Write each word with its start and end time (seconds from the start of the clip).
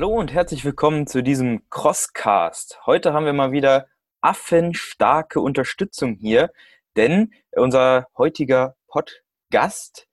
Hallo 0.00 0.14
und 0.18 0.32
herzlich 0.32 0.64
willkommen 0.64 1.06
zu 1.06 1.22
diesem 1.22 1.68
Crosscast. 1.68 2.86
Heute 2.86 3.12
haben 3.12 3.26
wir 3.26 3.34
mal 3.34 3.52
wieder 3.52 3.86
affenstarke 4.22 5.42
Unterstützung 5.42 6.14
hier, 6.14 6.50
denn 6.96 7.34
unser 7.50 8.08
heutiger 8.16 8.76
Podcast 8.86 10.08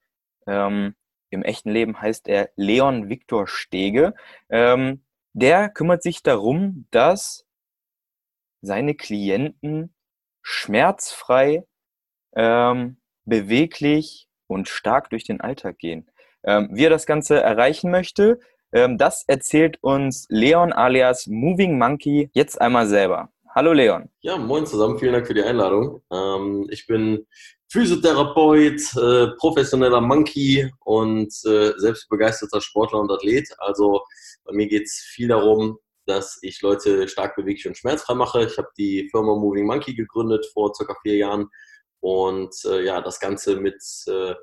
ähm, 0.46 0.94
im 1.30 1.42
echten 1.42 1.72
Leben 1.72 2.02
heißt 2.02 2.28
er 2.28 2.50
Leon 2.58 3.08
Viktor 3.08 3.48
Stege. 3.48 4.14
Ähm, 4.50 5.06
der 5.32 5.70
kümmert 5.70 6.04
sich 6.04 6.22
darum, 6.22 6.86
dass 6.92 7.46
seine 8.60 8.94
Klienten 8.94 9.96
schmerzfrei, 10.42 11.66
ähm, 12.36 12.98
beweglich 13.24 14.28
und 14.48 14.68
stark 14.68 15.10
durch 15.12 15.24
den 15.24 15.40
Alltag 15.40 15.78
gehen. 15.78 16.12
Ähm, 16.44 16.72
wie 16.74 16.84
er 16.84 16.90
das 16.90 17.06
Ganze 17.06 17.42
erreichen 17.42 17.90
möchte, 17.90 18.42
das 18.72 19.24
erzählt 19.28 19.78
uns 19.82 20.26
Leon 20.30 20.74
alias 20.74 21.28
Moving 21.28 21.78
Monkey 21.78 22.30
jetzt 22.34 22.60
einmal 22.60 22.88
selber. 22.88 23.30
Hallo 23.56 23.74
Leon. 23.74 24.10
Ja, 24.22 24.38
moin 24.38 24.66
zusammen, 24.66 25.00
vielen 25.00 25.14
Dank 25.14 25.26
für 25.26 25.34
die 25.34 25.42
Einladung. 25.42 26.02
Ähm, 26.12 26.68
ich 26.70 26.86
bin 26.86 27.26
Physiotherapeut, 27.70 28.82
äh, 28.96 29.28
professioneller 29.38 30.00
Monkey 30.00 30.72
und 30.86 31.34
äh, 31.46 31.74
selbst 31.78 32.08
begeisterter 32.10 32.62
Sportler 32.62 33.00
und 33.00 33.12
Athlet. 33.12 33.48
Also 33.58 34.04
bei 34.46 34.54
mir 34.54 34.68
geht 34.68 34.84
es 34.84 35.00
viel 35.00 35.30
darum, 35.30 35.80
dass 36.06 36.38
ich 36.42 36.62
Leute 36.62 37.08
stark 37.08 37.36
beweglich 37.36 37.68
und 37.68 37.78
schmerzfrei 37.78 38.14
mache. 38.14 38.46
Ich 38.46 38.58
habe 38.58 38.70
die 38.78 39.10
Firma 39.12 39.36
Moving 39.36 39.66
Monkey 39.66 39.96
gegründet 39.96 40.46
vor 40.54 40.74
circa 40.74 40.96
vier 41.02 41.16
Jahren 41.16 41.50
und 42.00 42.54
äh, 42.66 42.86
ja, 42.86 43.02
das 43.02 43.20
Ganze 43.20 43.58
mit 43.58 43.82
äh, 44.08 44.36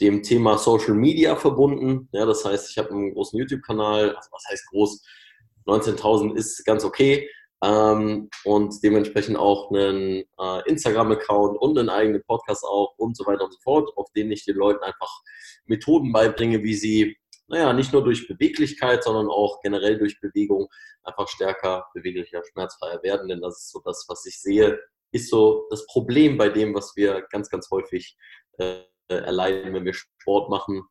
dem 0.00 0.22
Thema 0.22 0.58
Social 0.58 0.94
Media 0.94 1.36
verbunden. 1.36 2.08
Ja, 2.12 2.26
das 2.26 2.44
heißt, 2.44 2.70
ich 2.70 2.78
habe 2.78 2.90
einen 2.90 3.14
großen 3.14 3.38
YouTube-Kanal, 3.38 4.14
also 4.14 4.28
was 4.32 4.44
heißt 4.50 4.66
groß? 4.70 5.02
19.000 5.66 6.34
ist 6.34 6.64
ganz 6.64 6.84
okay. 6.84 7.28
Ähm, 7.62 8.28
und 8.44 8.82
dementsprechend 8.82 9.36
auch 9.36 9.70
einen 9.70 10.24
äh, 10.38 10.68
Instagram-Account 10.68 11.56
und 11.58 11.78
einen 11.78 11.88
eigenen 11.88 12.22
Podcast 12.24 12.64
auch 12.64 12.94
und 12.98 13.16
so 13.16 13.24
weiter 13.24 13.44
und 13.44 13.52
so 13.52 13.58
fort, 13.62 13.90
auf 13.96 14.10
denen 14.12 14.32
ich 14.32 14.44
den 14.44 14.56
Leuten 14.56 14.82
einfach 14.82 15.10
Methoden 15.64 16.12
beibringe, 16.12 16.62
wie 16.62 16.74
sie, 16.74 17.16
naja, 17.46 17.72
nicht 17.72 17.92
nur 17.92 18.04
durch 18.04 18.28
Beweglichkeit, 18.28 19.04
sondern 19.04 19.28
auch 19.28 19.60
generell 19.62 19.98
durch 19.98 20.20
Bewegung 20.20 20.68
einfach 21.04 21.28
stärker, 21.28 21.86
beweglicher, 21.94 22.42
schmerzfreier 22.44 23.02
werden. 23.02 23.28
Denn 23.28 23.40
das 23.40 23.58
ist 23.58 23.70
so 23.70 23.80
das, 23.82 24.04
was 24.08 24.26
ich 24.26 24.40
sehe, 24.40 24.78
ist 25.12 25.30
so 25.30 25.66
das 25.70 25.86
Problem 25.86 26.36
bei 26.36 26.48
dem, 26.48 26.74
was 26.74 26.96
wir 26.96 27.22
ganz, 27.30 27.48
ganz 27.48 27.70
häufig 27.70 28.16
äh, 28.58 28.82
erleiden, 29.08 29.74
wenn 29.74 29.84
wir 29.84 29.94
Sport 29.94 30.50
machen, 30.50 30.84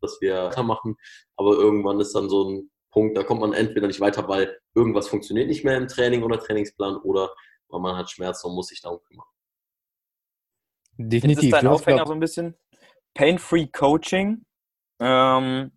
dass 0.00 0.20
wir 0.20 0.50
machen. 0.62 0.96
Aber 1.36 1.52
irgendwann 1.52 2.00
ist 2.00 2.14
dann 2.14 2.28
so 2.28 2.48
ein 2.48 2.70
Punkt, 2.90 3.16
da 3.16 3.22
kommt 3.22 3.40
man 3.40 3.52
entweder 3.52 3.86
nicht 3.86 4.00
weiter, 4.00 4.26
weil 4.28 4.58
irgendwas 4.74 5.08
funktioniert 5.08 5.48
nicht 5.48 5.64
mehr 5.64 5.76
im 5.76 5.88
Training 5.88 6.22
oder 6.22 6.38
Trainingsplan 6.38 6.96
oder 6.96 7.34
weil 7.68 7.80
man 7.80 7.96
hat 7.96 8.10
Schmerzen 8.10 8.46
und 8.48 8.54
muss 8.54 8.68
sich 8.68 8.80
darum 8.80 9.00
kümmern. 9.02 9.26
Definitiv. 10.98 11.50
Das 11.50 11.60
ist 11.60 11.64
dein 11.64 11.66
Aufhänger 11.66 12.06
so 12.06 12.12
ein 12.12 12.20
bisschen 12.20 12.56
Pain-Free 13.14 13.66
Coaching. 13.66 14.44
Ähm, 15.00 15.72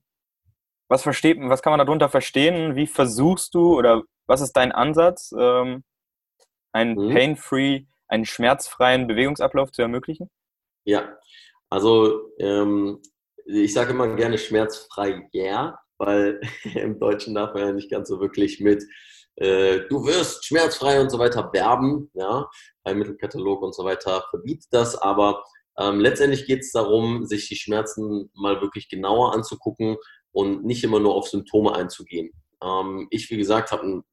was 0.88 1.04
versteht, 1.04 1.38
was 1.42 1.62
kann 1.62 1.72
man 1.72 1.86
darunter 1.86 2.10
verstehen? 2.10 2.76
Wie 2.76 2.88
versuchst 2.88 3.54
du 3.54 3.78
oder 3.78 4.04
was 4.28 4.42
ist 4.42 4.54
dein 4.54 4.72
Ansatz, 4.72 5.34
ähm, 5.38 5.84
einen 6.72 6.96
mhm. 6.96 7.14
Pain-Free, 7.14 7.86
einen 8.08 8.26
schmerzfreien 8.26 9.08
Bewegungsablauf 9.08 9.72
zu 9.72 9.82
ermöglichen? 9.82 10.30
Ja, 10.90 11.16
also 11.70 12.32
ähm, 12.40 13.00
ich 13.46 13.74
sage 13.74 13.92
immer 13.92 14.16
gerne 14.16 14.40
schmerzfrei, 14.40 15.30
ja, 15.34 15.78
weil 16.00 16.42
im 16.74 17.00
Deutschen 17.00 17.36
darf 17.36 17.54
man 17.54 17.64
ja 17.64 17.72
nicht 17.74 17.92
ganz 17.92 18.10
so 18.10 18.20
wirklich 18.20 18.60
mit 18.60 18.84
äh, 19.36 19.82
du 19.88 20.04
wirst 20.08 20.46
schmerzfrei 20.46 21.00
und 21.00 21.12
so 21.12 21.20
weiter 21.20 21.48
werben, 21.54 22.10
ja, 22.16 22.50
Heilmittelkatalog 22.88 23.62
und 23.62 23.76
so 23.76 23.86
weiter 23.86 24.24
verbietet 24.32 24.68
das, 24.72 24.96
aber 24.96 25.44
ähm, 25.78 26.00
letztendlich 26.00 26.48
geht 26.48 26.62
es 26.62 26.72
darum, 26.72 27.26
sich 27.28 27.48
die 27.48 27.56
Schmerzen 27.56 28.32
mal 28.34 28.60
wirklich 28.62 28.90
genauer 28.90 29.34
anzugucken 29.36 29.98
und 30.32 30.66
nicht 30.66 30.84
immer 30.84 31.00
nur 31.00 31.14
auf 31.14 31.30
Symptome 31.30 31.76
einzugehen. 31.76 32.32
Ähm, 32.64 33.08
ich, 33.12 33.30
wie 33.30 33.38
gesagt, 33.38 33.72
habe 33.72 33.84
ein 33.84 34.04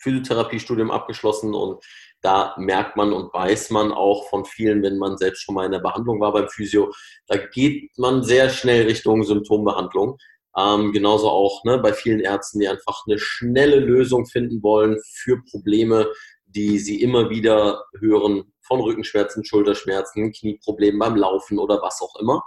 Physiotherapiestudium 0.00 0.90
abgeschlossen 0.90 1.54
und 1.54 1.82
da 2.22 2.54
merkt 2.58 2.96
man 2.96 3.12
und 3.12 3.32
weiß 3.32 3.70
man 3.70 3.92
auch 3.92 4.28
von 4.28 4.44
vielen, 4.44 4.82
wenn 4.82 4.98
man 4.98 5.16
selbst 5.16 5.42
schon 5.42 5.54
mal 5.54 5.64
in 5.64 5.72
der 5.72 5.78
Behandlung 5.78 6.20
war 6.20 6.32
beim 6.32 6.48
Physio, 6.48 6.92
da 7.26 7.36
geht 7.36 7.90
man 7.96 8.22
sehr 8.22 8.50
schnell 8.50 8.86
Richtung 8.86 9.24
Symptombehandlung. 9.24 10.18
Ähm, 10.56 10.92
genauso 10.92 11.30
auch 11.30 11.64
ne, 11.64 11.78
bei 11.78 11.92
vielen 11.92 12.20
Ärzten, 12.20 12.58
die 12.58 12.68
einfach 12.68 13.04
eine 13.06 13.18
schnelle 13.18 13.78
Lösung 13.78 14.26
finden 14.26 14.62
wollen 14.62 14.98
für 15.04 15.42
Probleme, 15.50 16.08
die 16.44 16.78
sie 16.78 17.00
immer 17.00 17.30
wieder 17.30 17.84
hören, 17.98 18.52
von 18.70 18.80
Rückenschmerzen, 18.80 19.44
Schulterschmerzen, 19.44 20.32
Knieproblemen 20.32 20.98
beim 20.98 21.16
Laufen 21.16 21.58
oder 21.58 21.80
was 21.82 22.00
auch 22.00 22.14
immer. 22.20 22.44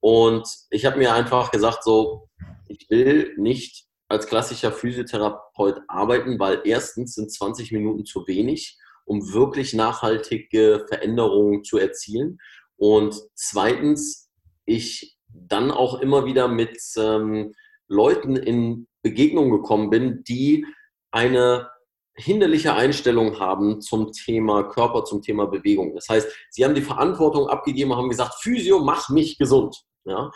Und 0.00 0.48
ich 0.70 0.84
habe 0.84 0.98
mir 0.98 1.14
einfach 1.14 1.50
gesagt, 1.50 1.84
so, 1.84 2.28
ich 2.68 2.90
will 2.90 3.34
nicht 3.36 3.86
als 4.08 4.26
klassischer 4.26 4.72
Physiotherapeut 4.72 5.80
arbeiten, 5.88 6.38
weil 6.38 6.62
erstens 6.64 7.14
sind 7.14 7.32
20 7.32 7.72
Minuten 7.72 8.04
zu 8.04 8.26
wenig, 8.26 8.78
um 9.04 9.32
wirklich 9.32 9.74
nachhaltige 9.74 10.84
Veränderungen 10.88 11.64
zu 11.64 11.78
erzielen. 11.78 12.38
Und 12.76 13.20
zweitens, 13.34 14.30
ich 14.66 15.16
dann 15.28 15.70
auch 15.70 16.00
immer 16.00 16.26
wieder 16.26 16.48
mit 16.48 16.78
ähm, 16.96 17.54
Leuten 17.88 18.36
in 18.36 18.86
Begegnung 19.02 19.50
gekommen 19.50 19.90
bin, 19.90 20.24
die 20.24 20.66
eine 21.10 21.70
hinderliche 22.16 22.74
Einstellung 22.74 23.40
haben 23.40 23.80
zum 23.80 24.12
Thema 24.12 24.62
Körper, 24.64 25.04
zum 25.04 25.22
Thema 25.22 25.46
Bewegung. 25.46 25.94
Das 25.94 26.08
heißt, 26.08 26.28
sie 26.50 26.64
haben 26.64 26.74
die 26.74 26.82
Verantwortung 26.82 27.48
abgegeben 27.48 27.90
und 27.90 27.98
haben 27.98 28.08
gesagt, 28.08 28.34
Physio, 28.40 28.78
mach 28.78 29.08
mich 29.08 29.36
gesund. 29.36 29.84
Ja? 30.04 30.30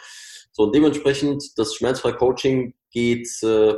So, 0.50 0.67
dementsprechend, 0.71 1.56
das 1.56 1.75
schmerzfrei 1.75 2.12
Coaching 2.12 2.75
geht 2.91 3.28
äh, 3.43 3.75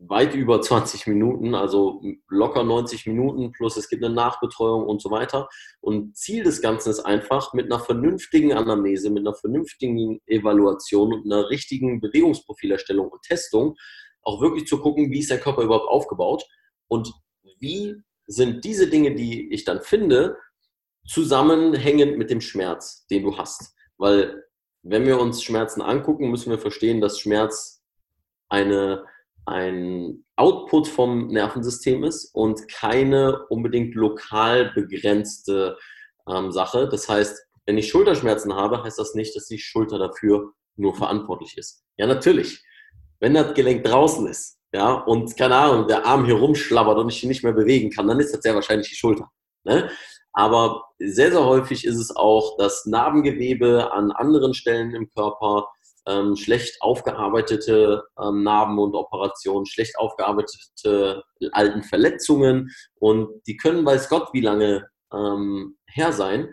weit 0.00 0.34
über 0.34 0.62
20 0.62 1.06
Minuten, 1.06 1.54
also 1.54 2.02
locker 2.28 2.64
90 2.64 3.06
Minuten, 3.06 3.52
plus 3.52 3.76
es 3.76 3.88
gibt 3.88 4.02
eine 4.02 4.14
Nachbetreuung 4.14 4.86
und 4.86 5.02
so 5.02 5.10
weiter. 5.10 5.48
Und 5.80 6.16
Ziel 6.16 6.42
des 6.42 6.62
Ganzen 6.62 6.90
ist 6.90 7.00
einfach, 7.00 7.52
mit 7.52 7.66
einer 7.66 7.80
vernünftigen 7.80 8.52
Anamnese, 8.52 9.10
mit 9.10 9.26
einer 9.26 9.34
vernünftigen 9.34 10.20
Evaluation 10.26 11.12
und 11.12 11.30
einer 11.30 11.50
richtigen 11.50 12.00
Bewegungsprofilerstellung 12.00 13.08
und 13.08 13.22
Testung 13.22 13.76
auch 14.22 14.40
wirklich 14.40 14.66
zu 14.66 14.80
gucken, 14.80 15.10
wie 15.10 15.20
ist 15.20 15.30
der 15.30 15.40
Körper 15.40 15.62
überhaupt 15.62 15.88
aufgebaut 15.88 16.44
und 16.88 17.12
wie 17.58 17.94
sind 18.26 18.64
diese 18.64 18.88
Dinge, 18.88 19.14
die 19.14 19.52
ich 19.52 19.64
dann 19.64 19.82
finde, 19.82 20.36
zusammenhängend 21.06 22.16
mit 22.16 22.30
dem 22.30 22.40
Schmerz, 22.40 23.06
den 23.10 23.22
du 23.22 23.36
hast. 23.36 23.74
Weil 23.98 24.44
wenn 24.82 25.06
wir 25.06 25.20
uns 25.20 25.42
Schmerzen 25.42 25.82
angucken, 25.82 26.30
müssen 26.30 26.50
wir 26.50 26.58
verstehen, 26.58 27.00
dass 27.00 27.18
Schmerz 27.18 27.79
eine, 28.50 29.04
ein 29.46 30.24
Output 30.36 30.88
vom 30.88 31.28
Nervensystem 31.28 32.04
ist 32.04 32.34
und 32.34 32.68
keine 32.68 33.46
unbedingt 33.48 33.94
lokal 33.94 34.72
begrenzte 34.74 35.78
ähm, 36.28 36.52
Sache. 36.52 36.88
Das 36.88 37.08
heißt, 37.08 37.46
wenn 37.66 37.78
ich 37.78 37.88
Schulterschmerzen 37.88 38.54
habe, 38.54 38.82
heißt 38.82 38.98
das 38.98 39.14
nicht, 39.14 39.34
dass 39.34 39.46
die 39.46 39.58
Schulter 39.58 39.98
dafür 39.98 40.52
nur 40.76 40.94
verantwortlich 40.94 41.56
ist. 41.56 41.84
Ja, 41.96 42.06
natürlich. 42.06 42.62
Wenn 43.20 43.34
das 43.34 43.54
Gelenk 43.54 43.84
draußen 43.84 44.26
ist, 44.26 44.58
ja, 44.72 44.92
und 44.92 45.36
keine 45.36 45.56
Ahnung, 45.56 45.88
der 45.88 46.06
Arm 46.06 46.24
hier 46.24 46.36
rumschlabbert 46.36 46.98
und 46.98 47.08
ich 47.08 47.22
ihn 47.22 47.28
nicht 47.28 47.42
mehr 47.42 47.52
bewegen 47.52 47.90
kann, 47.90 48.06
dann 48.06 48.20
ist 48.20 48.32
das 48.32 48.42
sehr 48.42 48.54
wahrscheinlich 48.54 48.88
die 48.88 48.94
Schulter. 48.94 49.28
Ne? 49.64 49.90
Aber 50.32 50.84
sehr, 50.98 51.32
sehr 51.32 51.44
häufig 51.44 51.84
ist 51.84 51.98
es 51.98 52.14
auch, 52.14 52.56
dass 52.56 52.86
Narbengewebe 52.86 53.92
an 53.92 54.12
anderen 54.12 54.54
Stellen 54.54 54.94
im 54.94 55.10
Körper 55.10 55.68
ähm, 56.10 56.36
schlecht 56.36 56.80
aufgearbeitete 56.80 58.02
ähm, 58.20 58.42
Narben 58.42 58.78
und 58.78 58.94
Operationen, 58.94 59.66
schlecht 59.66 59.98
aufgearbeitete 59.98 61.22
alten 61.52 61.82
Verletzungen 61.82 62.70
und 62.96 63.28
die 63.46 63.56
können, 63.56 63.84
weiß 63.84 64.08
Gott, 64.08 64.28
wie 64.32 64.40
lange 64.40 64.88
ähm, 65.12 65.78
her 65.86 66.12
sein. 66.12 66.52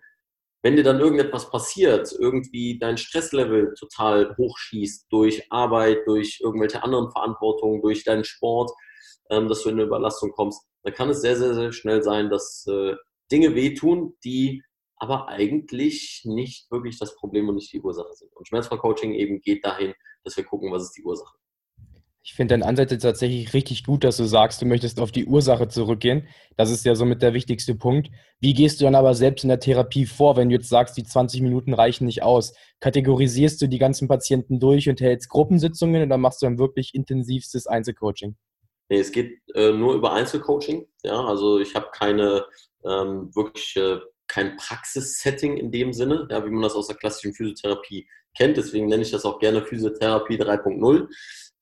Wenn 0.63 0.75
dir 0.75 0.83
dann 0.83 1.00
irgendetwas 1.00 1.50
passiert, 1.50 2.12
irgendwie 2.19 2.77
dein 2.80 2.98
Stresslevel 2.98 3.74
total 3.80 4.36
hochschießt 4.38 5.06
durch 5.09 5.51
Arbeit, 5.51 6.00
durch 6.07 6.39
irgendwelche 6.42 6.83
anderen 6.83 7.12
Verantwortungen, 7.12 7.81
durch 7.81 8.04
deinen 8.04 8.24
Sport, 8.24 8.71
ähm, 9.30 9.48
dass 9.48 9.63
du 9.63 9.69
in 9.69 9.75
eine 9.75 9.83
Überlastung 9.83 10.31
kommst, 10.31 10.62
dann 10.83 10.94
kann 10.94 11.09
es 11.09 11.21
sehr, 11.21 11.36
sehr, 11.36 11.54
sehr 11.54 11.71
schnell 11.71 12.04
sein, 12.04 12.30
dass 12.30 12.65
äh, 12.68 12.95
Dinge 13.31 13.56
wehtun, 13.56 14.15
die 14.24 14.63
aber 14.98 15.30
eigentlich 15.30 16.22
nicht 16.26 16.72
wirklich 16.72 17.00
das 17.00 17.16
Problem 17.16 17.50
und 17.50 17.56
nicht 17.56 17.72
die 17.74 17.82
Ursache 17.82 18.14
sind. 18.14 18.36
Und 18.36 18.48
Schmerzvercoaching 18.48 19.14
eben 19.14 19.42
geht 19.42 19.66
dahin, 19.66 19.94
dass 20.24 20.38
wir 20.38 20.44
gucken, 20.44 20.72
was 20.72 20.84
ist 20.84 20.98
die 20.98 21.04
Ursache. 21.04 21.36
Ich 22.24 22.34
finde 22.34 22.56
deinen 22.56 22.64
Ansatz 22.64 22.92
jetzt 22.92 23.04
tatsächlich 23.04 23.54
richtig 23.54 23.86
gut, 23.86 24.04
dass 24.04 24.18
du 24.18 24.26
sagst, 24.26 24.62
du 24.62 24.66
möchtest 24.66 25.00
auf 25.00 25.14
die 25.14 25.26
Ursache 25.26 25.70
zurückgehen. 25.70 26.28
Das 26.58 26.70
ist 26.70 26.84
ja 26.84 26.94
somit 26.94 27.22
der 27.22 27.34
wichtigste 27.34 27.74
Punkt. 27.74 28.10
Wie 28.42 28.54
gehst 28.54 28.82
du 28.82 28.84
dann 28.84 28.96
aber 28.96 29.14
selbst 29.14 29.44
in 29.44 29.48
der 29.48 29.62
Therapie 29.62 30.06
vor, 30.06 30.36
wenn 30.36 30.50
du 30.50 30.56
jetzt 30.56 30.68
sagst, 30.68 30.98
die 30.98 31.06
20 31.06 31.42
Minuten 31.42 31.74
reichen 31.74 32.06
nicht 32.06 32.24
aus? 32.24 32.54
Kategorisierst 32.82 33.62
du 33.62 33.68
die 33.68 33.78
ganzen 33.78 34.10
Patienten 34.10 34.60
durch 34.60 34.90
und 34.90 35.00
hältst 35.00 35.30
Gruppensitzungen 35.30 36.04
oder 36.04 36.18
machst 36.18 36.42
du 36.42 36.48
dann 36.48 36.60
wirklich 36.60 36.94
intensivstes 36.94 37.66
Einzelcoaching? 37.66 38.36
Nee, 38.90 39.00
es 39.00 39.14
geht 39.14 39.40
äh, 39.56 39.72
nur 39.72 39.96
über 39.96 40.12
Einzelcoaching. 40.12 40.86
Ja, 41.04 41.24
also 41.24 41.60
ich 41.60 41.76
habe 41.76 41.88
keine 41.94 42.46
ähm, 42.84 43.34
wirklich 43.34 43.78
äh, 43.78 44.00
kein 44.28 44.58
Praxissetting 44.58 45.58
in 45.58 45.72
dem 45.72 45.94
Sinne, 45.94 46.28
ja, 46.30 46.46
wie 46.46 46.50
man 46.50 46.62
das 46.62 46.76
aus 46.76 46.88
der 46.88 46.98
klassischen 46.98 47.34
Physiotherapie 47.34 48.08
kennt. 48.36 48.58
Deswegen 48.58 48.88
nenne 48.88 49.04
ich 49.04 49.12
das 49.12 49.26
auch 49.26 49.40
gerne 49.40 49.64
Physiotherapie 49.64 50.38
3.0. 50.38 51.08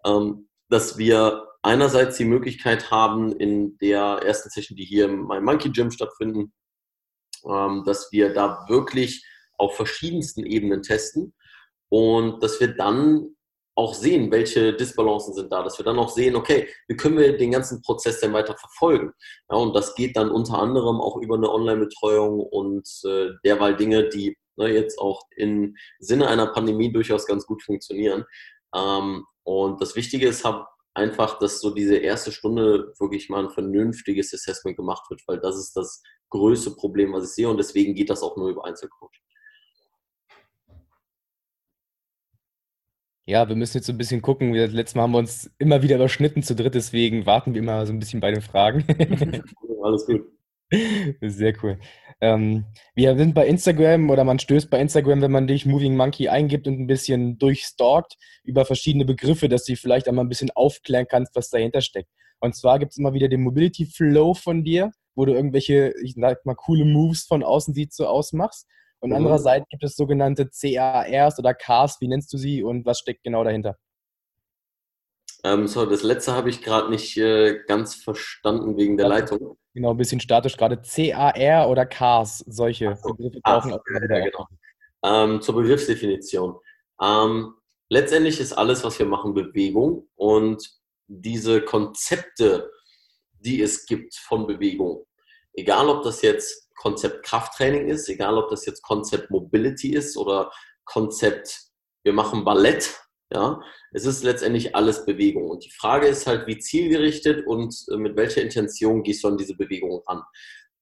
Ähm, 0.05 0.49
dass 0.69 0.97
wir 0.97 1.47
einerseits 1.61 2.17
die 2.17 2.25
Möglichkeit 2.25 2.91
haben, 2.91 3.35
in 3.37 3.77
der 3.77 4.21
ersten 4.23 4.49
Session, 4.49 4.75
die 4.75 4.85
hier 4.85 5.05
im 5.05 5.21
Monkey 5.21 5.71
Gym 5.71 5.91
stattfinden, 5.91 6.53
ähm, 7.45 7.83
dass 7.85 8.11
wir 8.11 8.33
da 8.33 8.65
wirklich 8.67 9.25
auf 9.57 9.75
verschiedensten 9.75 10.45
Ebenen 10.45 10.81
testen 10.81 11.33
und 11.89 12.41
dass 12.43 12.59
wir 12.59 12.75
dann 12.75 13.34
auch 13.75 13.93
sehen, 13.93 14.31
welche 14.31 14.73
Disbalancen 14.73 15.33
sind 15.33 15.51
da, 15.51 15.61
dass 15.61 15.77
wir 15.77 15.83
dann 15.83 15.99
auch 15.99 16.09
sehen, 16.09 16.35
okay, 16.35 16.67
wie 16.87 16.95
können 16.95 17.17
wir 17.17 17.37
den 17.37 17.51
ganzen 17.51 17.81
Prozess 17.81 18.21
denn 18.21 18.33
weiter 18.33 18.55
verfolgen? 18.57 19.11
Ja, 19.49 19.57
und 19.57 19.75
das 19.75 19.95
geht 19.95 20.15
dann 20.15 20.31
unter 20.31 20.59
anderem 20.59 21.01
auch 21.01 21.17
über 21.17 21.35
eine 21.35 21.51
Online-Betreuung 21.51 22.39
und 22.39 22.87
äh, 23.05 23.31
derweil 23.43 23.75
Dinge, 23.75 24.07
die 24.09 24.37
ne, 24.55 24.69
jetzt 24.69 24.97
auch 24.99 25.23
im 25.35 25.75
Sinne 25.99 26.27
einer 26.27 26.47
Pandemie 26.47 26.91
durchaus 26.91 27.25
ganz 27.25 27.45
gut 27.45 27.63
funktionieren. 27.63 28.23
Ähm, 28.73 29.25
und 29.43 29.81
das 29.81 29.95
Wichtige 29.95 30.27
ist 30.29 30.45
halt 30.45 30.65
einfach, 30.93 31.37
dass 31.39 31.59
so 31.59 31.71
diese 31.71 31.97
erste 31.97 32.31
Stunde 32.31 32.93
wirklich 32.99 33.29
mal 33.29 33.43
ein 33.43 33.51
vernünftiges 33.51 34.33
Assessment 34.33 34.77
gemacht 34.77 35.09
wird, 35.09 35.21
weil 35.27 35.39
das 35.39 35.57
ist 35.57 35.75
das 35.75 36.01
größte 36.29 36.71
Problem, 36.71 37.13
was 37.13 37.25
ich 37.25 37.35
sehe 37.35 37.49
und 37.49 37.57
deswegen 37.57 37.93
geht 37.93 38.09
das 38.09 38.23
auch 38.23 38.37
nur 38.37 38.49
über 38.49 38.65
Einzelcoaching. 38.65 39.24
Ja, 43.27 43.49
wir 43.49 43.55
müssen 43.55 43.77
jetzt 43.77 43.87
so 43.87 43.93
ein 43.93 43.97
bisschen 43.97 44.21
gucken. 44.21 44.53
Letztes 44.53 44.95
Mal 44.95 45.03
haben 45.03 45.13
wir 45.13 45.17
uns 45.17 45.49
immer 45.57 45.81
wieder 45.81 45.95
überschnitten 45.95 46.43
zu 46.43 46.55
dritt, 46.55 46.75
deswegen 46.75 47.25
warten 47.25 47.53
wir 47.53 47.61
immer 47.61 47.85
so 47.85 47.93
ein 47.93 47.99
bisschen 47.99 48.19
bei 48.19 48.31
den 48.31 48.41
Fragen. 48.41 48.85
Alles 49.83 50.05
gut. 50.05 50.25
Sehr 51.21 51.53
cool. 51.63 51.79
Ähm, 52.21 52.65
wir 52.95 53.17
sind 53.17 53.33
bei 53.33 53.47
Instagram 53.47 54.09
oder 54.09 54.23
man 54.23 54.39
stößt 54.39 54.69
bei 54.69 54.79
Instagram, 54.79 55.21
wenn 55.21 55.31
man 55.31 55.47
dich 55.47 55.65
Moving 55.65 55.95
Monkey 55.95 56.29
eingibt 56.29 56.67
und 56.67 56.79
ein 56.79 56.87
bisschen 56.87 57.37
durchstalkt 57.37 58.15
über 58.43 58.65
verschiedene 58.65 59.05
Begriffe, 59.05 59.49
dass 59.49 59.65
du 59.65 59.75
vielleicht 59.75 60.07
einmal 60.07 60.25
ein 60.25 60.29
bisschen 60.29 60.51
aufklären 60.51 61.07
kannst, 61.09 61.35
was 61.35 61.49
dahinter 61.49 61.81
steckt. 61.81 62.09
Und 62.39 62.55
zwar 62.55 62.79
gibt 62.79 62.91
es 62.91 62.97
immer 62.97 63.13
wieder 63.13 63.27
den 63.27 63.41
Mobility 63.41 63.85
Flow 63.85 64.33
von 64.33 64.63
dir, 64.63 64.91
wo 65.15 65.25
du 65.25 65.33
irgendwelche, 65.33 65.93
ich 66.03 66.15
sag 66.15 66.45
mal, 66.45 66.55
coole 66.55 66.85
Moves 66.85 67.25
von 67.25 67.43
außen 67.43 67.73
sieht 67.73 67.93
so 67.93 68.07
ausmachst. 68.07 68.67
Und 69.05 69.11
mhm. 69.11 69.17
andererseits 69.17 69.69
gibt 69.69 69.83
es 69.83 69.95
sogenannte 69.95 70.49
CARs 70.49 71.37
oder 71.37 71.53
Cars, 71.53 72.01
wie 72.01 72.07
nennst 72.07 72.33
du 72.33 72.37
sie 72.37 72.63
und 72.63 72.87
was 72.87 72.97
steckt 72.97 73.23
genau 73.23 73.43
dahinter? 73.43 73.77
Ähm, 75.43 75.67
so, 75.67 75.85
das 75.85 76.01
letzte 76.01 76.33
habe 76.33 76.49
ich 76.49 76.63
gerade 76.63 76.89
nicht 76.89 77.15
äh, 77.17 77.59
ganz 77.67 77.93
verstanden 77.93 78.77
wegen 78.77 78.97
der 78.97 79.07
Leitung. 79.07 79.59
Genau, 79.75 79.91
ein 79.91 79.97
bisschen 79.97 80.19
statisch 80.19 80.57
gerade. 80.57 80.81
CAR 80.81 81.69
oder 81.69 81.85
CARS, 81.85 82.39
solche 82.47 82.95
so. 82.95 83.09
Begriffe 83.09 83.43
tauchen 83.43 83.73
auch 83.73 83.85
immer 83.85 84.01
wieder 84.01 84.17
ja, 84.17 84.25
genau. 84.25 84.47
Ähm, 85.03 85.41
zur 85.41 85.53
Begriffsdefinition. 85.53 86.55
Ähm, 86.99 87.53
letztendlich 87.89 88.39
ist 88.39 88.53
alles, 88.53 88.83
was 88.83 88.97
wir 88.97 89.05
machen, 89.05 89.35
Bewegung 89.35 90.07
und 90.15 90.67
diese 91.05 91.61
Konzepte, 91.61 92.71
die 93.33 93.61
es 93.61 93.85
gibt 93.85 94.15
von 94.15 94.47
Bewegung, 94.47 95.05
egal 95.53 95.89
ob 95.89 96.01
das 96.01 96.23
jetzt 96.23 96.64
Konzept 96.75 97.25
Krafttraining 97.25 97.87
ist, 97.87 98.09
egal 98.09 98.37
ob 98.37 98.49
das 98.49 98.65
jetzt 98.65 98.81
Konzept 98.81 99.31
Mobility 99.31 99.93
ist 99.93 100.17
oder 100.17 100.51
Konzept, 100.85 101.61
wir 102.03 102.13
machen 102.13 102.43
Ballett, 102.43 102.99
ja, 103.33 103.59
es 103.91 104.05
ist 104.05 104.23
letztendlich 104.23 104.75
alles 104.75 105.05
Bewegung. 105.05 105.49
Und 105.49 105.65
die 105.65 105.71
Frage 105.71 106.07
ist 106.07 106.27
halt, 106.27 106.45
wie 106.47 106.59
zielgerichtet 106.59 107.45
und 107.47 107.75
äh, 107.91 107.97
mit 107.97 108.15
welcher 108.15 108.41
Intention 108.41 109.03
gehst 109.03 109.23
du 109.23 109.29
an 109.29 109.37
diese 109.37 109.55
Bewegung 109.55 110.03
ran? 110.07 110.21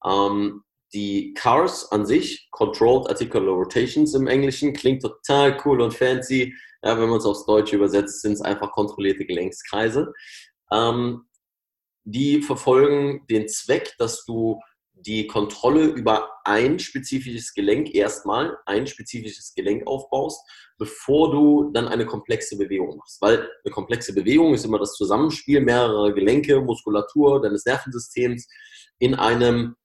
Ähm, 0.04 0.62
die 0.92 1.34
Cars 1.34 1.90
an 1.90 2.06
sich, 2.06 2.48
Controlled 2.50 3.08
Articular 3.08 3.54
Rotations 3.54 4.14
im 4.14 4.28
Englischen, 4.28 4.74
klingt 4.74 5.02
total 5.02 5.58
cool 5.64 5.80
und 5.80 5.94
fancy. 5.94 6.54
Ja, 6.82 7.00
wenn 7.00 7.08
man 7.08 7.18
es 7.18 7.24
aufs 7.24 7.46
Deutsche 7.46 7.76
übersetzt, 7.76 8.20
sind 8.20 8.34
es 8.34 8.42
einfach 8.42 8.70
kontrollierte 8.72 9.24
Gelenkskreise. 9.24 10.12
Ähm, 10.70 11.26
die 12.04 12.42
verfolgen 12.42 13.26
den 13.28 13.48
Zweck, 13.48 13.94
dass 13.98 14.24
du 14.26 14.60
die 15.06 15.26
Kontrolle 15.26 15.84
über 15.84 16.30
ein 16.44 16.78
spezifisches 16.78 17.52
Gelenk 17.54 17.94
erstmal, 17.94 18.56
ein 18.66 18.86
spezifisches 18.86 19.54
Gelenk 19.54 19.86
aufbaust, 19.86 20.40
bevor 20.78 21.30
du 21.30 21.70
dann 21.72 21.88
eine 21.88 22.06
komplexe 22.06 22.56
Bewegung 22.56 22.96
machst. 22.96 23.20
Weil 23.20 23.48
eine 23.64 23.72
komplexe 23.72 24.14
Bewegung 24.14 24.54
ist 24.54 24.64
immer 24.64 24.78
das 24.78 24.94
Zusammenspiel 24.94 25.60
mehrerer 25.60 26.12
Gelenke, 26.12 26.60
Muskulatur 26.60 27.42
deines 27.42 27.64
Nervensystems 27.64 28.48
in 28.98 29.14
einem 29.14 29.76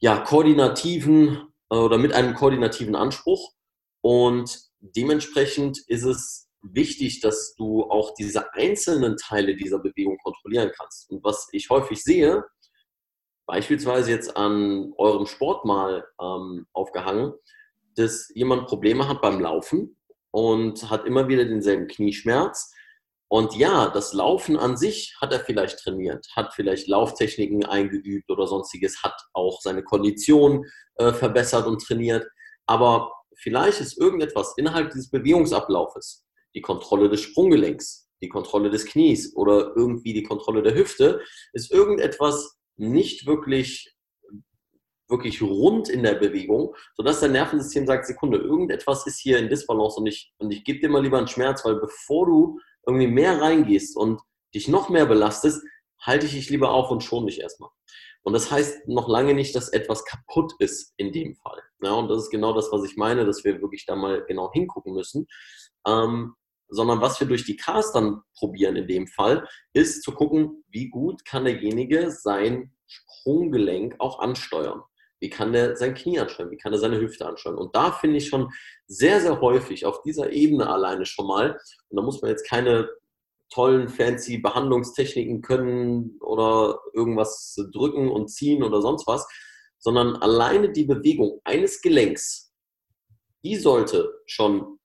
ja, 0.00 0.18
koordinativen 0.18 1.48
äh, 1.70 1.76
oder 1.76 1.98
mit 1.98 2.12
einem 2.12 2.34
koordinativen 2.34 2.94
Anspruch. 2.94 3.52
Und 4.00 4.60
dementsprechend 4.80 5.78
ist 5.86 6.04
es 6.04 6.48
wichtig, 6.62 7.20
dass 7.20 7.54
du 7.56 7.84
auch 7.84 8.14
diese 8.14 8.52
einzelnen 8.54 9.16
Teile 9.16 9.56
dieser 9.56 9.78
Bewegung 9.78 10.18
kontrollieren 10.18 10.70
kannst. 10.76 11.10
Und 11.10 11.24
was 11.24 11.48
ich 11.52 11.70
häufig 11.70 12.02
sehe, 12.02 12.44
beispielsweise 13.48 14.10
jetzt 14.10 14.36
an 14.36 14.92
eurem 14.98 15.26
Sport 15.26 15.64
mal 15.64 16.06
ähm, 16.20 16.66
aufgehangen, 16.74 17.32
dass 17.96 18.30
jemand 18.34 18.66
Probleme 18.66 19.08
hat 19.08 19.22
beim 19.22 19.40
Laufen 19.40 19.96
und 20.30 20.88
hat 20.90 21.06
immer 21.06 21.28
wieder 21.28 21.46
denselben 21.46 21.88
Knieschmerz. 21.88 22.70
Und 23.30 23.56
ja, 23.56 23.88
das 23.88 24.12
Laufen 24.12 24.58
an 24.58 24.76
sich 24.76 25.16
hat 25.20 25.32
er 25.32 25.40
vielleicht 25.40 25.78
trainiert, 25.80 26.26
hat 26.36 26.54
vielleicht 26.54 26.88
Lauftechniken 26.88 27.64
eingeübt 27.64 28.30
oder 28.30 28.46
sonstiges, 28.46 29.02
hat 29.02 29.16
auch 29.32 29.60
seine 29.62 29.82
Kondition 29.82 30.66
äh, 30.96 31.12
verbessert 31.12 31.66
und 31.66 31.82
trainiert. 31.82 32.26
Aber 32.66 33.12
vielleicht 33.34 33.80
ist 33.80 33.98
irgendetwas 33.98 34.54
innerhalb 34.58 34.90
dieses 34.90 35.10
Bewegungsablaufes, 35.10 36.24
die 36.54 36.62
Kontrolle 36.62 37.08
des 37.08 37.22
Sprunggelenks, 37.22 38.10
die 38.20 38.28
Kontrolle 38.28 38.70
des 38.70 38.84
Knies 38.84 39.34
oder 39.36 39.72
irgendwie 39.74 40.12
die 40.12 40.22
Kontrolle 40.22 40.62
der 40.62 40.74
Hüfte, 40.74 41.22
ist 41.54 41.72
irgendetwas 41.72 42.57
nicht 42.78 43.26
wirklich 43.26 43.94
wirklich 45.08 45.40
rund 45.42 45.88
in 45.88 46.02
der 46.02 46.14
Bewegung, 46.14 46.74
sodass 46.94 47.20
dein 47.20 47.32
Nervensystem 47.32 47.86
sagt, 47.86 48.06
Sekunde, 48.06 48.38
irgendetwas 48.38 49.06
ist 49.06 49.18
hier 49.18 49.38
in 49.38 49.48
Disbalance 49.48 49.98
und 49.98 50.06
ich, 50.06 50.32
und 50.38 50.50
ich 50.50 50.64
gebe 50.64 50.80
dir 50.80 50.90
mal 50.90 51.02
lieber 51.02 51.18
einen 51.18 51.28
Schmerz, 51.28 51.64
weil 51.64 51.76
bevor 51.76 52.26
du 52.26 52.60
irgendwie 52.86 53.06
mehr 53.06 53.40
reingehst 53.40 53.96
und 53.96 54.20
dich 54.54 54.68
noch 54.68 54.88
mehr 54.88 55.06
belastest, 55.06 55.62
halte 56.00 56.26
ich 56.26 56.32
dich 56.32 56.50
lieber 56.50 56.70
auf 56.70 56.90
und 56.90 57.02
schon 57.02 57.26
dich 57.26 57.40
erstmal. 57.40 57.70
Und 58.22 58.32
das 58.34 58.50
heißt 58.50 58.88
noch 58.88 59.08
lange 59.08 59.34
nicht, 59.34 59.54
dass 59.54 59.70
etwas 59.70 60.04
kaputt 60.04 60.52
ist 60.58 60.92
in 60.96 61.12
dem 61.12 61.34
Fall. 61.36 61.60
Ja, 61.82 61.92
und 61.92 62.08
das 62.08 62.24
ist 62.24 62.30
genau 62.30 62.52
das, 62.52 62.70
was 62.70 62.84
ich 62.84 62.96
meine, 62.96 63.24
dass 63.24 63.44
wir 63.44 63.60
wirklich 63.62 63.86
da 63.86 63.96
mal 63.96 64.24
genau 64.26 64.50
hingucken 64.52 64.92
müssen. 64.92 65.26
Ähm, 65.86 66.34
sondern 66.68 67.00
was 67.00 67.18
wir 67.20 67.26
durch 67.26 67.44
die 67.44 67.56
Cars 67.56 67.92
dann 67.92 68.22
probieren 68.38 68.76
in 68.76 68.88
dem 68.88 69.06
Fall, 69.06 69.48
ist 69.72 70.02
zu 70.02 70.12
gucken, 70.12 70.64
wie 70.68 70.88
gut 70.88 71.24
kann 71.24 71.44
derjenige 71.44 72.10
sein 72.10 72.72
Sprunggelenk 72.86 73.96
auch 73.98 74.18
ansteuern. 74.20 74.82
Wie 75.20 75.30
kann 75.30 75.52
der 75.52 75.76
sein 75.76 75.94
Knie 75.94 76.20
ansteuern? 76.20 76.50
Wie 76.50 76.56
kann 76.56 76.72
er 76.72 76.78
seine 76.78 77.00
Hüfte 77.00 77.26
ansteuern? 77.26 77.58
Und 77.58 77.74
da 77.74 77.92
finde 77.92 78.18
ich 78.18 78.28
schon 78.28 78.50
sehr, 78.86 79.20
sehr 79.20 79.40
häufig 79.40 79.84
auf 79.84 80.02
dieser 80.02 80.30
Ebene 80.32 80.68
alleine 80.68 81.06
schon 81.06 81.26
mal, 81.26 81.52
und 81.88 81.96
da 81.96 82.02
muss 82.02 82.22
man 82.22 82.30
jetzt 82.30 82.48
keine 82.48 82.88
tollen, 83.50 83.88
fancy 83.88 84.38
Behandlungstechniken 84.38 85.40
können 85.42 86.18
oder 86.20 86.80
irgendwas 86.92 87.56
drücken 87.72 88.10
und 88.10 88.28
ziehen 88.28 88.62
oder 88.62 88.82
sonst 88.82 89.06
was, 89.06 89.26
sondern 89.78 90.16
alleine 90.16 90.70
die 90.70 90.84
Bewegung 90.84 91.40
eines 91.44 91.80
Gelenks, 91.80 92.52
die 93.44 93.56
sollte 93.56 94.12
schon 94.26 94.78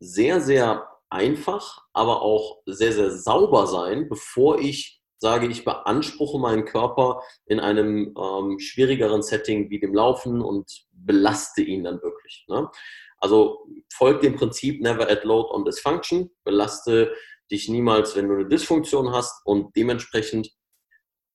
sehr, 0.00 0.40
sehr 0.40 0.86
einfach, 1.10 1.84
aber 1.92 2.22
auch 2.22 2.62
sehr, 2.66 2.92
sehr 2.92 3.10
sauber 3.10 3.66
sein, 3.66 4.08
bevor 4.08 4.58
ich 4.58 5.00
sage, 5.18 5.48
ich 5.48 5.64
beanspruche 5.64 6.38
meinen 6.38 6.64
Körper 6.64 7.22
in 7.46 7.60
einem 7.60 8.14
ähm, 8.16 8.58
schwierigeren 8.58 9.22
Setting 9.22 9.68
wie 9.68 9.80
dem 9.80 9.94
Laufen 9.94 10.40
und 10.40 10.86
belaste 10.92 11.62
ihn 11.62 11.84
dann 11.84 12.00
wirklich. 12.02 12.44
Ne? 12.48 12.70
Also 13.18 13.66
folgt 13.92 14.22
dem 14.22 14.36
Prinzip 14.36 14.80
Never 14.80 15.10
add 15.10 15.26
load 15.26 15.48
on 15.52 15.64
dysfunction, 15.64 16.30
belaste 16.44 17.12
dich 17.50 17.68
niemals, 17.68 18.14
wenn 18.14 18.28
du 18.28 18.34
eine 18.34 18.48
Dysfunktion 18.48 19.12
hast 19.12 19.44
und 19.44 19.74
dementsprechend 19.74 20.50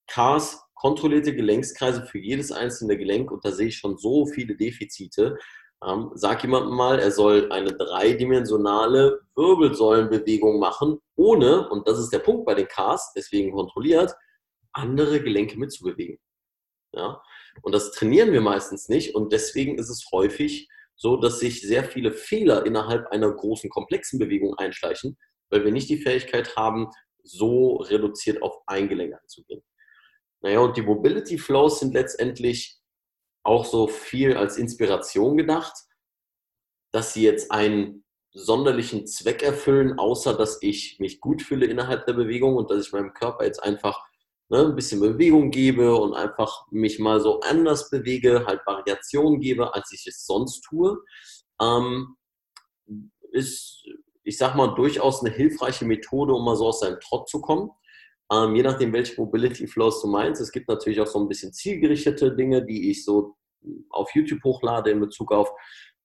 CARS, 0.07 0.61
kontrollierte 0.75 1.35
Gelenkskreise 1.35 2.05
für 2.05 2.19
jedes 2.19 2.51
einzelne 2.51 2.97
Gelenk 2.97 3.31
und 3.31 3.43
da 3.45 3.51
sehe 3.51 3.67
ich 3.67 3.77
schon 3.77 3.97
so 3.97 4.25
viele 4.25 4.55
Defizite, 4.55 5.37
Ähm, 5.85 6.11
sag 6.13 6.43
jemandem 6.43 6.75
mal, 6.75 6.99
er 6.99 7.11
soll 7.11 7.51
eine 7.51 7.73
dreidimensionale 7.73 9.21
Wirbelsäulenbewegung 9.35 10.59
machen, 10.59 10.99
ohne, 11.15 11.69
und 11.69 11.87
das 11.87 11.99
ist 11.99 12.11
der 12.11 12.19
Punkt 12.19 12.45
bei 12.45 12.53
den 12.53 12.67
Cars, 12.67 13.11
deswegen 13.15 13.51
kontrolliert, 13.51 14.13
andere 14.71 15.21
Gelenke 15.21 15.57
mitzubewegen. 15.57 16.19
Ja? 16.93 17.21
Und 17.61 17.73
das 17.73 17.91
trainieren 17.91 18.31
wir 18.31 18.41
meistens 18.41 18.87
nicht 18.87 19.15
und 19.15 19.33
deswegen 19.33 19.77
ist 19.77 19.89
es 19.89 20.07
häufig 20.11 20.69
so, 20.95 21.17
dass 21.17 21.39
sich 21.39 21.61
sehr 21.61 21.83
viele 21.83 22.11
Fehler 22.11 22.65
innerhalb 22.65 23.07
einer 23.07 23.31
großen, 23.31 23.69
komplexen 23.69 24.19
Bewegung 24.19 24.55
einschleichen, 24.55 25.17
weil 25.49 25.65
wir 25.65 25.71
nicht 25.71 25.89
die 25.89 26.01
Fähigkeit 26.01 26.55
haben, 26.55 26.89
so 27.23 27.77
reduziert 27.77 28.41
auf 28.41 28.57
ein 28.67 28.89
Gelenk 28.89 29.15
einzugehen. 29.21 29.63
Naja, 30.41 30.59
und 30.59 30.77
die 30.77 30.81
Mobility 30.81 31.37
Flows 31.37 31.79
sind 31.79 31.93
letztendlich 31.93 32.82
auch 33.43 33.65
so 33.65 33.87
viel 33.87 34.37
als 34.37 34.57
Inspiration 34.57 35.37
gedacht, 35.37 35.73
dass 36.91 37.13
sie 37.13 37.23
jetzt 37.23 37.51
einen 37.51 38.03
sonderlichen 38.31 39.05
Zweck 39.05 39.43
erfüllen, 39.43 39.99
außer 39.99 40.33
dass 40.35 40.59
ich 40.61 40.99
mich 40.99 41.21
gut 41.21 41.41
fühle 41.41 41.65
innerhalb 41.65 42.05
der 42.05 42.13
Bewegung 42.13 42.55
und 42.55 42.71
dass 42.71 42.85
ich 42.85 42.91
meinem 42.91 43.13
Körper 43.13 43.45
jetzt 43.45 43.61
einfach 43.61 44.03
ne, 44.49 44.65
ein 44.65 44.75
bisschen 44.75 44.99
Bewegung 44.99 45.51
gebe 45.51 45.95
und 45.95 46.13
einfach 46.13 46.65
mich 46.71 46.99
mal 46.99 47.19
so 47.19 47.41
anders 47.41 47.89
bewege, 47.89 48.45
halt 48.45 48.61
Variationen 48.65 49.39
gebe, 49.39 49.73
als 49.73 49.91
ich 49.91 50.05
es 50.07 50.25
sonst 50.25 50.61
tue, 50.61 50.97
ähm, 51.61 52.15
ist, 53.31 53.83
ich 54.23 54.37
sag 54.37 54.55
mal, 54.55 54.73
durchaus 54.75 55.23
eine 55.23 55.33
hilfreiche 55.33 55.85
Methode, 55.85 56.33
um 56.33 56.45
mal 56.45 56.55
so 56.55 56.67
aus 56.67 56.79
seinem 56.79 56.99
Trott 56.99 57.29
zu 57.29 57.41
kommen. 57.41 57.69
Ähm, 58.33 58.55
je 58.55 58.63
nachdem, 58.63 58.93
welche 58.93 59.19
Mobility 59.19 59.67
Flows 59.67 60.01
du 60.01 60.07
meinst. 60.07 60.41
Es 60.41 60.51
gibt 60.51 60.67
natürlich 60.67 60.99
auch 60.99 61.07
so 61.07 61.19
ein 61.19 61.27
bisschen 61.27 61.53
zielgerichtete 61.53 62.35
Dinge, 62.35 62.65
die 62.65 62.89
ich 62.89 63.05
so 63.05 63.35
auf 63.89 64.13
YouTube 64.13 64.43
hochlade 64.43 64.91
in 64.91 64.99
Bezug 64.99 65.31
auf, 65.31 65.51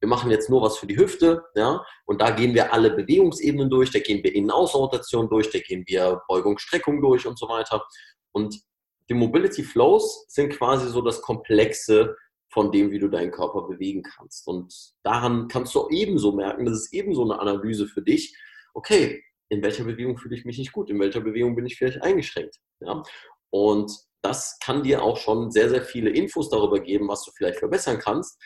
wir 0.01 0.09
machen 0.09 0.31
jetzt 0.31 0.49
nur 0.49 0.63
was 0.63 0.79
für 0.79 0.87
die 0.87 0.97
Hüfte, 0.97 1.45
ja, 1.57 1.85
und 2.07 2.21
da 2.21 2.31
gehen 2.31 2.55
wir 2.55 2.73
alle 2.73 2.91
Bewegungsebenen 2.91 3.69
durch, 3.69 3.91
da 3.91 3.99
gehen 3.99 4.23
wir 4.23 4.33
Innen-Außen-Rotation 4.33 5.29
durch, 5.29 5.51
da 5.51 5.59
gehen 5.59 5.83
wir 5.87 6.23
Beugung, 6.29 6.59
Streckung 6.59 7.01
durch 7.01 7.27
und 7.27 7.37
so 7.37 7.49
weiter. 7.49 7.85
Und 8.31 8.61
die 9.09 9.15
Mobility 9.15 9.65
Flows 9.65 10.27
sind 10.29 10.53
quasi 10.53 10.89
so 10.89 11.03
das 11.03 11.21
Komplexe 11.21 12.15
von 12.51 12.71
dem, 12.71 12.91
wie 12.91 12.99
du 12.99 13.09
deinen 13.09 13.33
Körper 13.33 13.63
bewegen 13.63 14.03
kannst. 14.03 14.47
Und 14.47 14.73
daran 15.03 15.49
kannst 15.49 15.75
du 15.75 15.89
ebenso 15.91 16.33
merken, 16.33 16.65
das 16.65 16.75
ist 16.75 16.95
ebenso 16.95 17.25
eine 17.25 17.41
Analyse 17.41 17.89
für 17.89 18.03
dich. 18.03 18.37
Okay, 18.75 19.23
in 19.49 19.63
welcher 19.63 19.85
Bewegung 19.85 20.19
fühle 20.19 20.37
ich 20.37 20.45
mich 20.45 20.59
nicht 20.59 20.73
gut? 20.73 20.91
In 20.91 21.01
welcher 21.01 21.21
Bewegung 21.21 21.57
bin 21.57 21.67
ich 21.67 21.77
vielleicht 21.77 22.03
eingeschränkt? 22.03 22.57
Ja? 22.81 23.03
Und 23.51 23.93
das 24.23 24.59
kann 24.63 24.83
dir 24.83 25.03
auch 25.03 25.17
schon 25.17 25.51
sehr, 25.51 25.69
sehr 25.71 25.83
viele 25.83 26.11
Infos 26.11 26.51
darüber 26.51 26.81
geben, 26.81 27.09
was 27.09 27.25
du 27.25 27.31
vielleicht 27.33 27.59
verbessern 27.59 27.99
kannst 27.99 28.39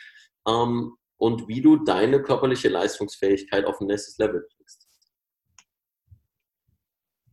ähm, 0.47 0.95
und 1.17 1.47
wie 1.47 1.61
du 1.61 1.83
deine 1.83 2.21
körperliche 2.21 2.69
Leistungsfähigkeit 2.69 3.65
auf 3.65 3.81
ein 3.81 3.87
nächstes 3.87 4.17
Level 4.17 4.47
kriegst. 4.55 4.87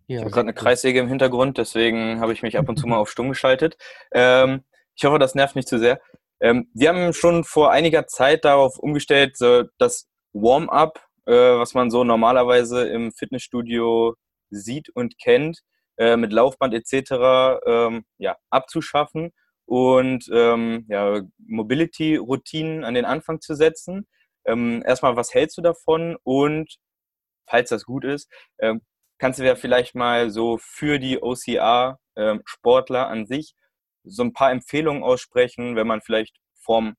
Ja, 0.07 0.17
ich 0.17 0.21
habe 0.23 0.31
gerade 0.31 0.49
eine 0.49 0.55
Kreissäge 0.55 0.99
im 0.99 1.09
Hintergrund, 1.09 1.59
deswegen 1.59 2.21
habe 2.21 2.33
ich 2.33 2.43
mich 2.43 2.59
ab 2.59 2.69
und 2.69 2.77
zu 2.77 2.89
mal 2.89 2.99
auf 2.99 3.11
stumm 3.11 3.29
geschaltet. 3.29 3.77
Ähm, 4.11 4.65
ich 4.97 5.05
hoffe, 5.05 5.21
das 5.21 5.37
nervt 5.37 5.55
nicht 5.55 5.69
zu 5.69 5.79
sehr. 5.79 6.00
Ähm, 6.41 6.69
wir 6.75 6.89
haben 6.89 7.12
schon 7.12 7.45
vor 7.45 7.71
einiger 7.71 8.07
Zeit 8.09 8.45
darauf 8.45 8.79
umgestellt, 8.79 9.37
so 9.37 9.65
das 9.79 10.09
Warm-up 10.33 11.07
äh, 11.27 11.33
was 11.33 11.75
man 11.75 11.91
so 11.91 12.05
normalerweise 12.05 12.87
im 12.89 13.12
Fitnessstudio 13.12 14.15
sieht 14.50 14.89
und 14.91 15.19
kennt, 15.19 15.61
äh, 15.97 16.17
mit 16.17 16.33
Laufband 16.33 16.75
etc. 16.75 17.61
Ähm, 17.67 18.05
ja, 18.19 18.37
abzuschaffen 18.50 19.33
und 19.67 20.29
ähm, 20.33 20.87
ja, 20.89 21.21
Mobility-Routinen 21.39 22.85
an 22.85 22.95
den 22.95 23.05
Anfang 23.05 23.41
zu 23.41 23.55
setzen. 23.55 24.09
Ähm, 24.45 24.83
erstmal, 24.87 25.17
was 25.17 25.35
hältst 25.35 25.59
du 25.59 25.62
davon? 25.62 26.17
Und 26.23 26.77
falls 27.47 27.71
das 27.71 27.85
gut 27.85 28.05
ist, 28.05 28.29
ähm, 28.59 28.83
kannst 29.19 29.39
du 29.39 29.45
ja 29.45 29.57
vielleicht 29.57 29.95
mal 29.95 30.31
so 30.31 30.59
für 30.59 30.99
die 30.99 31.23
OCR-Sportler 31.23 33.07
ähm, 33.07 33.12
an 33.12 33.27
sich 33.27 33.55
so 34.05 34.23
ein 34.23 34.33
paar 34.33 34.50
Empfehlungen 34.50 35.03
aussprechen, 35.03 35.77
wenn 35.77 35.87
man 35.87 36.00
vielleicht 36.00 36.37
vorm 36.55 36.95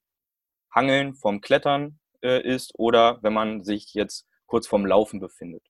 Hangeln, 0.74 1.16
vorm 1.16 1.42
Klettern 1.42 2.00
äh, 2.24 2.42
ist 2.42 2.74
oder 2.78 3.20
wenn 3.22 3.34
man 3.34 3.63
sich 3.63 3.94
jetzt 3.94 4.28
kurz 4.46 4.68
vorm 4.68 4.86
Laufen 4.86 5.20
befindet. 5.20 5.63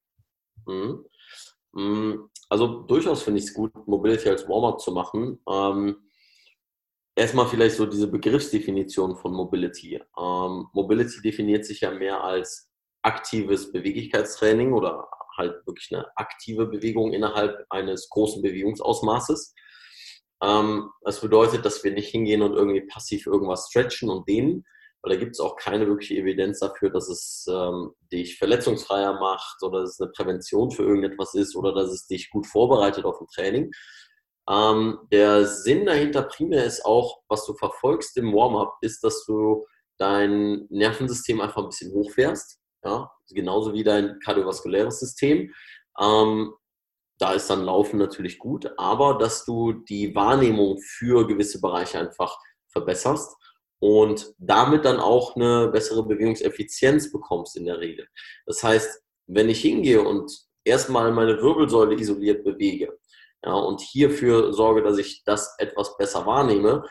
Mhm. 0.66 1.06
mhm. 1.74 2.30
Also 2.50 2.82
durchaus 2.82 3.24
finde 3.24 3.40
ich 3.40 3.46
es 3.46 3.54
gut, 3.54 3.72
Mobility 3.88 4.28
als 4.28 4.48
Warm-up 4.48 4.82
zu 4.82 4.92
machen. 4.92 5.42
Ähm, 5.50 5.98
erstmal 7.16 7.48
vielleicht 7.48 7.76
so 7.78 7.86
diese 7.86 8.08
Begriffsdefinition 8.08 9.16
von 9.16 9.34
Mobility. 9.34 9.96
Ähm, 9.96 10.68
Mobility 10.74 11.22
definiert 11.22 11.66
sich 11.66 11.82
ja 11.82 11.92
mehr 11.92 12.24
als 12.24 12.70
aktives 13.04 13.72
Beweglichkeitstraining 13.72 14.74
oder 14.74 15.08
halt 15.38 15.66
wirklich 15.66 15.90
eine 15.92 16.06
aktive 16.18 16.68
Bewegung 16.68 17.14
innerhalb 17.14 17.66
eines 17.70 18.10
großen 18.10 18.42
Bewegungsausmaßes. 18.42 19.56
Ähm, 20.44 20.90
das 21.02 21.22
bedeutet, 21.22 21.66
dass 21.66 21.84
wir 21.84 21.92
nicht 21.92 22.10
hingehen 22.10 22.42
und 22.42 22.54
irgendwie 22.54 22.82
passiv 22.82 23.28
irgendwas 23.28 23.68
stretchen 23.70 24.10
und 24.10 24.28
dehnen, 24.28 24.66
weil 25.02 25.14
da 25.14 25.20
gibt 25.20 25.32
es 25.32 25.40
auch 25.40 25.56
keine 25.56 25.88
wirkliche 25.88 26.16
Evidenz 26.16 26.60
dafür, 26.60 26.92
dass 26.92 27.10
es 27.10 27.46
ähm, 27.50 27.92
dich 28.12 28.38
verletzungsfreier 28.38 29.20
macht 29.20 29.64
oder 29.64 29.82
dass 29.82 29.92
es 29.94 30.00
eine 30.00 30.12
Prävention 30.12 30.72
für 30.72 30.84
irgendetwas 30.84 31.34
ist 31.34 31.56
oder 31.56 31.74
dass 31.74 31.90
es 31.90 32.06
dich 32.08 32.30
gut 32.30 32.46
vorbereitet 32.46 33.06
auf 33.06 33.20
ein 33.20 33.28
Training. 33.34 33.72
Ähm, 34.50 35.00
der 35.12 35.46
Sinn 35.46 35.86
dahinter 35.86 36.24
primär 36.24 36.66
ist 36.66 36.86
auch, 36.86 37.22
was 37.28 37.46
du 37.46 37.56
verfolgst 37.56 38.16
im 38.18 38.34
Warm-up, 38.34 38.76
ist, 38.82 39.04
dass 39.04 39.26
du 39.26 39.66
dein 39.98 40.68
Nervensystem 40.70 41.42
einfach 41.42 41.64
ein 41.64 41.70
bisschen 41.70 41.94
hochfährst. 41.94 42.60
Ja? 42.84 43.12
Genauso 43.30 43.74
wie 43.74 43.84
dein 43.84 44.20
kardiovaskuläres 44.20 45.00
System. 45.00 45.54
Ähm, 46.00 46.54
da 47.18 47.34
ist 47.34 47.50
dann 47.50 47.64
Laufen 47.64 48.00
natürlich 48.00 48.40
gut, 48.40 48.72
aber 48.78 49.18
dass 49.18 49.46
du 49.46 49.74
die 49.74 50.16
Wahrnehmung 50.16 50.80
für 50.80 51.28
gewisse 51.28 51.62
Bereiche 51.62 52.00
einfach 52.00 52.36
verbesserst 52.72 53.36
und 53.82 54.36
damit 54.38 54.86
dann 54.86 55.00
auch 55.00 55.36
eine 55.36 55.70
bessere 55.70 56.06
Bewegungseffizienz 56.06 57.12
bekommst 57.12 57.58
in 57.58 57.66
der 57.66 57.80
Regel. 57.80 58.08
Das 58.46 58.64
heißt, 58.64 59.02
wenn 59.26 59.50
ich 59.50 59.62
hingehe 59.62 60.02
und 60.02 60.32
erstmal 60.64 61.12
meine 61.12 61.42
Wirbelsäule 61.42 61.96
isoliert 61.96 62.44
bewege 62.44 62.96
ja, 63.44 63.54
und 63.54 63.82
hierfür 63.82 64.54
sorge, 64.54 64.84
dass 64.84 65.00
ich 65.00 65.24
das 65.26 65.56
etwas 65.58 65.98
besser 65.98 66.28
wahrnehme, 66.28 66.84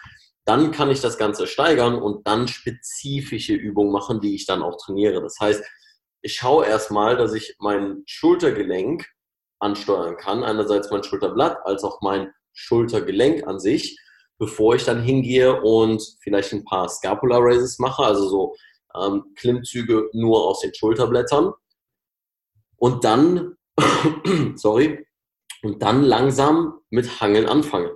dann 0.44 0.72
kann 0.72 0.90
ich 0.90 1.00
das 1.00 1.16
Ganze 1.16 1.46
steigern 1.46 1.94
und 1.94 2.26
dann 2.26 2.48
spezifische 2.48 3.54
Übungen 3.54 3.92
machen, 3.92 4.20
die 4.20 4.34
ich 4.34 4.46
dann 4.46 4.62
auch 4.62 4.76
trainiere. 4.76 5.22
Das 5.22 5.36
heißt, 5.40 5.62
ich 6.22 6.34
schaue 6.34 6.66
erstmal, 6.66 7.16
dass 7.16 7.34
ich 7.34 7.54
mein 7.60 8.02
Schultergelenk 8.06 9.06
ansteuern 9.60 10.16
kann, 10.16 10.42
einerseits 10.42 10.90
mein 10.90 11.04
Schulterblatt 11.04 11.58
als 11.64 11.84
auch 11.84 12.00
mein 12.00 12.32
Schultergelenk 12.52 13.46
an 13.46 13.60
sich 13.60 13.96
bevor 14.40 14.74
ich 14.74 14.84
dann 14.84 15.02
hingehe 15.02 15.60
und 15.60 16.02
vielleicht 16.22 16.52
ein 16.52 16.64
paar 16.64 16.88
Scapula 16.88 17.36
Raises 17.38 17.78
mache, 17.78 18.02
also 18.02 18.26
so 18.26 18.56
ähm, 18.98 19.22
Klimmzüge 19.36 20.08
nur 20.14 20.46
aus 20.46 20.60
den 20.60 20.74
Schulterblättern. 20.74 21.52
Und 22.76 23.04
dann, 23.04 23.56
sorry, 24.56 25.06
und 25.62 25.82
dann 25.82 26.02
langsam 26.02 26.80
mit 26.88 27.20
Hangeln 27.20 27.46
anfangen. 27.46 27.90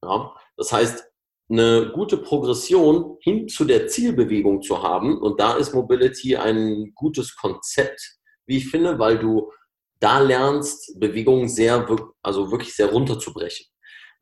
Ja, 0.00 0.32
das 0.56 0.72
heißt, 0.72 1.04
eine 1.50 1.90
gute 1.92 2.18
Progression 2.18 3.18
hin 3.20 3.48
zu 3.48 3.64
der 3.64 3.88
Zielbewegung 3.88 4.62
zu 4.62 4.80
haben. 4.80 5.18
Und 5.18 5.40
da 5.40 5.56
ist 5.56 5.74
Mobility 5.74 6.36
ein 6.36 6.92
gutes 6.94 7.34
Konzept, 7.34 8.18
wie 8.46 8.58
ich 8.58 8.70
finde, 8.70 9.00
weil 9.00 9.18
du 9.18 9.50
da 9.98 10.20
lernst, 10.20 10.98
Bewegungen 11.00 11.48
sehr, 11.48 11.84
also 12.22 12.52
wirklich 12.52 12.76
sehr 12.76 12.92
runterzubrechen 12.92 13.73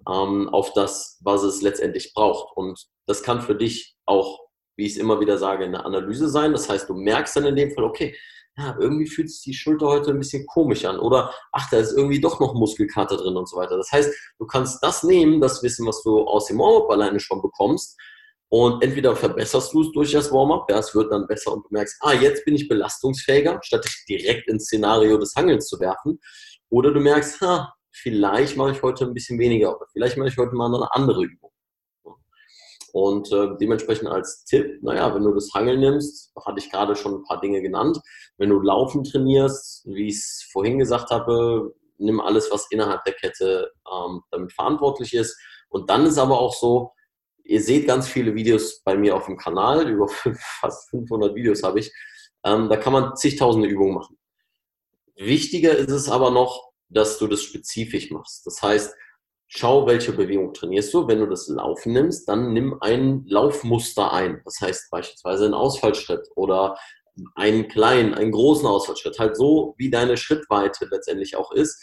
ähm, 0.09 0.49
auf 0.49 0.73
das, 0.73 1.19
was 1.23 1.43
es 1.43 1.63
letztendlich 1.63 2.13
braucht. 2.15 2.57
Und 2.57 2.87
das 3.07 3.23
kann 3.23 3.43
für 3.43 3.55
dich 3.55 3.97
auch, 4.07 4.41
wie 4.77 4.87
ich 4.87 4.93
es 4.93 4.99
immer 4.99 5.21
wieder 5.21 5.39
sage, 5.39 5.65
eine 5.65 5.85
Analyse 5.85 6.29
sein. 6.29 6.53
Das 6.53 6.69
heißt, 6.69 6.89
du 6.89 6.95
merkst 6.95 7.37
dann 7.37 7.47
in 7.47 7.57
dem 7.57 7.71
Fall, 7.73 7.85
okay, 7.85 8.17
ja, 8.57 8.77
irgendwie 8.79 9.07
fühlt 9.07 9.31
sich 9.31 9.43
die 9.43 9.55
Schulter 9.55 9.87
heute 9.87 10.11
ein 10.11 10.19
bisschen 10.19 10.47
komisch 10.47 10.85
an 10.85 10.99
oder 10.99 11.33
ach, 11.53 11.71
da 11.71 11.79
ist 11.79 11.93
irgendwie 11.93 12.21
doch 12.21 12.39
noch 12.39 12.53
Muskelkater 12.53 13.17
drin 13.17 13.37
und 13.37 13.49
so 13.49 13.57
weiter. 13.57 13.79
Das 13.79 13.91
heißt, 13.91 14.13
du 14.39 14.47
kannst 14.47 14.83
das 14.83 15.03
nehmen, 15.03 15.41
das 15.41 15.63
Wissen, 15.63 15.87
was 15.87 16.03
du 16.03 16.21
aus 16.27 16.49
dem 16.49 16.59
Warm-up 16.59 16.91
alleine 16.91 17.19
schon 17.19 17.41
bekommst 17.41 17.99
und 18.53 18.85
entweder 18.85 19.17
verbesserst 19.17 19.73
du 19.73 19.81
es 19.81 19.93
durch 19.93 20.13
das 20.13 20.31
Warm-up, 20.31 20.71
ja, 20.71 20.79
es 20.79 20.95
wird 20.95 21.11
dann 21.11 21.27
besser 21.27 21.55
und 21.55 21.65
du 21.65 21.69
merkst, 21.71 21.97
ah, 22.01 22.13
jetzt 22.13 22.45
bin 22.45 22.55
ich 22.55 22.69
belastungsfähiger, 22.69 23.59
statt 23.63 23.87
dich 23.87 24.05
direkt 24.07 24.47
ins 24.47 24.65
Szenario 24.65 25.17
des 25.17 25.35
Hangelns 25.35 25.69
zu 25.69 25.81
werfen. 25.81 26.21
Oder 26.69 26.93
du 26.93 27.01
merkst, 27.01 27.41
ha, 27.41 27.73
vielleicht 27.93 28.57
mache 28.57 28.73
ich 28.73 28.83
heute 28.83 29.05
ein 29.05 29.15
bisschen 29.15 29.39
weniger 29.39 29.77
oder 29.77 29.87
vielleicht 29.93 30.17
mache 30.17 30.29
ich 30.29 30.39
heute 30.39 30.55
mal 30.55 30.75
eine 30.75 30.93
andere 30.93 31.25
Übung. 31.25 31.51
Und 32.93 33.33
äh, 33.33 33.57
dementsprechend 33.59 34.09
als 34.09 34.45
Tipp, 34.45 34.83
naja, 34.83 35.15
wenn 35.15 35.23
du 35.23 35.33
das 35.33 35.51
Hangeln 35.55 35.81
nimmst, 35.81 36.31
hatte 36.45 36.59
ich 36.59 36.71
gerade 36.71 36.95
schon 36.95 37.15
ein 37.15 37.25
paar 37.25 37.41
Dinge 37.41 37.63
genannt. 37.63 37.99
Wenn 38.37 38.51
du 38.51 38.61
Laufen 38.61 39.03
trainierst, 39.03 39.87
wie 39.87 40.09
ich 40.09 40.17
es 40.17 40.49
vorhin 40.53 40.79
gesagt 40.79 41.11
habe, 41.11 41.75
nimm 41.97 42.21
alles, 42.21 42.51
was 42.51 42.67
innerhalb 42.71 43.03
der 43.05 43.15
Kette 43.15 43.73
ähm, 43.91 44.21
damit 44.31 44.53
verantwortlich 44.53 45.15
ist. 45.15 45.39
Und 45.71 45.89
dann 45.89 46.05
ist 46.05 46.19
aber 46.19 46.39
auch 46.39 46.55
so, 46.55 46.93
ihr 47.45 47.63
seht 47.63 47.87
ganz 47.87 48.09
viele 48.09 48.35
Videos 48.35 48.83
bei 48.85 48.95
mir 48.95 49.17
auf 49.17 49.25
dem 49.25 49.39
Kanal, 49.39 49.89
über 49.91 50.09
fast 50.61 50.91
500 50.91 51.35
Videos 51.35 51.63
habe 51.63 51.81
ich. 51.81 51.93
Ähm, 52.45 52.69
da 52.69 52.77
kann 52.77 52.93
man 52.93 53.17
zigtausende 53.17 53.69
Übungen 53.69 53.95
machen. 53.95 54.19
Wichtiger 55.17 55.77
ist 55.77 55.91
es 55.91 56.11
aber 56.11 56.31
noch, 56.31 56.72
dass 56.93 57.19
du 57.19 57.27
das 57.27 57.43
spezifisch 57.43 58.11
machst. 58.11 58.47
Das 58.47 58.63
heißt, 58.63 58.95
schau, 59.49 59.87
welche 59.87 60.13
Bewegung 60.13 60.55
trainierst 60.55 60.93
du. 60.95 61.07
Wenn 61.07 61.21
du 61.21 61.27
das 61.27 61.49
Laufen 61.49 61.93
nimmst, 61.93 62.29
dann 62.29 62.53
nimm 62.53 62.77
ein 62.81 63.25
Laufmuster 63.27 64.13
ein. 64.13 64.41
Das 64.45 64.61
heißt 64.61 64.91
beispielsweise 64.91 65.45
einen 65.45 65.55
Ausfallschritt 65.55 66.29
oder 66.37 66.77
einen 67.35 67.69
kleinen, 67.69 68.15
einen 68.15 68.33
großen 68.33 68.67
Ausfallschritt. 68.67 69.19
Halt 69.19 69.37
so, 69.37 69.75
wie 69.77 69.91
deine 69.91 70.17
Schrittweite 70.17 70.87
letztendlich 70.91 71.37
auch 71.37 71.53
ist. 71.53 71.83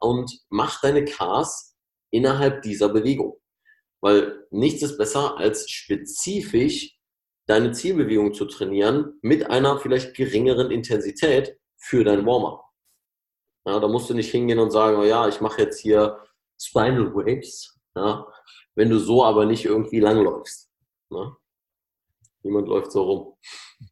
Und 0.00 0.32
mach 0.48 0.80
deine 0.80 1.04
Cars 1.04 1.76
innerhalb 2.10 2.62
dieser 2.62 2.88
Bewegung. 2.88 3.38
Weil 4.00 4.46
nichts 4.50 4.82
ist 4.82 4.96
besser, 4.96 5.36
als 5.36 5.68
spezifisch 5.70 6.96
deine 7.46 7.72
Zielbewegung 7.72 8.32
zu 8.32 8.46
trainieren 8.46 9.18
mit 9.22 9.50
einer 9.50 9.78
vielleicht 9.78 10.14
geringeren 10.14 10.70
Intensität 10.70 11.58
für 11.76 12.04
dein 12.04 12.24
Warm-up. 12.24 12.69
Ja, 13.66 13.78
da 13.78 13.88
musst 13.88 14.08
du 14.08 14.14
nicht 14.14 14.30
hingehen 14.30 14.58
und 14.58 14.70
sagen, 14.70 14.96
oh 14.96 15.04
ja, 15.04 15.28
ich 15.28 15.40
mache 15.40 15.62
jetzt 15.62 15.80
hier 15.80 16.18
Spinal 16.58 17.14
Waves, 17.14 17.78
ja, 17.94 18.26
wenn 18.74 18.90
du 18.90 18.98
so 18.98 19.24
aber 19.24 19.46
nicht 19.46 19.64
irgendwie 19.64 20.00
langläufst. 20.00 20.70
Ne? 21.10 21.36
Niemand 22.42 22.68
läuft 22.68 22.92
so 22.92 23.02
rum. 23.02 23.34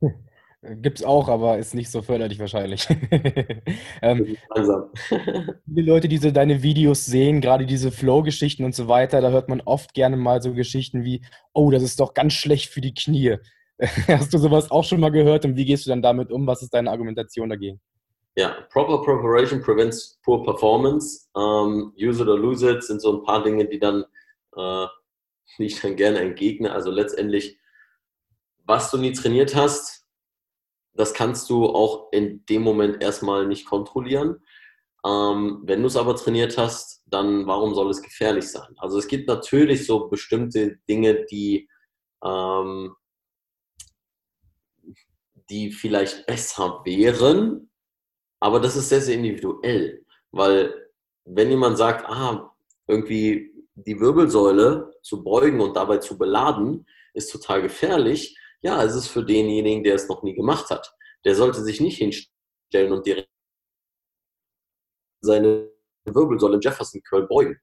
Gibt 0.60 0.98
es 0.98 1.04
auch, 1.04 1.28
aber 1.28 1.58
ist 1.58 1.75
nicht 1.75 1.88
so 1.88 2.02
förderlich 2.02 2.40
wahrscheinlich. 2.40 2.88
ähm, 4.02 4.37
langsam. 4.52 4.90
die 5.66 5.82
Leute, 5.82 6.08
die 6.08 6.18
so 6.18 6.32
deine 6.32 6.64
Videos 6.64 7.06
sehen, 7.06 7.40
gerade 7.40 7.64
diese 7.64 7.92
Flow-Geschichten 7.92 8.64
und 8.64 8.75
so 8.75 8.88
weiter, 8.88 9.20
da 9.20 9.30
hört 9.30 9.48
man 9.48 9.60
oft 9.60 9.94
gerne 9.94 10.16
mal 10.16 10.42
so 10.42 10.54
Geschichten 10.54 11.04
wie, 11.04 11.25
oh, 11.52 11.70
das 11.70 11.84
ist 11.84 12.00
doch 12.00 12.12
ganz 12.12 12.32
schlecht 12.32 12.70
für 12.70 12.80
die 12.80 12.92
Knie. 12.92 13.37
Hast 14.08 14.34
du 14.34 14.38
sowas 14.38 14.72
auch 14.72 14.82
schon 14.82 14.98
mal 14.98 15.10
gehört 15.10 15.44
und 15.44 15.54
wie 15.54 15.64
gehst 15.64 15.87
du 15.87 15.90
dann 15.90 16.02
damit 16.02 16.32
um? 16.32 16.48
Was 16.48 16.62
ist 16.62 16.75
deine 16.75 16.90
Argumentation 16.90 17.48
dagegen? 17.48 17.80
Ja, 18.38 18.50
proper 18.71 18.99
preparation 18.99 19.61
prevents 19.61 20.16
poor 20.23 20.45
performance. 20.45 21.28
Um, 21.35 21.92
use 21.97 22.21
it 22.21 22.28
or 22.28 22.38
lose 22.38 22.62
it 22.62 22.85
sind 22.85 23.02
so 23.02 23.18
ein 23.18 23.25
paar 23.25 23.42
Dinge, 23.42 23.64
die 23.64 23.80
dann, 23.80 24.04
äh, 24.54 24.87
die 25.59 25.64
ich 25.64 25.80
dann 25.80 25.97
gerne 25.97 26.21
entgegne. 26.21 26.71
Also 26.71 26.92
letztendlich, 26.92 27.59
was 28.64 28.92
du 28.92 28.97
nie 28.97 29.12
trainiert 29.12 29.57
hast, 29.57 30.07
das 30.95 31.14
kannst 31.14 31.50
du 31.50 31.66
auch 31.66 32.12
in 32.12 32.47
dem 32.47 32.62
Moment 32.62 33.02
erstmal 33.02 33.45
nicht 33.45 33.66
kontrollieren. 33.66 34.40
Ähm, 35.04 35.62
wenn 35.64 35.80
du 35.80 35.88
es 35.88 35.97
aber 35.97 36.14
trainiert 36.14 36.57
hast, 36.57 37.02
dann 37.07 37.45
warum 37.49 37.75
soll 37.75 37.90
es 37.90 38.02
gefährlich 38.02 38.49
sein? 38.49 38.73
Also 38.76 39.00
es 39.00 39.09
gibt 39.09 39.26
natürlich 39.26 39.85
so 39.85 40.09
bestimmte 40.09 40.76
Dinge, 40.88 41.25
die, 41.25 41.68
ähm, 42.25 42.95
die 45.50 45.73
vielleicht 45.73 46.25
besser 46.26 46.83
wären, 46.85 47.68
aber 48.40 48.61
das 48.61 48.76
ist 48.76 48.88
sehr, 48.88 49.00
sehr 49.00 49.14
individuell, 49.14 50.04
weil 50.30 50.90
wenn 51.25 51.50
jemand 51.50 51.78
sagt, 51.78 52.07
ah, 52.07 52.54
irgendwie 52.87 53.52
die 53.75 54.00
Wirbelsäule 54.00 54.95
zu 55.02 55.23
beugen 55.23 55.61
und 55.61 55.76
dabei 55.76 55.99
zu 55.99 56.18
beladen, 56.18 56.87
ist 57.14 57.30
total 57.30 57.62
gefährlich, 57.62 58.37
ja, 58.61 58.83
es 58.83 58.95
ist 58.95 59.09
für 59.09 59.25
denjenigen, 59.25 59.85
der 59.85 59.95
es 59.95 60.09
noch 60.09 60.23
nie 60.23 60.35
gemacht 60.35 60.71
hat. 60.71 60.92
Der 61.25 61.35
sollte 61.35 61.62
sich 61.62 61.80
nicht 61.80 61.99
hinstellen 61.99 62.92
und 62.92 63.07
direkt 63.07 63.28
seine 65.21 65.71
Wirbelsäule 66.04 66.54
im 66.54 66.61
Jefferson 66.61 67.02
Curl 67.02 67.26
beugen. 67.26 67.61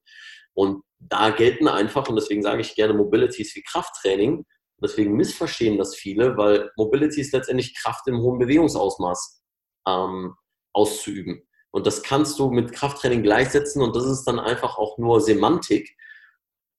Und 0.54 0.84
da 1.00 1.32
gelten 1.32 1.68
einfach, 1.68 2.08
und 2.08 2.16
deswegen 2.16 2.42
sage 2.42 2.62
ich 2.62 2.76
gerne 2.76 2.94
Mobility 2.94 3.42
ist 3.42 3.56
wie 3.56 3.64
Krafttraining, 3.64 4.46
deswegen 4.82 5.16
missverstehen 5.16 5.78
das 5.78 5.96
viele, 5.96 6.38
weil 6.38 6.72
Mobility 6.78 7.22
ist 7.22 7.34
letztendlich 7.34 7.76
Kraft 7.76 8.08
im 8.08 8.20
hohen 8.20 8.40
Bewegungsausmaß 8.40 9.42
ähm, 9.88 10.36
auszuüben. 10.76 11.42
Und 11.72 11.88
das 11.88 12.04
kannst 12.04 12.40
du 12.40 12.50
mit 12.52 12.72
Krafttraining 12.72 13.24
gleichsetzen 13.24 13.82
und 13.82 13.96
das 13.96 14.06
ist 14.06 14.24
dann 14.26 14.40
einfach 14.40 14.78
auch 14.78 14.98
nur 14.98 15.20
Semantik. 15.22 15.96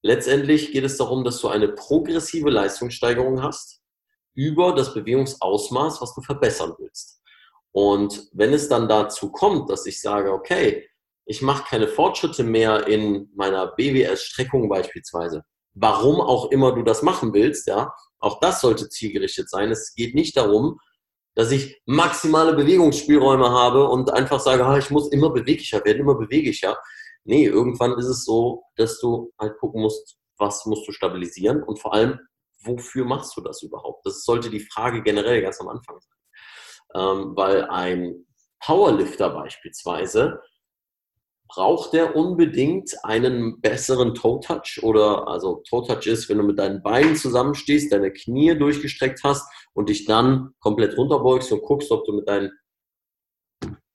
Letztendlich 0.02 0.72
geht 0.72 0.84
es 0.84 0.96
darum, 0.96 1.24
dass 1.24 1.40
du 1.40 1.48
eine 1.48 1.68
progressive 1.68 2.50
Leistungssteigerung 2.50 3.42
hast 3.42 3.80
über 4.34 4.74
das 4.74 4.94
Bewegungsausmaß, 4.94 6.00
was 6.00 6.14
du 6.14 6.22
verbessern 6.22 6.74
willst. 6.78 7.20
Und 7.72 8.28
wenn 8.32 8.52
es 8.52 8.68
dann 8.68 8.88
dazu 8.88 9.30
kommt, 9.32 9.70
dass 9.70 9.84
ich 9.86 10.00
sage, 10.00 10.32
okay, 10.32 10.88
ich 11.26 11.42
mache 11.42 11.64
keine 11.68 11.88
Fortschritte 11.88 12.44
mehr 12.44 12.86
in 12.86 13.30
meiner 13.34 13.66
BWS-Streckung 13.66 14.68
beispielsweise, 14.68 15.42
warum 15.74 16.20
auch 16.20 16.50
immer 16.50 16.72
du 16.72 16.82
das 16.82 17.02
machen 17.02 17.34
willst, 17.34 17.66
ja, 17.66 17.92
auch 18.18 18.40
das 18.40 18.60
sollte 18.60 18.88
zielgerichtet 18.88 19.50
sein. 19.50 19.70
Es 19.70 19.94
geht 19.94 20.14
nicht 20.14 20.36
darum, 20.36 20.78
dass 21.36 21.52
ich 21.52 21.80
maximale 21.84 22.54
Bewegungsspielräume 22.54 23.50
habe 23.50 23.88
und 23.88 24.10
einfach 24.12 24.40
sage, 24.40 24.64
ah, 24.64 24.78
ich 24.78 24.90
muss 24.90 25.12
immer 25.12 25.30
beweglicher 25.30 25.84
werden, 25.84 26.00
immer 26.00 26.16
beweglicher. 26.16 26.78
Nee, 27.24 27.44
irgendwann 27.44 27.92
ist 27.98 28.06
es 28.06 28.24
so, 28.24 28.64
dass 28.76 28.98
du 29.00 29.32
halt 29.38 29.58
gucken 29.58 29.82
musst, 29.82 30.16
was 30.38 30.64
musst 30.64 30.88
du 30.88 30.92
stabilisieren 30.92 31.62
und 31.62 31.78
vor 31.78 31.92
allem, 31.92 32.18
wofür 32.64 33.04
machst 33.04 33.36
du 33.36 33.42
das 33.42 33.62
überhaupt? 33.62 34.04
Das 34.06 34.24
sollte 34.24 34.48
die 34.48 34.60
Frage 34.60 35.02
generell 35.02 35.42
ganz 35.42 35.60
am 35.60 35.68
Anfang 35.68 35.98
sein. 36.00 36.16
Ähm, 36.94 37.32
weil 37.36 37.64
ein 37.64 38.26
Powerlifter 38.64 39.30
beispielsweise 39.30 40.40
braucht 41.48 41.94
er 41.94 42.16
unbedingt 42.16 42.92
einen 43.04 43.60
besseren 43.60 44.14
Toe-Touch 44.14 44.80
oder 44.82 45.28
also 45.28 45.62
Toe-Touch 45.68 46.06
ist, 46.06 46.28
wenn 46.28 46.38
du 46.38 46.44
mit 46.44 46.58
deinen 46.58 46.82
Beinen 46.82 47.16
zusammenstehst, 47.16 47.92
deine 47.92 48.12
Knie 48.12 48.56
durchgestreckt 48.56 49.22
hast 49.22 49.48
und 49.74 49.88
dich 49.88 50.06
dann 50.06 50.54
komplett 50.60 50.96
runterbeugst 50.96 51.52
und 51.52 51.62
guckst, 51.62 51.90
ob 51.90 52.04
du 52.04 52.14
mit 52.14 52.28
deinen 52.28 52.50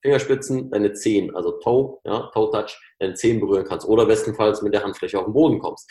Fingerspitzen 0.01 0.71
deine 0.71 0.93
Zehen, 0.93 1.35
also 1.35 1.51
Toe, 1.59 1.99
ja, 2.05 2.31
Toe-Touch, 2.33 2.79
deine 2.99 3.13
Zehen 3.13 3.39
berühren 3.39 3.65
kannst 3.65 3.87
oder 3.87 4.05
bestenfalls 4.05 4.61
mit 4.61 4.73
der 4.73 4.83
Handfläche 4.83 5.19
auf 5.19 5.25
den 5.25 5.33
Boden 5.33 5.59
kommst. 5.59 5.89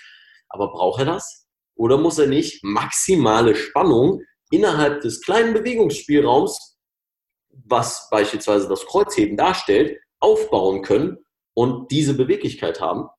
Aber 0.48 0.72
braucht 0.72 1.00
er 1.00 1.06
das? 1.06 1.46
Oder 1.76 1.96
muss 1.96 2.18
er 2.18 2.26
nicht 2.26 2.64
maximale 2.64 3.54
Spannung 3.54 4.22
innerhalb 4.50 5.00
des 5.02 5.22
kleinen 5.22 5.54
Bewegungsspielraums, 5.54 6.78
was 7.50 8.08
beispielsweise 8.10 8.68
das 8.68 8.84
Kreuzheben 8.86 9.36
darstellt, 9.36 10.00
aufbauen 10.18 10.82
können 10.82 11.18
und 11.60 11.90
diese 11.90 12.14
Beweglichkeit 12.14 12.80
haben? 12.80 13.10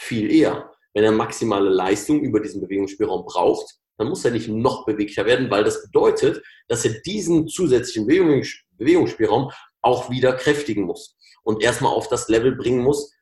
Viel 0.00 0.32
eher. 0.32 0.72
Wenn 0.94 1.04
er 1.04 1.12
maximale 1.12 1.68
Leistung 1.68 2.20
über 2.20 2.40
diesen 2.40 2.62
Bewegungsspielraum 2.62 3.26
braucht, 3.26 3.76
dann 3.98 4.08
muss 4.08 4.24
er 4.24 4.30
nicht 4.30 4.48
noch 4.48 4.86
beweglicher 4.86 5.26
werden, 5.26 5.50
weil 5.50 5.62
das 5.62 5.82
bedeutet, 5.82 6.42
dass 6.68 6.86
er 6.86 7.02
diesen 7.02 7.48
zusätzlichen 7.48 8.06
Bewegungsspielraum 8.06 9.52
auch 9.82 10.08
wieder 10.08 10.32
kräftigen 10.32 10.84
muss 10.84 11.18
und 11.42 11.62
erstmal 11.62 11.92
auf 11.92 12.08
das 12.08 12.28
Level 12.28 12.56
bringen 12.56 12.82
muss, 12.82 13.12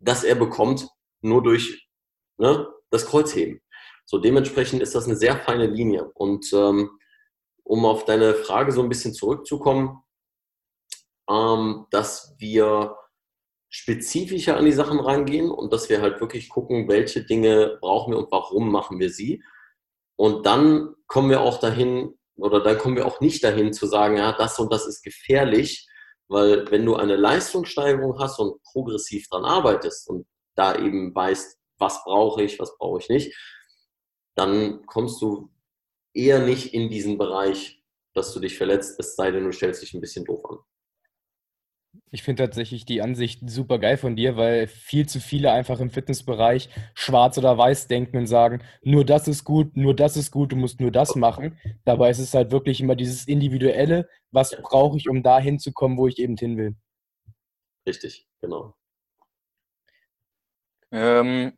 das 0.00 0.24
er 0.24 0.36
bekommt, 0.36 0.88
nur 1.20 1.42
durch 1.42 1.86
ne, 2.38 2.66
das 2.88 3.04
Kreuzheben. 3.04 3.60
So 4.06 4.16
dementsprechend 4.16 4.80
ist 4.80 4.94
das 4.94 5.04
eine 5.04 5.16
sehr 5.16 5.38
feine 5.38 5.66
Linie. 5.66 6.10
Und 6.14 6.50
ähm, 6.54 6.98
um 7.62 7.84
auf 7.84 8.06
deine 8.06 8.32
Frage 8.32 8.72
so 8.72 8.82
ein 8.82 8.88
bisschen 8.88 9.12
zurückzukommen, 9.12 10.02
ähm, 11.28 11.86
dass 11.90 12.34
wir 12.38 12.96
spezifischer 13.70 14.56
an 14.56 14.64
die 14.64 14.72
Sachen 14.72 14.98
rangehen 14.98 15.50
und 15.50 15.72
dass 15.72 15.88
wir 15.88 16.00
halt 16.00 16.20
wirklich 16.20 16.48
gucken, 16.48 16.88
welche 16.88 17.24
Dinge 17.24 17.78
brauchen 17.80 18.12
wir 18.12 18.18
und 18.18 18.32
warum 18.32 18.70
machen 18.70 18.98
wir 18.98 19.10
sie. 19.10 19.42
Und 20.16 20.46
dann 20.46 20.94
kommen 21.06 21.30
wir 21.30 21.42
auch 21.42 21.60
dahin, 21.60 22.18
oder 22.36 22.62
dann 22.62 22.78
kommen 22.78 22.96
wir 22.96 23.06
auch 23.06 23.20
nicht 23.20 23.44
dahin 23.44 23.72
zu 23.72 23.86
sagen, 23.86 24.16
ja, 24.16 24.32
das 24.32 24.58
und 24.58 24.72
das 24.72 24.86
ist 24.86 25.02
gefährlich, 25.02 25.86
weil 26.28 26.70
wenn 26.70 26.84
du 26.84 26.96
eine 26.96 27.16
Leistungssteigerung 27.16 28.18
hast 28.18 28.38
und 28.38 28.62
progressiv 28.62 29.28
dran 29.28 29.44
arbeitest 29.44 30.08
und 30.08 30.26
da 30.54 30.76
eben 30.76 31.14
weißt, 31.14 31.58
was 31.78 32.02
brauche 32.04 32.42
ich, 32.42 32.58
was 32.58 32.76
brauche 32.78 33.00
ich 33.00 33.08
nicht, 33.08 33.36
dann 34.34 34.84
kommst 34.86 35.20
du 35.22 35.50
eher 36.14 36.40
nicht 36.40 36.74
in 36.74 36.90
diesen 36.90 37.18
Bereich, 37.18 37.82
dass 38.14 38.32
du 38.32 38.40
dich 38.40 38.56
verletzt, 38.56 38.98
es 38.98 39.14
sei 39.14 39.30
denn, 39.30 39.44
du 39.44 39.52
stellst 39.52 39.82
dich 39.82 39.94
ein 39.94 40.00
bisschen 40.00 40.24
doof 40.24 40.44
an. 40.48 40.58
Ich 42.10 42.22
finde 42.22 42.44
tatsächlich 42.44 42.84
die 42.86 43.02
Ansicht 43.02 43.40
super 43.48 43.78
geil 43.78 43.96
von 43.96 44.16
dir, 44.16 44.36
weil 44.36 44.66
viel 44.66 45.06
zu 45.06 45.20
viele 45.20 45.52
einfach 45.52 45.80
im 45.80 45.90
Fitnessbereich 45.90 46.70
schwarz 46.94 47.36
oder 47.36 47.58
weiß 47.58 47.86
denken 47.86 48.16
und 48.16 48.26
sagen, 48.26 48.62
nur 48.82 49.04
das 49.04 49.28
ist 49.28 49.44
gut, 49.44 49.76
nur 49.76 49.94
das 49.94 50.16
ist 50.16 50.30
gut, 50.30 50.52
du 50.52 50.56
musst 50.56 50.80
nur 50.80 50.90
das 50.90 51.16
machen. 51.16 51.58
Dabei 51.84 52.10
ist 52.10 52.18
es 52.18 52.34
halt 52.34 52.50
wirklich 52.50 52.80
immer 52.80 52.96
dieses 52.96 53.26
Individuelle, 53.26 54.08
was 54.30 54.56
brauche 54.62 54.96
ich, 54.96 55.08
um 55.08 55.22
da 55.22 55.38
hinzukommen, 55.38 55.98
wo 55.98 56.06
ich 56.06 56.18
eben 56.18 56.36
hin 56.36 56.56
will. 56.56 56.76
Richtig, 57.86 58.26
genau. 58.40 58.74
Ähm, 60.90 61.52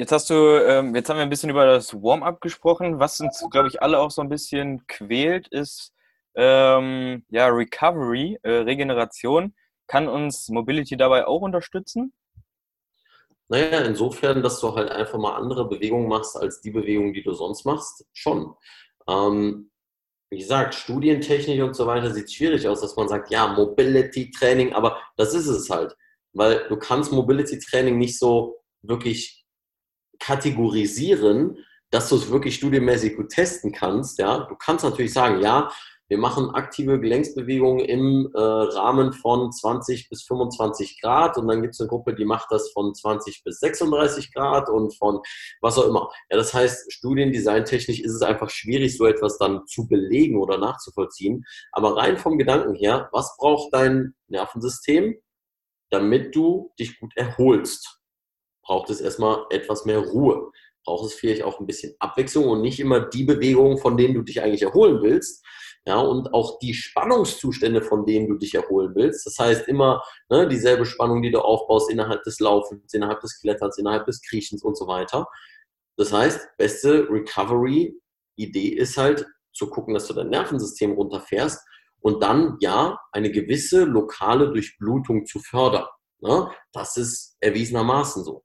Jetzt 0.00 0.12
hast 0.12 0.30
du, 0.30 0.34
ähm, 0.66 0.94
jetzt 0.94 1.10
haben 1.10 1.18
wir 1.18 1.24
ein 1.24 1.28
bisschen 1.28 1.50
über 1.50 1.66
das 1.66 1.92
Warm-up 1.92 2.40
gesprochen. 2.40 2.98
Was 2.98 3.20
uns, 3.20 3.44
glaube 3.50 3.68
ich, 3.68 3.82
alle 3.82 3.98
auch 3.98 4.10
so 4.10 4.22
ein 4.22 4.30
bisschen 4.30 4.86
quält, 4.86 5.46
ist 5.48 5.92
ähm, 6.34 7.24
ja 7.30 7.48
Recovery, 7.48 8.38
äh, 8.42 8.50
Regeneration. 8.50 9.54
Kann 9.86 10.08
uns 10.08 10.48
Mobility 10.48 10.96
dabei 10.96 11.26
auch 11.26 11.40
unterstützen? 11.40 12.12
Naja, 13.48 13.80
insofern, 13.80 14.42
dass 14.42 14.60
du 14.60 14.74
halt 14.76 14.90
einfach 14.90 15.18
mal 15.18 15.34
andere 15.34 15.68
Bewegungen 15.68 16.08
machst 16.08 16.36
als 16.36 16.60
die 16.60 16.70
Bewegungen, 16.70 17.12
die 17.12 17.24
du 17.24 17.32
sonst 17.32 17.64
machst, 17.64 18.06
schon. 18.12 18.54
Ähm, 19.08 19.70
wie 20.30 20.38
gesagt, 20.38 20.76
studientechnisch 20.76 21.60
und 21.60 21.74
so 21.74 21.86
weiter 21.86 22.12
sieht 22.12 22.32
schwierig 22.32 22.68
aus, 22.68 22.80
dass 22.80 22.94
man 22.94 23.08
sagt, 23.08 23.30
ja, 23.30 23.48
Mobility 23.48 24.30
Training, 24.30 24.72
aber 24.72 25.02
das 25.16 25.34
ist 25.34 25.48
es 25.48 25.68
halt. 25.68 25.96
Weil 26.32 26.68
du 26.68 26.76
kannst 26.76 27.10
Mobility 27.10 27.58
Training 27.58 27.98
nicht 27.98 28.16
so 28.16 28.62
wirklich 28.82 29.44
kategorisieren, 30.20 31.58
dass 31.90 32.08
du 32.08 32.16
es 32.16 32.30
wirklich 32.30 32.54
studienmäßig 32.54 33.16
gut 33.16 33.30
testen 33.30 33.72
kannst. 33.72 34.18
Ja, 34.20 34.44
du 34.44 34.54
kannst 34.54 34.84
natürlich 34.84 35.12
sagen, 35.12 35.42
ja, 35.42 35.72
wir 36.10 36.18
machen 36.18 36.50
aktive 36.50 36.98
Gelenksbewegungen 37.00 37.84
im 37.84 38.32
äh, 38.34 38.40
Rahmen 38.40 39.12
von 39.12 39.52
20 39.52 40.08
bis 40.08 40.24
25 40.24 41.00
Grad 41.00 41.38
und 41.38 41.46
dann 41.46 41.62
gibt 41.62 41.74
es 41.74 41.80
eine 41.80 41.88
Gruppe, 41.88 42.14
die 42.14 42.24
macht 42.24 42.48
das 42.50 42.72
von 42.72 42.92
20 42.92 43.44
bis 43.44 43.60
36 43.60 44.34
Grad 44.34 44.68
und 44.68 44.96
von 44.98 45.20
was 45.60 45.78
auch 45.78 45.86
immer. 45.86 46.10
Ja, 46.28 46.36
das 46.36 46.52
heißt, 46.52 46.92
studiendesigntechnisch 46.92 48.00
ist 48.00 48.12
es 48.12 48.22
einfach 48.22 48.50
schwierig, 48.50 48.96
so 48.96 49.06
etwas 49.06 49.38
dann 49.38 49.64
zu 49.66 49.86
belegen 49.86 50.36
oder 50.42 50.58
nachzuvollziehen. 50.58 51.44
Aber 51.70 51.96
rein 51.96 52.18
vom 52.18 52.38
Gedanken 52.38 52.74
her, 52.74 53.08
was 53.12 53.36
braucht 53.38 53.72
dein 53.72 54.14
Nervensystem, 54.26 55.14
damit 55.90 56.34
du 56.34 56.72
dich 56.80 56.98
gut 56.98 57.12
erholst? 57.16 58.00
Braucht 58.64 58.90
es 58.90 59.00
erstmal 59.00 59.46
etwas 59.50 59.84
mehr 59.84 60.00
Ruhe 60.00 60.50
braucht 60.82 61.04
es 61.04 61.14
vielleicht 61.14 61.42
auch 61.42 61.60
ein 61.60 61.66
bisschen 61.66 61.94
Abwechslung 61.98 62.48
und 62.48 62.62
nicht 62.62 62.80
immer 62.80 63.00
die 63.00 63.24
Bewegungen, 63.24 63.76
von 63.76 63.98
denen 63.98 64.14
du 64.14 64.22
dich 64.22 64.42
eigentlich 64.42 64.62
erholen 64.62 65.02
willst, 65.02 65.44
ja, 65.86 65.98
und 65.98 66.34
auch 66.34 66.58
die 66.58 66.74
Spannungszustände, 66.74 67.82
von 67.82 68.04
denen 68.04 68.28
du 68.28 68.36
dich 68.36 68.54
erholen 68.54 68.92
willst. 68.94 69.26
Das 69.26 69.38
heißt 69.38 69.66
immer 69.66 70.02
ne, 70.28 70.46
dieselbe 70.46 70.84
Spannung, 70.84 71.22
die 71.22 71.30
du 71.30 71.40
aufbaust 71.40 71.90
innerhalb 71.90 72.22
des 72.24 72.38
Laufens, 72.38 72.92
innerhalb 72.92 73.20
des 73.20 73.40
Kletterns, 73.40 73.78
innerhalb 73.78 74.04
des 74.06 74.20
Kriechens 74.22 74.62
und 74.62 74.76
so 74.76 74.86
weiter. 74.86 75.26
Das 75.96 76.12
heißt, 76.12 76.56
beste 76.58 77.08
Recovery-Idee 77.10 78.68
ist 78.68 78.96
halt 78.98 79.26
zu 79.52 79.68
gucken, 79.70 79.94
dass 79.94 80.06
du 80.06 80.14
dein 80.14 80.28
Nervensystem 80.28 80.92
runterfährst 80.92 81.66
und 82.00 82.22
dann 82.22 82.56
ja 82.60 82.98
eine 83.12 83.30
gewisse 83.30 83.84
lokale 83.84 84.52
Durchblutung 84.52 85.26
zu 85.26 85.40
fördern. 85.40 85.86
Ne? 86.20 86.50
Das 86.72 86.96
ist 86.96 87.36
erwiesenermaßen 87.40 88.24
so. 88.24 88.44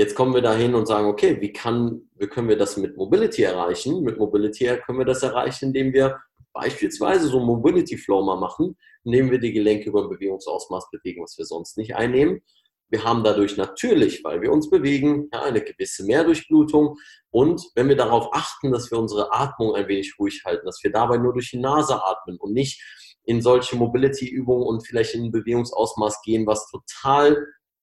Jetzt 0.00 0.14
kommen 0.14 0.32
wir 0.32 0.40
dahin 0.40 0.74
und 0.74 0.86
sagen, 0.86 1.08
okay, 1.08 1.42
wie, 1.42 1.52
kann, 1.52 2.08
wie 2.16 2.26
können 2.26 2.48
wir 2.48 2.56
das 2.56 2.78
mit 2.78 2.96
Mobility 2.96 3.42
erreichen? 3.42 4.02
Mit 4.02 4.18
Mobility 4.18 4.64
können 4.86 4.96
wir 4.96 5.04
das 5.04 5.22
erreichen, 5.22 5.66
indem 5.66 5.92
wir 5.92 6.18
beispielsweise 6.54 7.28
so 7.28 7.38
Mobility 7.38 7.98
Flow 7.98 8.24
mal 8.24 8.40
machen, 8.40 8.78
indem 9.04 9.30
wir 9.30 9.38
die 9.38 9.52
Gelenke 9.52 9.90
über 9.90 10.04
ein 10.04 10.08
Bewegungsausmaß 10.08 10.88
bewegen, 10.90 11.22
was 11.22 11.36
wir 11.36 11.44
sonst 11.44 11.76
nicht 11.76 11.96
einnehmen. 11.96 12.40
Wir 12.88 13.04
haben 13.04 13.22
dadurch 13.22 13.58
natürlich, 13.58 14.24
weil 14.24 14.40
wir 14.40 14.50
uns 14.52 14.70
bewegen, 14.70 15.28
ja, 15.34 15.42
eine 15.42 15.60
gewisse 15.60 16.06
Mehrdurchblutung. 16.06 16.96
Und 17.28 17.62
wenn 17.74 17.90
wir 17.90 17.96
darauf 17.96 18.30
achten, 18.32 18.72
dass 18.72 18.90
wir 18.90 18.98
unsere 18.98 19.34
Atmung 19.34 19.74
ein 19.74 19.86
wenig 19.86 20.14
ruhig 20.18 20.44
halten, 20.46 20.64
dass 20.64 20.82
wir 20.82 20.92
dabei 20.92 21.18
nur 21.18 21.34
durch 21.34 21.50
die 21.50 21.58
Nase 21.58 22.02
atmen 22.02 22.38
und 22.38 22.54
nicht 22.54 22.82
in 23.24 23.42
solche 23.42 23.76
Mobility-Übungen 23.76 24.66
und 24.66 24.80
vielleicht 24.80 25.14
in 25.14 25.24
ein 25.24 25.30
Bewegungsausmaß 25.30 26.22
gehen, 26.22 26.46
was 26.46 26.70
total 26.70 27.36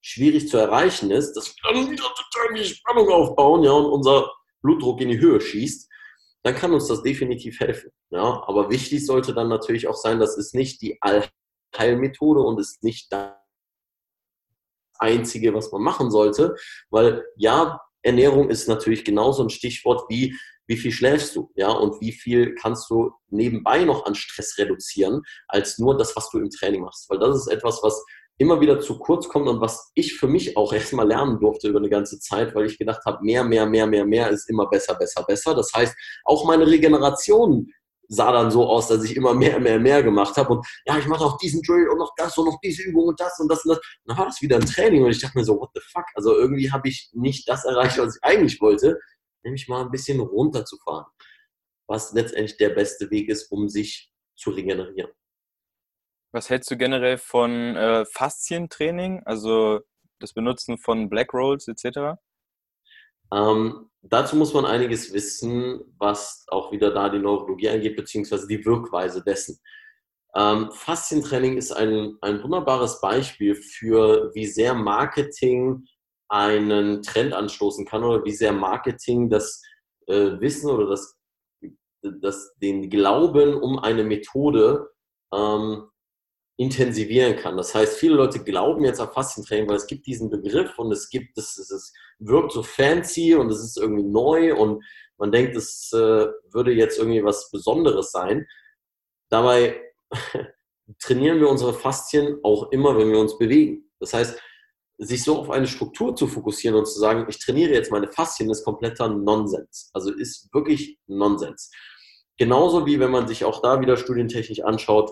schwierig 0.07 0.47
zu 0.47 0.57
erreichen 0.57 1.11
ist, 1.11 1.33
dass 1.33 1.53
wir 1.53 1.73
dann 1.73 1.91
wieder 1.91 2.03
total 2.03 2.55
die 2.55 2.63
Spannung 2.63 3.09
aufbauen 3.09 3.63
ja, 3.63 3.71
und 3.71 3.87
unser 3.87 4.31
Blutdruck 4.61 5.01
in 5.01 5.09
die 5.09 5.19
Höhe 5.19 5.41
schießt, 5.41 5.89
dann 6.43 6.55
kann 6.55 6.73
uns 6.73 6.87
das 6.87 7.03
definitiv 7.03 7.59
helfen. 7.59 7.91
Ja? 8.09 8.41
Aber 8.47 8.69
wichtig 8.69 9.05
sollte 9.05 9.33
dann 9.33 9.49
natürlich 9.49 9.85
auch 9.87 9.97
sein, 9.97 10.19
das 10.19 10.37
ist 10.37 10.55
nicht 10.55 10.81
die 10.81 10.97
Allheilmethode 11.01 12.39
und 12.39 12.57
ist 12.57 12.83
nicht 12.83 13.11
das 13.11 13.33
Einzige, 14.97 15.53
was 15.53 15.73
man 15.73 15.81
machen 15.81 16.09
sollte, 16.09 16.55
weil 16.89 17.25
ja, 17.35 17.81
Ernährung 18.01 18.49
ist 18.49 18.69
natürlich 18.69 19.03
genauso 19.03 19.43
ein 19.43 19.49
Stichwort 19.49 20.09
wie 20.09 20.33
wie 20.67 20.77
viel 20.77 20.91
schläfst 20.91 21.35
du, 21.35 21.49
ja, 21.55 21.69
und 21.69 22.01
wie 22.01 22.11
viel 22.11 22.53
kannst 22.55 22.89
du 22.89 23.11
nebenbei 23.29 23.85
noch 23.85 24.05
an 24.05 24.15
Stress 24.15 24.57
reduzieren, 24.57 25.21
als 25.47 25.79
nur 25.79 25.97
das, 25.97 26.15
was 26.15 26.29
du 26.29 26.39
im 26.39 26.49
Training 26.49 26.81
machst. 26.81 27.09
Weil 27.09 27.19
das 27.19 27.37
ist 27.37 27.47
etwas, 27.47 27.79
was 27.81 28.03
immer 28.37 28.61
wieder 28.61 28.79
zu 28.79 28.99
kurz 28.99 29.27
kommt 29.27 29.47
und 29.47 29.61
was 29.61 29.91
ich 29.95 30.15
für 30.15 30.27
mich 30.27 30.55
auch 30.55 30.71
erstmal 30.71 31.07
lernen 31.07 31.39
durfte 31.39 31.67
über 31.69 31.79
eine 31.79 31.89
ganze 31.89 32.19
Zeit, 32.19 32.53
weil 32.53 32.65
ich 32.65 32.77
gedacht 32.77 33.03
habe, 33.05 33.23
mehr, 33.23 33.43
mehr, 33.43 33.65
mehr, 33.65 33.87
mehr, 33.87 34.05
mehr 34.05 34.29
ist 34.29 34.49
immer 34.49 34.67
besser, 34.69 34.95
besser, 34.95 35.23
besser. 35.23 35.55
Das 35.55 35.73
heißt, 35.73 35.95
auch 36.25 36.45
meine 36.45 36.67
Regeneration 36.67 37.71
sah 38.09 38.31
dann 38.31 38.51
so 38.51 38.65
aus, 38.67 38.87
dass 38.87 39.03
ich 39.03 39.15
immer 39.15 39.33
mehr, 39.33 39.59
mehr, 39.59 39.79
mehr 39.79 40.01
gemacht 40.01 40.37
habe 40.37 40.53
und 40.53 40.65
ja, 40.85 40.97
ich 40.97 41.07
mache 41.07 41.25
auch 41.25 41.37
diesen 41.37 41.61
Drill 41.61 41.89
und 41.89 41.97
noch 41.97 42.13
das 42.15 42.37
und 42.37 42.45
noch 42.45 42.59
diese 42.61 42.83
Übung 42.83 43.07
und 43.07 43.19
das 43.19 43.37
und 43.39 43.51
das 43.51 43.65
und 43.65 43.71
das. 43.71 43.79
Und 43.79 43.83
dann 44.05 44.17
war 44.17 44.25
das 44.27 44.41
wieder 44.41 44.57
ein 44.57 44.65
Training 44.65 45.03
und 45.03 45.11
ich 45.11 45.19
dachte 45.19 45.37
mir 45.37 45.43
so, 45.43 45.59
what 45.59 45.71
the 45.73 45.81
fuck? 45.91 46.05
Also 46.15 46.33
irgendwie 46.35 46.71
habe 46.71 46.87
ich 46.87 47.09
nicht 47.13 47.49
das 47.49 47.65
erreicht, 47.65 47.97
was 47.97 48.15
ich 48.15 48.23
eigentlich 48.23 48.61
wollte, 48.61 48.99
nämlich 49.43 49.67
mal 49.67 49.81
ein 49.81 49.91
bisschen 49.91 50.19
runterzufahren, 50.19 51.05
was 51.87 52.13
letztendlich 52.13 52.57
der 52.57 52.69
beste 52.69 53.09
Weg 53.11 53.29
ist, 53.29 53.51
um 53.51 53.67
sich 53.67 54.11
zu 54.37 54.51
regenerieren. 54.51 55.11
Was 56.37 56.51
hältst 56.51 56.69
du 56.69 56.77
generell 56.77 57.17
von 57.17 57.75
äh, 57.75 58.05
Faszientraining, 58.05 59.23
also 59.25 59.79
das 60.19 60.33
Benutzen 60.33 60.77
von 60.77 61.09
Black 61.09 61.33
Rolls 61.33 61.67
etc.? 61.67 62.19
Ähm, 63.33 63.89
dazu 64.03 64.35
muss 64.35 64.53
man 64.53 64.65
einiges 64.65 65.11
wissen, 65.13 65.81
was 65.97 66.45
auch 66.49 66.71
wieder 66.71 66.93
da 66.93 67.09
die 67.09 67.17
Neurologie 67.17 67.69
angeht, 67.69 67.95
beziehungsweise 67.95 68.45
die 68.45 68.63
Wirkweise 68.63 69.23
dessen. 69.23 69.59
Ähm, 70.35 70.69
Faszientraining 70.73 71.57
ist 71.57 71.71
ein, 71.71 72.17
ein 72.21 72.43
wunderbares 72.43 73.01
Beispiel 73.01 73.55
für, 73.55 74.29
wie 74.35 74.45
sehr 74.45 74.75
Marketing 74.75 75.87
einen 76.29 77.01
Trend 77.01 77.33
anstoßen 77.33 77.83
kann 77.83 78.03
oder 78.03 78.23
wie 78.23 78.31
sehr 78.31 78.53
Marketing 78.53 79.31
das 79.31 79.63
äh, 80.05 80.39
Wissen 80.39 80.69
oder 80.69 80.85
das, 80.85 81.17
das, 82.21 82.53
den 82.61 82.91
Glauben 82.91 83.55
um 83.55 83.79
eine 83.79 84.03
Methode 84.03 84.87
ähm, 85.33 85.89
intensivieren 86.57 87.35
kann. 87.35 87.55
Das 87.55 87.73
heißt, 87.73 87.97
viele 87.97 88.15
Leute 88.15 88.43
glauben 88.43 88.83
jetzt 88.83 88.99
an 88.99 89.11
Faszientraining, 89.11 89.69
weil 89.69 89.77
es 89.77 89.85
gibt 89.85 90.07
diesen 90.07 90.29
Begriff 90.29 90.77
und 90.79 90.91
es 90.91 91.09
gibt, 91.09 91.37
es, 91.37 91.57
es 91.57 91.93
wirkt 92.17 92.51
so 92.51 92.63
fancy 92.63 93.35
und 93.35 93.51
es 93.51 93.63
ist 93.63 93.77
irgendwie 93.77 94.03
neu 94.03 94.55
und 94.55 94.83
man 95.17 95.31
denkt, 95.31 95.55
es 95.55 95.91
äh, 95.93 96.27
würde 96.51 96.71
jetzt 96.71 96.97
irgendwie 96.97 97.23
was 97.23 97.51
Besonderes 97.51 98.11
sein. 98.11 98.47
Dabei 99.29 99.81
trainieren 100.99 101.39
wir 101.39 101.49
unsere 101.49 101.73
Faszien 101.73 102.39
auch 102.43 102.71
immer, 102.71 102.97
wenn 102.97 103.11
wir 103.11 103.19
uns 103.19 103.37
bewegen. 103.37 103.91
Das 103.99 104.13
heißt, 104.13 104.39
sich 104.99 105.23
so 105.23 105.37
auf 105.37 105.51
eine 105.51 105.67
Struktur 105.67 106.15
zu 106.15 106.25
fokussieren 106.25 106.75
und 106.75 106.87
zu 106.87 106.99
sagen, 106.99 107.27
ich 107.29 107.39
trainiere 107.39 107.71
jetzt 107.71 107.91
meine 107.91 108.07
Faszien, 108.07 108.49
ist 108.49 108.63
kompletter 108.63 109.07
Nonsens. 109.09 109.91
Also 109.93 110.11
ist 110.11 110.51
wirklich 110.53 110.97
Nonsens. 111.05 111.71
Genauso 112.37 112.87
wie 112.87 112.99
wenn 112.99 113.11
man 113.11 113.27
sich 113.27 113.45
auch 113.45 113.61
da 113.61 113.79
wieder 113.79 113.97
studientechnisch 113.97 114.63
anschaut, 114.63 115.11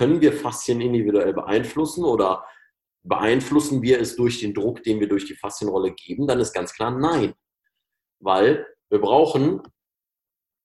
können 0.00 0.22
wir 0.22 0.32
Faszien 0.32 0.80
individuell 0.80 1.34
beeinflussen 1.34 2.06
oder 2.06 2.46
beeinflussen 3.02 3.82
wir 3.82 4.00
es 4.00 4.16
durch 4.16 4.40
den 4.40 4.54
Druck, 4.54 4.82
den 4.82 4.98
wir 4.98 5.06
durch 5.06 5.26
die 5.26 5.34
Faszienrolle 5.34 5.92
geben? 5.92 6.26
Dann 6.26 6.40
ist 6.40 6.54
ganz 6.54 6.72
klar 6.72 6.90
nein. 6.90 7.34
Weil 8.18 8.66
wir 8.88 8.98
brauchen, 8.98 9.60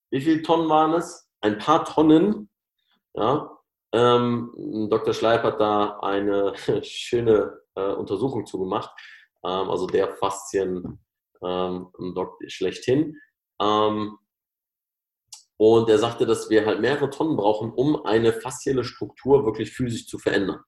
wie 0.10 0.22
viele 0.22 0.42
Tonnen 0.42 0.70
waren 0.70 0.94
es? 0.94 1.30
Ein 1.42 1.58
paar 1.58 1.84
Tonnen. 1.84 2.50
Ja, 3.14 3.60
ähm, 3.92 4.88
Dr. 4.90 5.14
Schleip 5.14 5.44
hat 5.44 5.60
da 5.60 6.00
eine 6.00 6.54
schöne 6.84 7.60
äh, 7.76 7.92
Untersuchung 7.92 8.46
zugemacht. 8.46 8.98
Ähm, 9.44 9.70
also 9.70 9.86
der 9.86 10.16
Faszien 10.16 11.06
ähm, 11.44 11.90
schlechthin. 12.48 13.20
Ähm, 13.62 14.18
und 15.58 15.90
er 15.90 15.98
sagte, 15.98 16.26
dass 16.26 16.50
wir 16.50 16.66
halt 16.66 16.82
mehrere 16.82 17.10
Tonnen 17.10 17.38
brauchen, 17.38 17.72
um 17.72 18.06
eine 18.06 18.34
faszielle 18.34 18.84
Struktur 18.84 19.46
wirklich 19.46 19.72
physisch 19.72 20.08
zu 20.08 20.20
verändern. 20.20 20.62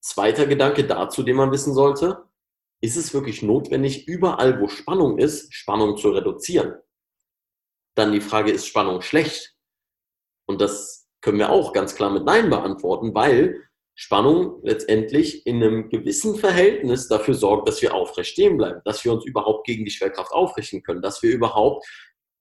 Zweiter 0.00 0.46
Gedanke 0.46 0.86
dazu, 0.86 1.22
den 1.22 1.36
man 1.36 1.50
wissen 1.50 1.74
sollte, 1.74 2.24
ist 2.80 2.96
es 2.96 3.14
wirklich 3.14 3.42
notwendig, 3.42 4.06
überall, 4.06 4.60
wo 4.60 4.68
Spannung 4.68 5.18
ist, 5.18 5.52
Spannung 5.54 5.96
zu 5.96 6.10
reduzieren? 6.10 6.74
Dann 7.96 8.12
die 8.12 8.20
Frage, 8.20 8.52
ist 8.52 8.66
Spannung 8.66 9.00
schlecht? 9.00 9.56
Und 10.46 10.60
das 10.60 11.08
können 11.22 11.38
wir 11.38 11.50
auch 11.50 11.72
ganz 11.72 11.94
klar 11.94 12.10
mit 12.10 12.24
Nein 12.24 12.50
beantworten, 12.50 13.14
weil 13.14 13.62
Spannung 13.94 14.60
letztendlich 14.62 15.46
in 15.46 15.62
einem 15.62 15.88
gewissen 15.88 16.36
Verhältnis 16.36 17.08
dafür 17.08 17.34
sorgt, 17.34 17.68
dass 17.68 17.80
wir 17.80 17.94
aufrecht 17.94 18.32
stehen 18.32 18.58
bleiben, 18.58 18.80
dass 18.84 19.04
wir 19.04 19.12
uns 19.12 19.24
überhaupt 19.24 19.66
gegen 19.66 19.84
die 19.84 19.90
Schwerkraft 19.90 20.32
aufrichten 20.32 20.82
können, 20.82 21.00
dass 21.00 21.22
wir 21.22 21.30
überhaupt 21.30 21.86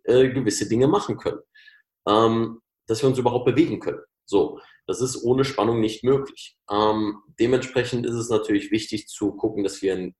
äh, 0.04 0.30
gewisse 0.30 0.68
Dinge 0.68 0.88
machen 0.88 1.18
können, 1.18 1.40
ähm, 2.08 2.62
dass 2.88 3.02
wir 3.02 3.10
uns 3.10 3.18
überhaupt 3.18 3.46
bewegen 3.46 3.80
können. 3.80 4.02
So, 4.26 4.60
das 4.88 5.02
ist 5.02 5.24
ohne 5.24 5.46
Spannung 5.46 5.80
nicht 5.80 6.04
möglich. 6.04 6.58
Ähm, 6.70 7.22
dementsprechend 7.40 8.06
ist 8.06 8.16
es 8.16 8.30
natürlich 8.30 8.72
wichtig 8.72 9.08
zu 9.08 9.34
gucken, 9.34 9.64
dass 9.64 9.82
wir 9.82 9.94
ein 9.94 10.16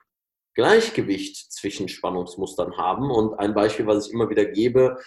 Gleichgewicht 0.56 1.52
zwischen 1.52 1.90
Spannungsmustern 1.90 2.78
haben. 2.78 3.12
Und 3.12 3.40
ein 3.40 3.54
Beispiel, 3.54 3.88
was 3.88 4.08
ich 4.08 4.14
immer 4.14 4.30
wieder 4.30 4.46
gebe, 4.46 4.98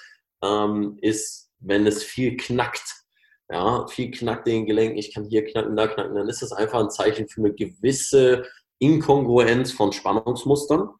ähm, 0.42 0.98
ist, 1.00 1.50
wenn 1.60 1.86
es 1.86 2.02
viel 2.02 2.36
knackt. 2.36 3.04
Ja, 3.48 3.86
viel 3.86 4.10
knackt 4.10 4.48
den 4.48 4.66
Gelenken, 4.66 4.98
ich 4.98 5.14
kann 5.14 5.24
hier 5.24 5.44
knacken, 5.44 5.76
da 5.76 5.86
knacken, 5.86 6.16
dann 6.16 6.28
ist 6.28 6.42
das 6.42 6.50
einfach 6.50 6.80
ein 6.80 6.90
Zeichen 6.90 7.28
für 7.28 7.42
eine 7.42 7.54
gewisse 7.54 8.44
Inkongruenz 8.80 9.70
von 9.70 9.92
Spannungsmustern. 9.92 10.90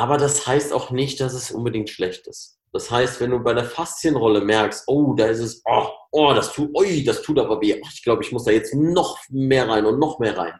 Aber 0.00 0.16
das 0.16 0.46
heißt 0.46 0.72
auch 0.72 0.90
nicht, 0.90 1.20
dass 1.20 1.34
es 1.34 1.50
unbedingt 1.50 1.90
schlecht 1.90 2.26
ist. 2.26 2.58
Das 2.72 2.90
heißt, 2.90 3.20
wenn 3.20 3.32
du 3.32 3.40
bei 3.40 3.52
der 3.52 3.66
Faszienrolle 3.66 4.40
merkst, 4.40 4.84
oh, 4.86 5.12
da 5.12 5.26
ist 5.26 5.40
es, 5.40 5.60
oh, 5.66 5.88
oh 6.10 6.32
das 6.32 6.54
tut, 6.54 6.70
oi, 6.74 7.04
das 7.04 7.20
tut 7.20 7.38
aber 7.38 7.60
weh. 7.60 7.78
Ich 7.92 8.02
glaube, 8.02 8.22
ich 8.22 8.32
muss 8.32 8.44
da 8.44 8.50
jetzt 8.50 8.74
noch 8.74 9.18
mehr 9.28 9.68
rein 9.68 9.84
und 9.84 9.98
noch 9.98 10.18
mehr 10.18 10.38
rein. 10.38 10.58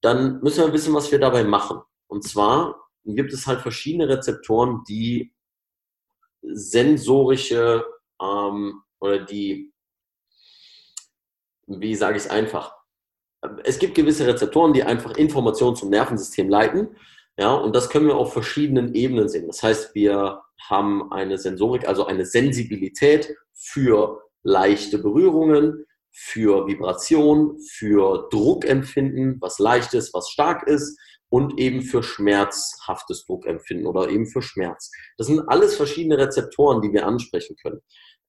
Dann 0.00 0.40
müssen 0.40 0.64
wir 0.64 0.72
wissen, 0.72 0.94
was 0.94 1.12
wir 1.12 1.18
dabei 1.18 1.44
machen. 1.44 1.82
Und 2.06 2.26
zwar 2.26 2.80
gibt 3.04 3.30
es 3.34 3.46
halt 3.46 3.60
verschiedene 3.60 4.08
Rezeptoren, 4.08 4.82
die 4.88 5.34
sensorische 6.40 7.84
ähm, 8.22 8.84
oder 9.00 9.18
die, 9.18 9.74
wie 11.66 11.94
sage 11.94 12.16
ich 12.16 12.24
es 12.24 12.30
einfach, 12.30 12.74
es 13.64 13.78
gibt 13.78 13.94
gewisse 13.94 14.26
Rezeptoren, 14.26 14.72
die 14.72 14.82
einfach 14.82 15.14
Informationen 15.18 15.76
zum 15.76 15.90
Nervensystem 15.90 16.48
leiten. 16.48 16.96
Ja, 17.38 17.54
und 17.54 17.74
das 17.74 17.88
können 17.88 18.08
wir 18.08 18.16
auf 18.16 18.32
verschiedenen 18.32 18.94
Ebenen 18.94 19.28
sehen. 19.28 19.46
Das 19.46 19.62
heißt, 19.62 19.94
wir 19.94 20.42
haben 20.68 21.12
eine 21.12 21.38
Sensorik, 21.38 21.86
also 21.86 22.04
eine 22.04 22.26
Sensibilität 22.26 23.32
für 23.54 24.22
leichte 24.42 24.98
Berührungen, 24.98 25.84
für 26.10 26.66
Vibration, 26.66 27.56
für 27.60 28.28
Druckempfinden, 28.32 29.38
was 29.40 29.60
leicht 29.60 29.94
ist, 29.94 30.12
was 30.14 30.30
stark 30.30 30.66
ist 30.66 30.98
und 31.28 31.60
eben 31.60 31.82
für 31.82 32.02
schmerzhaftes 32.02 33.24
Druckempfinden 33.24 33.86
oder 33.86 34.08
eben 34.08 34.26
für 34.26 34.42
Schmerz. 34.42 34.90
Das 35.16 35.28
sind 35.28 35.48
alles 35.48 35.76
verschiedene 35.76 36.18
Rezeptoren, 36.18 36.82
die 36.82 36.92
wir 36.92 37.06
ansprechen 37.06 37.54
können. 37.62 37.80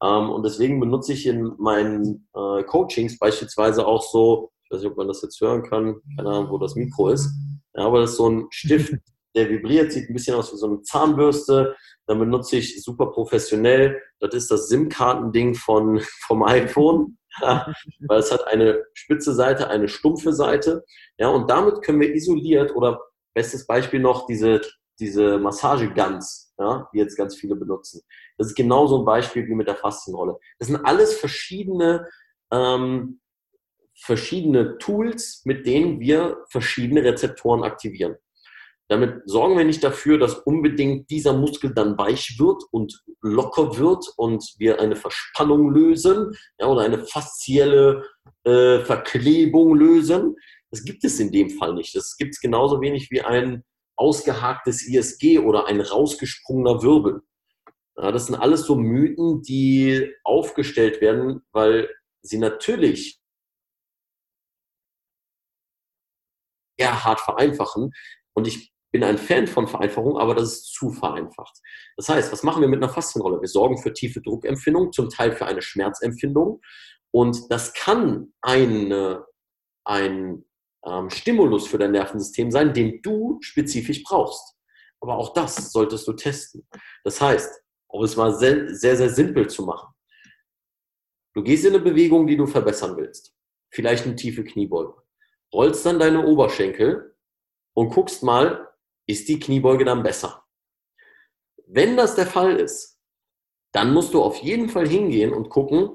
Ähm, 0.03 0.29
und 0.29 0.45
deswegen 0.45 0.79
benutze 0.79 1.13
ich 1.13 1.25
in 1.25 1.55
meinen 1.57 2.27
äh, 2.35 2.63
Coachings 2.63 3.17
beispielsweise 3.17 3.87
auch 3.87 4.03
so, 4.03 4.51
ich 4.69 4.75
weiß 4.75 4.83
nicht, 4.83 4.91
ob 4.91 4.97
man 4.97 5.07
das 5.07 5.21
jetzt 5.23 5.41
hören 5.41 5.63
kann, 5.63 6.01
keine 6.15 6.29
Ahnung, 6.29 6.51
wo 6.51 6.59
das 6.59 6.75
Mikro 6.75 7.09
ist, 7.09 7.31
ja, 7.75 7.85
aber 7.85 8.01
das 8.01 8.11
ist 8.11 8.17
so 8.17 8.29
ein 8.29 8.47
Stift, 8.51 8.93
der 9.35 9.49
vibriert, 9.49 9.91
sieht 9.91 10.09
ein 10.09 10.13
bisschen 10.13 10.35
aus 10.35 10.51
wie 10.53 10.57
so 10.57 10.67
eine 10.67 10.81
Zahnbürste. 10.81 11.75
Dann 12.07 12.19
benutze 12.19 12.57
ich 12.57 12.83
super 12.83 13.07
professionell. 13.07 14.01
Das 14.19 14.33
ist 14.33 14.49
das 14.49 14.67
SIM-Kartending 14.69 15.55
von, 15.55 15.99
vom 16.27 16.43
iPhone. 16.43 17.17
Ja, 17.41 17.71
weil 18.07 18.19
es 18.19 18.31
hat 18.31 18.47
eine 18.47 18.83
spitze 18.93 19.33
Seite, 19.33 19.69
eine 19.69 19.87
stumpfe 19.87 20.33
Seite. 20.33 20.83
Ja, 21.17 21.29
und 21.29 21.49
damit 21.49 21.83
können 21.83 22.01
wir 22.01 22.13
isoliert 22.13 22.75
oder 22.75 22.99
bestes 23.35 23.67
Beispiel 23.67 23.99
noch 23.99 24.25
diese, 24.25 24.61
diese 24.99 25.37
Massageguns, 25.37 26.53
ja, 26.57 26.89
die 26.91 26.97
jetzt 26.97 27.15
ganz 27.15 27.35
viele 27.35 27.55
benutzen. 27.55 28.01
Das 28.37 28.47
ist 28.47 28.55
genauso 28.55 28.99
ein 28.99 29.05
Beispiel 29.05 29.47
wie 29.47 29.53
mit 29.53 29.67
der 29.67 29.75
Faszienrolle. 29.75 30.37
Das 30.57 30.69
sind 30.69 30.83
alles 30.83 31.13
verschiedene 31.13 32.07
ähm, 32.51 33.21
verschiedene 34.01 34.77
Tools, 34.77 35.41
mit 35.45 35.65
denen 35.65 35.99
wir 35.99 36.37
verschiedene 36.49 37.03
Rezeptoren 37.03 37.63
aktivieren. 37.63 38.15
Damit 38.89 39.21
sorgen 39.25 39.55
wir 39.55 39.65
nicht 39.65 39.83
dafür, 39.83 40.17
dass 40.17 40.33
unbedingt 40.33 41.11
dieser 41.11 41.33
Muskel 41.33 41.73
dann 41.75 41.95
weich 41.97 42.37
wird 42.39 42.63
und 42.71 43.03
locker 43.21 43.77
wird 43.77 44.03
und 44.17 44.43
wir 44.57 44.79
eine 44.81 44.95
Verspannung 44.95 45.69
lösen 45.71 46.35
ja, 46.59 46.65
oder 46.65 46.81
eine 46.81 47.05
faszielle 47.05 48.03
äh, 48.45 48.79
Verklebung 48.79 49.75
lösen. 49.75 50.35
Das 50.71 50.83
gibt 50.83 51.03
es 51.03 51.19
in 51.19 51.31
dem 51.31 51.51
Fall 51.51 51.75
nicht. 51.75 51.95
Das 51.95 52.17
gibt 52.17 52.33
es 52.33 52.41
genauso 52.41 52.81
wenig 52.81 53.11
wie 53.11 53.21
ein 53.21 53.63
ausgehaktes 53.95 54.87
ISG 54.87 55.37
oder 55.37 55.67
ein 55.67 55.81
rausgesprungener 55.81 56.81
Wirbel. 56.81 57.21
Ja, 57.95 58.11
das 58.11 58.25
sind 58.25 58.35
alles 58.35 58.61
so 58.61 58.75
Mythen, 58.75 59.43
die 59.43 60.11
aufgestellt 60.23 60.99
werden, 60.99 61.41
weil 61.51 61.89
sie 62.21 62.39
natürlich 62.39 63.18
eher 66.79 67.03
hart 67.03 67.19
vereinfachen. 67.19 67.91
Und 68.33 68.47
ich 68.47 68.71
bin 68.91 69.03
ein 69.03 69.17
Fan 69.17 69.47
von 69.47 69.67
Vereinfachung, 69.67 70.17
aber 70.17 70.33
das 70.35 70.53
ist 70.53 70.73
zu 70.73 70.91
vereinfacht. 70.91 71.57
Das 71.95 72.09
heißt, 72.09 72.31
was 72.31 72.43
machen 72.43 72.61
wir 72.61 72.67
mit 72.67 72.81
einer 72.81 72.91
Faszienrolle? 72.91 73.39
Wir 73.41 73.47
sorgen 73.47 73.77
für 73.77 73.93
tiefe 73.93 74.21
Druckempfindung, 74.21 74.91
zum 74.91 75.09
Teil 75.09 75.31
für 75.31 75.45
eine 75.45 75.61
Schmerzempfindung. 75.61 76.61
Und 77.11 77.51
das 77.51 77.73
kann 77.73 78.33
eine, 78.41 79.25
ein 79.83 80.45
ähm, 80.85 81.09
Stimulus 81.09 81.67
für 81.67 81.77
dein 81.77 81.91
Nervensystem 81.91 82.51
sein, 82.51 82.73
den 82.73 83.01
du 83.01 83.37
spezifisch 83.41 84.03
brauchst. 84.03 84.55
Aber 85.01 85.17
auch 85.17 85.33
das 85.33 85.71
solltest 85.71 86.07
du 86.07 86.13
testen. 86.13 86.67
Das 87.03 87.21
heißt, 87.21 87.61
um 87.87 88.03
es 88.03 88.15
mal 88.15 88.33
sehr, 88.33 88.73
sehr, 88.75 88.97
sehr 88.97 89.09
simpel 89.09 89.47
zu 89.47 89.63
machen. 89.63 89.93
Du 91.33 91.43
gehst 91.43 91.63
in 91.65 91.73
eine 91.73 91.83
Bewegung, 91.83 92.27
die 92.27 92.37
du 92.37 92.47
verbessern 92.47 92.97
willst. 92.97 93.33
Vielleicht 93.71 94.05
eine 94.05 94.15
tiefe 94.15 94.43
Kniebeuge 94.43 94.98
rollst 95.53 95.85
dann 95.85 95.99
deine 95.99 96.25
Oberschenkel 96.25 97.15
und 97.73 97.89
guckst 97.89 98.23
mal, 98.23 98.67
ist 99.07 99.27
die 99.27 99.39
Kniebeuge 99.39 99.85
dann 99.85 100.03
besser? 100.03 100.43
Wenn 101.65 101.97
das 101.97 102.15
der 102.15 102.27
Fall 102.27 102.57
ist, 102.57 102.99
dann 103.71 103.93
musst 103.93 104.13
du 104.13 104.21
auf 104.21 104.37
jeden 104.37 104.69
Fall 104.69 104.87
hingehen 104.87 105.33
und 105.33 105.49
gucken, 105.49 105.91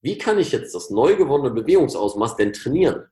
wie 0.00 0.16
kann 0.16 0.38
ich 0.38 0.52
jetzt 0.52 0.74
das 0.74 0.90
neu 0.90 1.16
gewonnene 1.16 1.50
Bewegungsausmaß 1.50 2.36
denn 2.36 2.52
trainieren? 2.52 3.08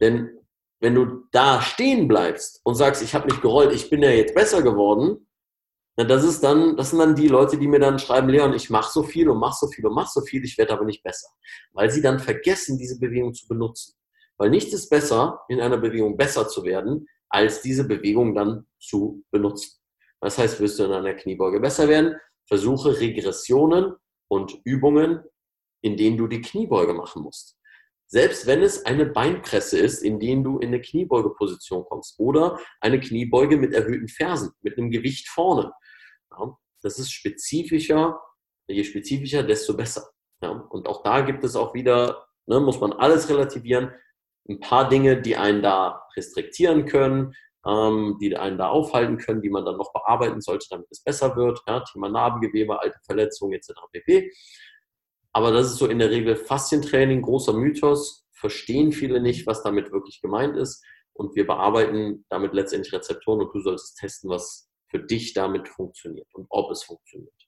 Denn 0.00 0.38
wenn 0.80 0.94
du 0.94 1.24
da 1.30 1.62
stehen 1.62 2.08
bleibst 2.08 2.60
und 2.64 2.74
sagst, 2.74 3.02
ich 3.02 3.14
habe 3.14 3.26
mich 3.26 3.40
gerollt, 3.40 3.72
ich 3.72 3.88
bin 3.90 4.02
ja 4.02 4.10
jetzt 4.10 4.34
besser 4.34 4.62
geworden, 4.62 5.28
na, 5.96 6.04
das 6.04 6.24
ist 6.24 6.42
dann, 6.42 6.76
das 6.76 6.90
sind 6.90 7.00
dann 7.00 7.14
die 7.14 7.28
Leute, 7.28 7.58
die 7.58 7.68
mir 7.68 7.78
dann 7.78 7.98
schreiben, 7.98 8.30
Leon, 8.30 8.54
ich 8.54 8.70
mache 8.70 8.90
so 8.90 9.02
viel 9.02 9.28
und 9.28 9.38
mache 9.38 9.58
so 9.60 9.68
viel 9.68 9.86
und 9.86 9.94
mache 9.94 10.10
so 10.12 10.22
viel, 10.22 10.42
ich 10.42 10.56
werde 10.56 10.72
aber 10.72 10.84
nicht 10.84 11.02
besser, 11.02 11.28
weil 11.72 11.90
sie 11.90 12.00
dann 12.00 12.18
vergessen, 12.18 12.78
diese 12.78 12.98
Bewegung 12.98 13.34
zu 13.34 13.46
benutzen. 13.46 13.94
Weil 14.38 14.50
nichts 14.50 14.72
ist 14.72 14.88
besser, 14.88 15.40
in 15.48 15.60
einer 15.60 15.78
Bewegung 15.78 16.16
besser 16.16 16.48
zu 16.48 16.64
werden, 16.64 17.06
als 17.28 17.62
diese 17.62 17.86
Bewegung 17.86 18.34
dann 18.34 18.66
zu 18.78 19.24
benutzen. 19.30 19.78
Das 20.20 20.38
heißt, 20.38 20.60
wirst 20.60 20.78
du 20.78 20.84
in 20.84 20.92
einer 20.92 21.14
Kniebeuge 21.14 21.60
besser 21.60 21.88
werden, 21.88 22.16
versuche 22.46 23.00
Regressionen 23.00 23.94
und 24.28 24.60
Übungen, 24.64 25.22
in 25.82 25.96
denen 25.96 26.16
du 26.16 26.26
die 26.28 26.40
Kniebeuge 26.40 26.94
machen 26.94 27.22
musst. 27.22 27.58
Selbst 28.06 28.46
wenn 28.46 28.62
es 28.62 28.84
eine 28.84 29.06
Beinpresse 29.06 29.78
ist, 29.78 30.02
in 30.02 30.20
denen 30.20 30.44
du 30.44 30.58
in 30.58 30.68
eine 30.68 30.82
Kniebeugeposition 30.82 31.84
kommst 31.84 32.20
oder 32.20 32.60
eine 32.80 33.00
Kniebeuge 33.00 33.56
mit 33.56 33.72
erhöhten 33.72 34.08
Fersen, 34.08 34.52
mit 34.60 34.76
einem 34.76 34.90
Gewicht 34.90 35.28
vorne. 35.28 35.72
Ja, 36.30 36.56
das 36.82 36.98
ist 36.98 37.10
spezifischer, 37.10 38.20
je 38.68 38.84
spezifischer, 38.84 39.42
desto 39.42 39.74
besser. 39.74 40.10
Ja, 40.42 40.50
und 40.50 40.88
auch 40.88 41.02
da 41.02 41.22
gibt 41.22 41.42
es 41.42 41.56
auch 41.56 41.72
wieder, 41.72 42.26
ne, 42.46 42.60
muss 42.60 42.80
man 42.80 42.92
alles 42.92 43.30
relativieren 43.30 43.92
ein 44.48 44.60
paar 44.60 44.88
Dinge, 44.88 45.20
die 45.20 45.36
einen 45.36 45.62
da 45.62 46.02
restriktieren 46.16 46.86
können, 46.86 47.34
ähm, 47.66 48.18
die 48.20 48.36
einen 48.36 48.58
da 48.58 48.68
aufhalten 48.68 49.18
können, 49.18 49.40
die 49.40 49.50
man 49.50 49.64
dann 49.64 49.76
noch 49.76 49.92
bearbeiten 49.92 50.40
sollte, 50.40 50.66
damit 50.70 50.88
es 50.90 51.02
besser 51.02 51.36
wird. 51.36 51.60
Ja, 51.66 51.80
Thema 51.80 52.08
Narbengewebe, 52.08 52.80
alte 52.80 52.98
Verletzungen 53.04 53.54
etc. 53.54 53.72
pp. 53.92 54.32
Aber 55.32 55.50
das 55.50 55.66
ist 55.66 55.78
so 55.78 55.86
in 55.86 55.98
der 55.98 56.10
Regel 56.10 56.36
Faszientraining, 56.36 57.22
großer 57.22 57.52
Mythos. 57.52 58.26
Verstehen 58.32 58.92
viele 58.92 59.20
nicht, 59.20 59.46
was 59.46 59.62
damit 59.62 59.92
wirklich 59.92 60.20
gemeint 60.20 60.56
ist. 60.56 60.84
Und 61.14 61.36
wir 61.36 61.46
bearbeiten 61.46 62.24
damit 62.28 62.52
letztendlich 62.52 62.92
Rezeptoren 62.92 63.40
und 63.40 63.54
du 63.54 63.60
solltest 63.60 63.98
testen, 63.98 64.30
was 64.30 64.70
für 64.88 64.98
dich 64.98 65.32
damit 65.32 65.68
funktioniert 65.68 66.28
und 66.34 66.46
ob 66.50 66.70
es 66.70 66.82
funktioniert. 66.82 67.41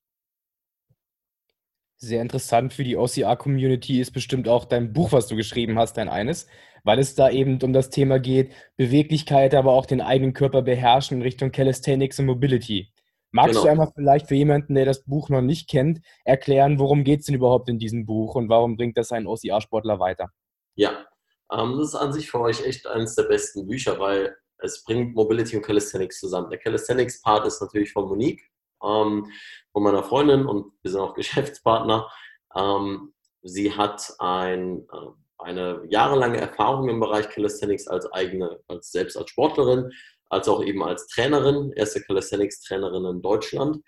Sehr 2.07 2.23
interessant 2.23 2.73
für 2.73 2.85
die 2.85 2.97
OCR-Community 2.97 4.01
ist 4.01 4.13
bestimmt 4.13 4.49
auch 4.49 4.65
dein 4.65 4.93
Buch, 4.93 5.13
was 5.13 5.27
du 5.27 5.37
geschrieben 5.37 5.79
hast, 5.79 5.97
dein 5.97 6.09
eines 6.09 6.47
weil 6.85 6.99
es 6.99 7.15
da 7.15 7.31
eben 7.31 7.61
um 7.63 7.73
das 7.73 7.91
Thema 7.91 8.21
geht, 8.21 8.53
Beweglichkeit, 8.77 9.55
aber 9.55 9.73
auch 9.73 9.87
den 9.87 10.01
eigenen 10.01 10.35
Körper 10.35 10.63
beherrschen 10.63 11.17
in 11.17 11.23
Richtung 11.23 11.51
Calisthenics 11.51 12.21
und 12.21 12.27
Mobility. 12.27 12.93
Magst 13.33 13.55
genau. 13.55 13.65
du 13.65 13.71
einmal 13.71 13.93
vielleicht 13.93 14.29
für 14.29 14.37
jemanden, 14.37 14.75
der 14.75 14.85
das 14.85 15.03
Buch 15.05 15.29
noch 15.29 15.41
nicht 15.41 15.69
kennt, 15.69 16.01
erklären, 16.25 16.79
worum 16.79 17.03
geht 17.03 17.21
es 17.21 17.27
denn 17.27 17.35
überhaupt 17.35 17.69
in 17.69 17.79
diesem 17.79 18.07
Buch 18.07 18.37
und 18.37 18.49
warum 18.49 18.77
bringt 18.77 18.97
das 18.97 19.11
einen 19.11 19.27
OCR-Sportler 19.27 19.99
weiter? 19.99 20.31
Ja, 20.77 21.07
ähm, 21.51 21.77
das 21.79 21.89
ist 21.89 21.95
an 21.97 22.13
sich 22.13 22.31
für 22.31 22.41
euch 22.41 22.65
echt 22.65 22.87
eines 22.87 23.17
der 23.17 23.25
besten 23.25 23.67
Bücher, 23.67 23.99
weil 23.99 24.37
es 24.59 24.85
bringt 24.85 25.17
Mobility 25.17 25.57
und 25.57 25.63
Calisthenics 25.63 26.21
zusammen. 26.21 26.51
Der 26.51 26.59
Calisthenics-Part 26.59 27.47
ist 27.47 27.61
natürlich 27.61 27.93
von 27.93 28.09
Monique, 28.09 28.49
ähm, 28.85 29.27
von 29.75 29.83
meiner 29.83 30.03
Freundin 30.03 30.47
und 30.47 30.73
wir 30.81 30.91
sind 30.91 31.01
auch 31.01 31.15
Geschäftspartner. 31.17 32.11
Ähm, 32.57 33.13
sie 33.43 33.77
hat 33.77 34.15
ein 34.19 34.89
ähm, 34.91 35.25
eine 35.45 35.83
jahrelange 35.89 36.39
Erfahrung 36.39 36.89
im 36.89 37.01
Bereich 37.01 37.29
Calisthenics 37.29 37.87
als 37.87 38.11
eigene, 38.13 38.61
als 38.69 38.91
selbst 38.91 39.17
als 39.17 39.31
Sportlerin, 39.31 39.91
als 40.31 40.49
auch 40.49 40.63
eben 40.65 40.83
als 40.83 41.07
Trainerin, 41.09 41.73
erste 41.73 42.03
Calisthenics-Trainerin 42.03 43.05
in 43.05 43.23
Deutschland. 43.23 43.79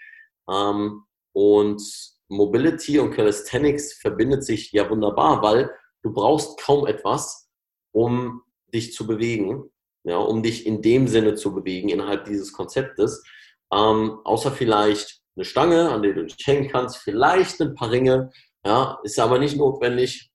Ähm, 0.50 1.04
und 1.32 1.82
Mobility 2.28 2.98
und 2.98 3.12
Calisthenics 3.12 3.94
verbindet 3.94 4.44
sich 4.44 4.72
ja 4.72 4.88
wunderbar, 4.88 5.42
weil 5.42 5.70
du 6.02 6.12
brauchst 6.12 6.58
kaum 6.60 6.86
etwas, 6.86 7.48
um 7.92 8.42
dich 8.72 8.92
zu 8.92 9.06
bewegen, 9.06 9.70
ja, 10.04 10.18
um 10.18 10.42
dich 10.42 10.66
in 10.66 10.82
dem 10.82 11.08
Sinne 11.08 11.34
zu 11.34 11.54
bewegen 11.54 11.88
innerhalb 11.88 12.24
dieses 12.24 12.52
Konzeptes, 12.52 13.24
ähm, 13.72 14.20
außer 14.24 14.52
vielleicht 14.52 15.22
eine 15.36 15.44
Stange, 15.44 15.90
an 15.90 16.02
der 16.02 16.14
du 16.14 16.24
dich 16.24 16.46
hängen 16.46 16.68
kannst, 16.70 16.98
vielleicht 16.98 17.60
ein 17.60 17.74
paar 17.74 17.90
Ringe, 17.90 18.30
ja, 18.64 18.98
ist 19.04 19.18
aber 19.18 19.38
nicht 19.38 19.56
notwendig 19.56 20.30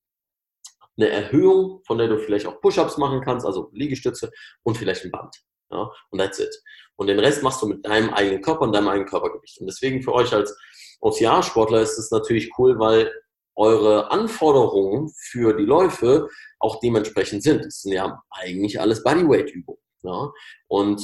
eine 0.98 1.10
Erhöhung, 1.10 1.82
von 1.86 1.98
der 1.98 2.08
du 2.08 2.18
vielleicht 2.18 2.46
auch 2.46 2.62
Push-Ups 2.62 2.98
machen 2.98 3.22
kannst, 3.22 3.46
also 3.46 3.70
Liegestütze 3.74 4.32
und 4.64 4.78
vielleicht 4.78 5.04
ein 5.04 5.12
Band. 5.12 5.36
Ja, 5.72 5.90
und 6.10 6.20
that's 6.20 6.40
it. 6.40 6.54
Und 6.96 7.08
den 7.08 7.20
Rest 7.20 7.44
machst 7.44 7.62
du 7.62 7.68
mit 7.68 7.86
deinem 7.86 8.14
eigenen 8.14 8.42
Körper 8.42 8.62
und 8.62 8.74
deinem 8.74 8.90
eigenen 8.90 9.08
Körpergewicht. 9.08 9.60
Und 9.60 9.68
deswegen 9.68 10.04
für 10.04 10.14
euch 10.14 10.34
als 10.34 10.56
OCR-Sportler 11.00 11.82
ist 11.82 11.98
es 11.98 12.12
natürlich 12.12 12.52
cool, 12.58 12.78
weil 12.78 13.12
eure 13.56 14.12
Anforderungen 14.12 15.12
für 15.18 15.54
die 15.56 15.66
Läufe 15.66 16.28
auch 16.60 16.80
dementsprechend 16.80 17.44
sind. 17.44 17.66
Es 17.66 17.82
sind 17.82 17.94
ja 17.94 18.22
eigentlich 18.30 18.80
alles 18.80 19.04
Bodyweight-Übungen. 19.04 19.82
Ja? 20.04 20.32
Und 20.68 21.02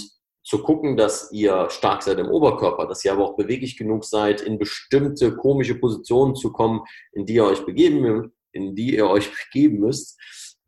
zu 0.47 0.63
gucken, 0.63 0.95
dass 0.95 1.29
ihr 1.33 1.69
stark 1.69 2.01
seid 2.03 2.19
im 2.19 2.29
Oberkörper, 2.29 2.88
dass 2.88 3.03
ihr 3.03 3.12
aber 3.12 3.25
auch 3.25 3.36
beweglich 3.36 3.75
genug 3.75 4.05
seid, 4.05 4.39
in 4.39 4.57
bestimmte 4.57 5.36
komische 5.36 5.75
Positionen 5.75 6.36
zu 6.36 6.53
kommen, 6.53 6.83
in 7.12 7.25
die 7.25 7.33
ihr 7.33 7.43
euch 7.43 7.65
begeben, 7.65 8.31
in 8.53 8.73
die 8.73 8.95
ihr 8.95 9.10
euch 9.10 9.29
begeben 9.51 9.79
müsst, 9.79 10.17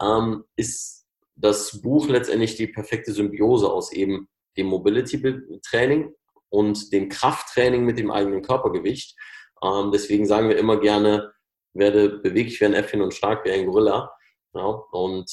ähm, 0.02 0.44
ist 0.58 1.06
das 1.38 1.82
Buch 1.82 2.10
letztendlich 2.10 2.56
die 2.56 2.68
perfekte 2.68 3.14
Symbiose 3.14 3.72
aus 3.72 3.94
eben 3.94 4.28
dem 4.58 4.68
Mobility-Training 4.68 6.14
und 6.50 6.92
dem 6.92 7.08
Krafttraining 7.08 7.86
mit 7.86 7.98
dem 7.98 8.12
eigenen 8.12 8.42
Körpergewicht. 8.42 9.16
Ähm, 9.64 9.92
deswegen 9.94 10.26
sagen 10.26 10.50
wir 10.50 10.58
immer 10.58 10.82
gerne, 10.82 11.32
werde 11.74 12.20
beweglich 12.20 12.60
wie 12.60 12.66
ein 12.66 12.74
Äffchen 12.74 13.02
und 13.02 13.14
stark 13.14 13.46
wie 13.46 13.52
ein 13.52 13.66
Gorilla. 13.66 14.12
Ja, 14.54 14.66
und 14.66 15.32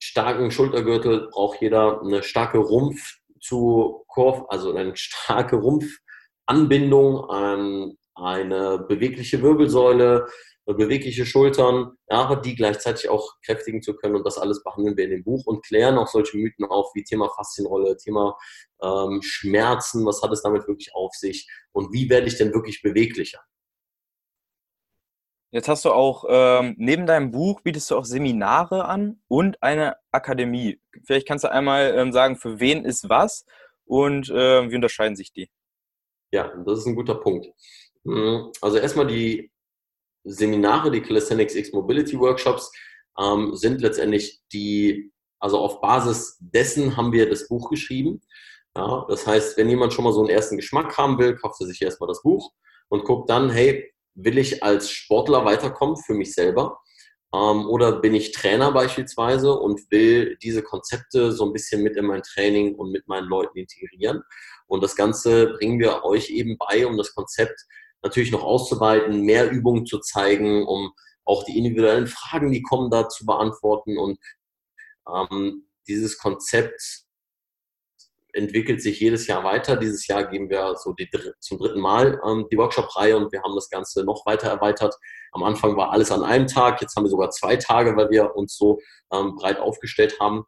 starken 0.00 0.50
Schultergürtel 0.50 1.28
braucht 1.30 1.60
jeder, 1.60 2.00
eine 2.02 2.24
starke 2.24 2.58
Rumpf 2.58 3.20
zu 3.46 4.04
Kurv, 4.08 4.44
also 4.48 4.74
eine 4.74 4.96
starke 4.96 5.56
Rumpfanbindung, 5.56 7.30
an 7.30 7.96
eine 8.14 8.78
bewegliche 8.78 9.42
Wirbelsäule, 9.42 10.26
bewegliche 10.74 11.24
Schultern, 11.24 11.92
ja, 12.10 12.22
aber 12.22 12.36
die 12.36 12.56
gleichzeitig 12.56 13.08
auch 13.08 13.34
kräftigen 13.44 13.82
zu 13.82 13.94
können. 13.94 14.16
Und 14.16 14.26
das 14.26 14.38
alles 14.38 14.64
behandeln 14.64 14.96
wir 14.96 15.04
in 15.04 15.10
dem 15.10 15.24
Buch 15.24 15.46
und 15.46 15.64
klären 15.64 15.96
auch 15.96 16.08
solche 16.08 16.36
Mythen 16.36 16.64
auf 16.64 16.90
wie 16.94 17.04
Thema 17.04 17.28
Faszienrolle, 17.28 17.96
Thema 17.96 18.36
ähm, 18.82 19.20
Schmerzen, 19.22 20.04
was 20.04 20.22
hat 20.22 20.32
es 20.32 20.42
damit 20.42 20.66
wirklich 20.66 20.94
auf 20.94 21.14
sich 21.14 21.48
und 21.72 21.92
wie 21.92 22.10
werde 22.10 22.26
ich 22.26 22.36
denn 22.36 22.52
wirklich 22.52 22.82
beweglicher. 22.82 23.40
Jetzt 25.50 25.68
hast 25.68 25.84
du 25.84 25.92
auch 25.92 26.24
ähm, 26.28 26.74
neben 26.76 27.06
deinem 27.06 27.30
Buch 27.30 27.60
bietest 27.60 27.90
du 27.90 27.96
auch 27.96 28.04
Seminare 28.04 28.86
an 28.86 29.20
und 29.28 29.62
eine 29.62 29.96
Akademie. 30.10 30.80
Vielleicht 31.04 31.26
kannst 31.26 31.44
du 31.44 31.50
einmal 31.50 31.94
ähm, 31.96 32.12
sagen, 32.12 32.36
für 32.36 32.58
wen 32.58 32.84
ist 32.84 33.08
was 33.08 33.46
und 33.84 34.28
äh, 34.28 34.70
wie 34.70 34.74
unterscheiden 34.74 35.16
sich 35.16 35.32
die? 35.32 35.50
Ja, 36.32 36.52
das 36.66 36.80
ist 36.80 36.86
ein 36.86 36.96
guter 36.96 37.14
Punkt. 37.14 37.46
Mhm. 38.04 38.50
Also 38.60 38.78
erstmal 38.78 39.06
die 39.06 39.50
Seminare, 40.24 40.90
die 40.90 41.00
Calisthenics 41.00 41.54
X 41.54 41.72
Mobility 41.72 42.18
Workshops, 42.18 42.72
ähm, 43.18 43.54
sind 43.54 43.80
letztendlich 43.80 44.40
die, 44.52 45.12
also 45.38 45.58
auf 45.58 45.80
Basis 45.80 46.36
dessen 46.40 46.96
haben 46.96 47.12
wir 47.12 47.30
das 47.30 47.48
Buch 47.48 47.70
geschrieben. 47.70 48.20
Ja, 48.76 49.06
das 49.08 49.26
heißt, 49.26 49.56
wenn 49.56 49.70
jemand 49.70 49.92
schon 49.92 50.04
mal 50.04 50.12
so 50.12 50.20
einen 50.20 50.28
ersten 50.28 50.56
Geschmack 50.56 50.98
haben 50.98 51.18
will, 51.18 51.36
kauft 51.36 51.60
er 51.60 51.66
sich 51.66 51.80
erstmal 51.80 52.08
das 52.08 52.22
Buch 52.22 52.52
und 52.88 53.04
guckt 53.04 53.30
dann, 53.30 53.48
hey, 53.48 53.90
will 54.16 54.38
ich 54.38 54.62
als 54.62 54.90
Sportler 54.90 55.44
weiterkommen 55.44 55.96
für 55.96 56.14
mich 56.14 56.34
selber? 56.34 56.80
Ähm, 57.34 57.66
oder 57.66 58.00
bin 58.00 58.14
ich 58.14 58.32
Trainer 58.32 58.72
beispielsweise 58.72 59.52
und 59.52 59.90
will 59.90 60.36
diese 60.42 60.62
Konzepte 60.62 61.32
so 61.32 61.44
ein 61.44 61.52
bisschen 61.52 61.82
mit 61.82 61.96
in 61.96 62.06
mein 62.06 62.22
Training 62.22 62.74
und 62.74 62.90
mit 62.90 63.06
meinen 63.06 63.28
Leuten 63.28 63.58
integrieren? 63.58 64.22
Und 64.66 64.82
das 64.82 64.96
Ganze 64.96 65.52
bringen 65.52 65.78
wir 65.78 66.04
euch 66.04 66.30
eben 66.30 66.56
bei, 66.58 66.86
um 66.86 66.96
das 66.96 67.14
Konzept 67.14 67.60
natürlich 68.02 68.32
noch 68.32 68.42
auszuweiten, 68.42 69.22
mehr 69.22 69.50
Übungen 69.50 69.86
zu 69.86 69.98
zeigen, 70.00 70.66
um 70.66 70.92
auch 71.24 71.44
die 71.44 71.58
individuellen 71.58 72.06
Fragen, 72.06 72.52
die 72.52 72.62
kommen, 72.62 72.90
da 72.90 73.08
zu 73.08 73.26
beantworten. 73.26 73.98
Und 73.98 74.18
ähm, 75.12 75.66
dieses 75.88 76.18
Konzept 76.18 77.05
entwickelt 78.36 78.82
sich 78.82 79.00
jedes 79.00 79.26
Jahr 79.26 79.42
weiter. 79.44 79.76
Dieses 79.76 80.06
Jahr 80.06 80.28
geben 80.28 80.50
wir 80.50 80.74
so 80.76 80.92
die, 80.92 81.08
zum 81.40 81.58
dritten 81.58 81.80
Mal 81.80 82.20
ähm, 82.26 82.46
die 82.50 82.58
Workshop-Reihe 82.58 83.16
und 83.16 83.32
wir 83.32 83.42
haben 83.42 83.54
das 83.54 83.70
Ganze 83.70 84.04
noch 84.04 84.26
weiter 84.26 84.48
erweitert. 84.48 84.94
Am 85.32 85.42
Anfang 85.42 85.76
war 85.76 85.90
alles 85.90 86.12
an 86.12 86.22
einem 86.22 86.46
Tag, 86.46 86.80
jetzt 86.80 86.94
haben 86.96 87.04
wir 87.04 87.10
sogar 87.10 87.30
zwei 87.30 87.56
Tage, 87.56 87.96
weil 87.96 88.10
wir 88.10 88.36
uns 88.36 88.56
so 88.56 88.78
ähm, 89.12 89.34
breit 89.36 89.58
aufgestellt 89.58 90.18
haben. 90.20 90.44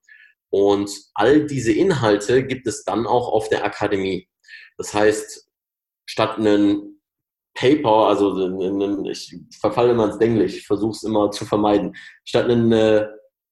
Und 0.50 0.90
all 1.14 1.46
diese 1.46 1.72
Inhalte 1.72 2.44
gibt 2.44 2.66
es 2.66 2.84
dann 2.84 3.06
auch 3.06 3.28
auf 3.28 3.48
der 3.48 3.64
Akademie. 3.64 4.28
Das 4.76 4.94
heißt, 4.94 5.48
statt 6.06 6.38
einen 6.38 7.00
Paper, 7.54 8.08
also 8.08 8.32
einen, 8.34 9.04
ich 9.06 9.34
verfalle 9.60 9.90
immer 9.90 10.06
ins 10.06 10.18
Englisch, 10.18 10.56
ich 10.56 10.66
versuche 10.66 10.92
es 10.92 11.02
immer 11.02 11.30
zu 11.30 11.44
vermeiden, 11.44 11.96
statt 12.24 12.44
einen 12.44 12.72
äh, 12.72 13.08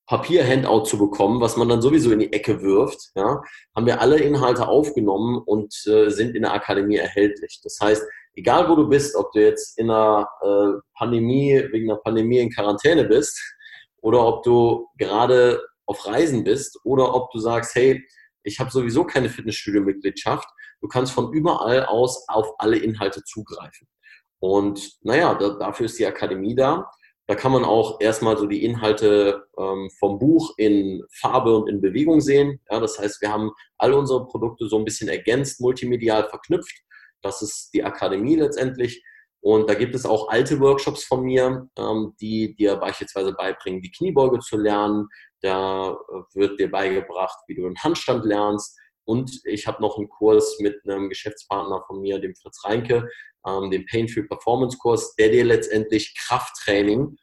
Papier-Handout 0.06 0.84
zu 0.84 0.98
bekommen, 0.98 1.40
was 1.40 1.56
man 1.56 1.68
dann 1.68 1.82
sowieso 1.82 2.12
in 2.12 2.20
die 2.20 2.32
Ecke 2.32 2.62
wirft, 2.62 3.10
ja, 3.16 3.42
haben 3.74 3.86
wir 3.86 4.00
alle 4.00 4.18
Inhalte 4.18 4.68
aufgenommen 4.68 5.42
und 5.44 5.74
äh, 5.86 6.10
sind 6.10 6.36
in 6.36 6.42
der 6.42 6.52
Akademie 6.52 6.96
erhältlich. 6.96 7.60
Das 7.62 7.78
heißt, 7.80 8.04
egal 8.34 8.68
wo 8.68 8.76
du 8.76 8.88
bist, 8.88 9.16
ob 9.16 9.32
du 9.32 9.40
jetzt 9.40 9.78
in 9.78 9.90
einer 9.90 10.28
äh, 10.42 10.80
Pandemie, 10.96 11.60
wegen 11.72 11.90
einer 11.90 12.00
Pandemie 12.00 12.38
in 12.38 12.50
Quarantäne 12.50 13.04
bist 13.04 13.40
oder 14.00 14.24
ob 14.24 14.44
du 14.44 14.88
gerade 14.96 15.60
auf 15.86 16.06
Reisen 16.06 16.44
bist 16.44 16.78
oder 16.84 17.14
ob 17.14 17.32
du 17.32 17.40
sagst, 17.40 17.74
hey, 17.74 18.04
ich 18.44 18.60
habe 18.60 18.70
sowieso 18.70 19.04
keine 19.04 19.28
Fitnessstudio-Mitgliedschaft, 19.28 20.48
du 20.80 20.86
kannst 20.86 21.12
von 21.12 21.32
überall 21.32 21.84
aus 21.84 22.28
auf 22.28 22.54
alle 22.58 22.78
Inhalte 22.78 23.24
zugreifen. 23.24 23.88
Und 24.38 24.98
naja, 25.02 25.34
da, 25.34 25.50
dafür 25.50 25.86
ist 25.86 25.98
die 25.98 26.06
Akademie 26.06 26.54
da. 26.54 26.88
Da 27.28 27.34
kann 27.34 27.50
man 27.50 27.64
auch 27.64 28.00
erstmal 28.00 28.38
so 28.38 28.46
die 28.46 28.64
Inhalte 28.64 29.48
ähm, 29.58 29.90
vom 29.98 30.18
Buch 30.18 30.54
in 30.58 31.02
Farbe 31.10 31.56
und 31.56 31.68
in 31.68 31.80
Bewegung 31.80 32.20
sehen. 32.20 32.60
Ja, 32.70 32.78
das 32.78 32.98
heißt, 32.98 33.20
wir 33.20 33.32
haben 33.32 33.50
all 33.78 33.94
unsere 33.94 34.26
Produkte 34.26 34.68
so 34.68 34.78
ein 34.78 34.84
bisschen 34.84 35.08
ergänzt, 35.08 35.60
multimedial 35.60 36.28
verknüpft. 36.28 36.82
Das 37.22 37.42
ist 37.42 37.70
die 37.74 37.82
Akademie 37.82 38.36
letztendlich. 38.36 39.02
Und 39.40 39.68
da 39.68 39.74
gibt 39.74 39.94
es 39.94 40.06
auch 40.06 40.28
alte 40.28 40.60
Workshops 40.60 41.04
von 41.04 41.22
mir, 41.22 41.68
ähm, 41.76 42.14
die 42.20 42.54
dir 42.54 42.76
beispielsweise 42.76 43.32
beibringen, 43.32 43.82
die 43.82 43.90
Kniebeuge 43.90 44.38
zu 44.38 44.56
lernen. 44.56 45.08
Da 45.40 45.96
wird 46.34 46.60
dir 46.60 46.70
beigebracht, 46.70 47.38
wie 47.48 47.56
du 47.56 47.66
einen 47.66 47.78
Handstand 47.82 48.24
lernst. 48.24 48.78
Und 49.06 49.40
ich 49.44 49.66
habe 49.66 49.80
noch 49.80 49.96
einen 49.96 50.08
Kurs 50.08 50.58
mit 50.60 50.80
einem 50.84 51.08
Geschäftspartner 51.08 51.82
von 51.86 52.00
mir, 52.00 52.18
dem 52.18 52.34
Fritz 52.34 52.64
Reinke, 52.64 53.08
ähm, 53.46 53.70
den 53.70 53.86
Painful 53.86 54.26
Performance 54.26 54.76
Kurs, 54.78 55.14
der 55.14 55.30
dir 55.30 55.44
letztendlich 55.44 56.14
Krafttraining 56.18 57.16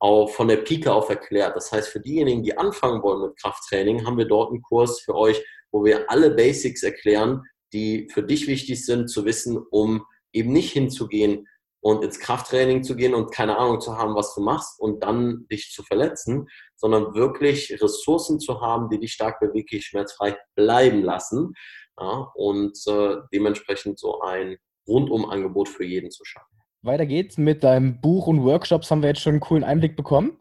auch 0.00 0.30
von 0.30 0.48
der 0.48 0.56
Pike 0.56 0.92
auf 0.92 1.10
erklärt. 1.10 1.54
Das 1.54 1.70
heißt, 1.70 1.88
für 1.88 2.00
diejenigen, 2.00 2.42
die 2.42 2.56
anfangen 2.56 3.02
wollen 3.02 3.28
mit 3.28 3.38
Krafttraining, 3.38 4.06
haben 4.06 4.16
wir 4.16 4.24
dort 4.24 4.50
einen 4.50 4.62
Kurs 4.62 5.00
für 5.00 5.14
euch, 5.14 5.44
wo 5.70 5.84
wir 5.84 6.10
alle 6.10 6.30
Basics 6.30 6.82
erklären, 6.82 7.42
die 7.74 8.08
für 8.10 8.22
dich 8.22 8.46
wichtig 8.46 8.84
sind 8.84 9.08
zu 9.08 9.26
wissen, 9.26 9.58
um 9.70 10.04
eben 10.32 10.52
nicht 10.52 10.72
hinzugehen 10.72 11.46
und 11.80 12.04
ins 12.04 12.20
Krafttraining 12.20 12.82
zu 12.82 12.94
gehen 12.94 13.14
und 13.14 13.32
keine 13.32 13.56
Ahnung 13.56 13.80
zu 13.80 13.96
haben, 13.96 14.14
was 14.14 14.34
du 14.34 14.42
machst 14.42 14.78
und 14.80 15.02
dann 15.02 15.46
dich 15.50 15.72
zu 15.72 15.82
verletzen, 15.82 16.46
sondern 16.76 17.14
wirklich 17.14 17.80
Ressourcen 17.80 18.38
zu 18.38 18.60
haben, 18.60 18.90
die 18.90 19.00
dich 19.00 19.12
stark 19.12 19.40
beweglich, 19.40 19.86
schmerzfrei 19.86 20.36
bleiben 20.54 21.02
lassen 21.02 21.54
ja, 21.98 22.30
und 22.34 22.78
äh, 22.86 23.16
dementsprechend 23.32 23.98
so 23.98 24.20
ein 24.20 24.56
Rundum-Angebot 24.86 25.68
für 25.68 25.84
jeden 25.84 26.10
zu 26.10 26.24
schaffen. 26.24 26.46
Weiter 26.82 27.06
geht's 27.06 27.36
mit 27.36 27.62
deinem 27.62 28.00
Buch 28.00 28.26
und 28.26 28.42
Workshops, 28.44 28.90
haben 28.90 29.02
wir 29.02 29.10
jetzt 29.10 29.20
schon 29.20 29.34
einen 29.34 29.40
coolen 29.40 29.64
Einblick 29.64 29.96
bekommen. 29.96 30.38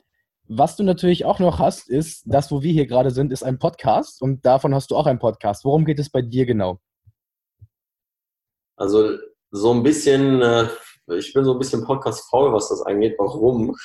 Was 0.47 0.75
du 0.75 0.84
natürlich 0.84 1.25
auch 1.25 1.39
noch 1.39 1.60
hast, 1.60 1.89
ist, 1.89 2.23
das, 2.25 2.52
wo 2.52 2.63
wir 2.63 2.71
hier 2.71 2.88
gerade 2.88 3.12
sind, 3.12 3.32
ist 3.32 3.43
ein 3.43 3.60
Podcast 3.60 4.21
und 4.21 4.45
davon 4.45 4.73
hast 4.73 4.89
du 4.89 4.95
auch 4.95 5.06
einen 5.06 5.19
Podcast. 5.19 5.63
Worum 5.63 5.86
geht 5.86 5.99
es 5.99 6.10
bei 6.10 6.21
dir 6.21 6.45
genau? 6.45 6.80
Also 8.75 9.17
so 9.52 9.73
ein 9.73 9.84
bisschen, 9.84 10.41
äh, 10.41 10.67
ich 11.15 11.33
bin 11.33 11.45
so 11.45 11.53
ein 11.53 11.59
bisschen 11.59 11.83
Podcast-faul, 11.83 12.53
was 12.53 12.69
das 12.69 12.81
angeht. 12.81 13.15
Warum? 13.17 13.75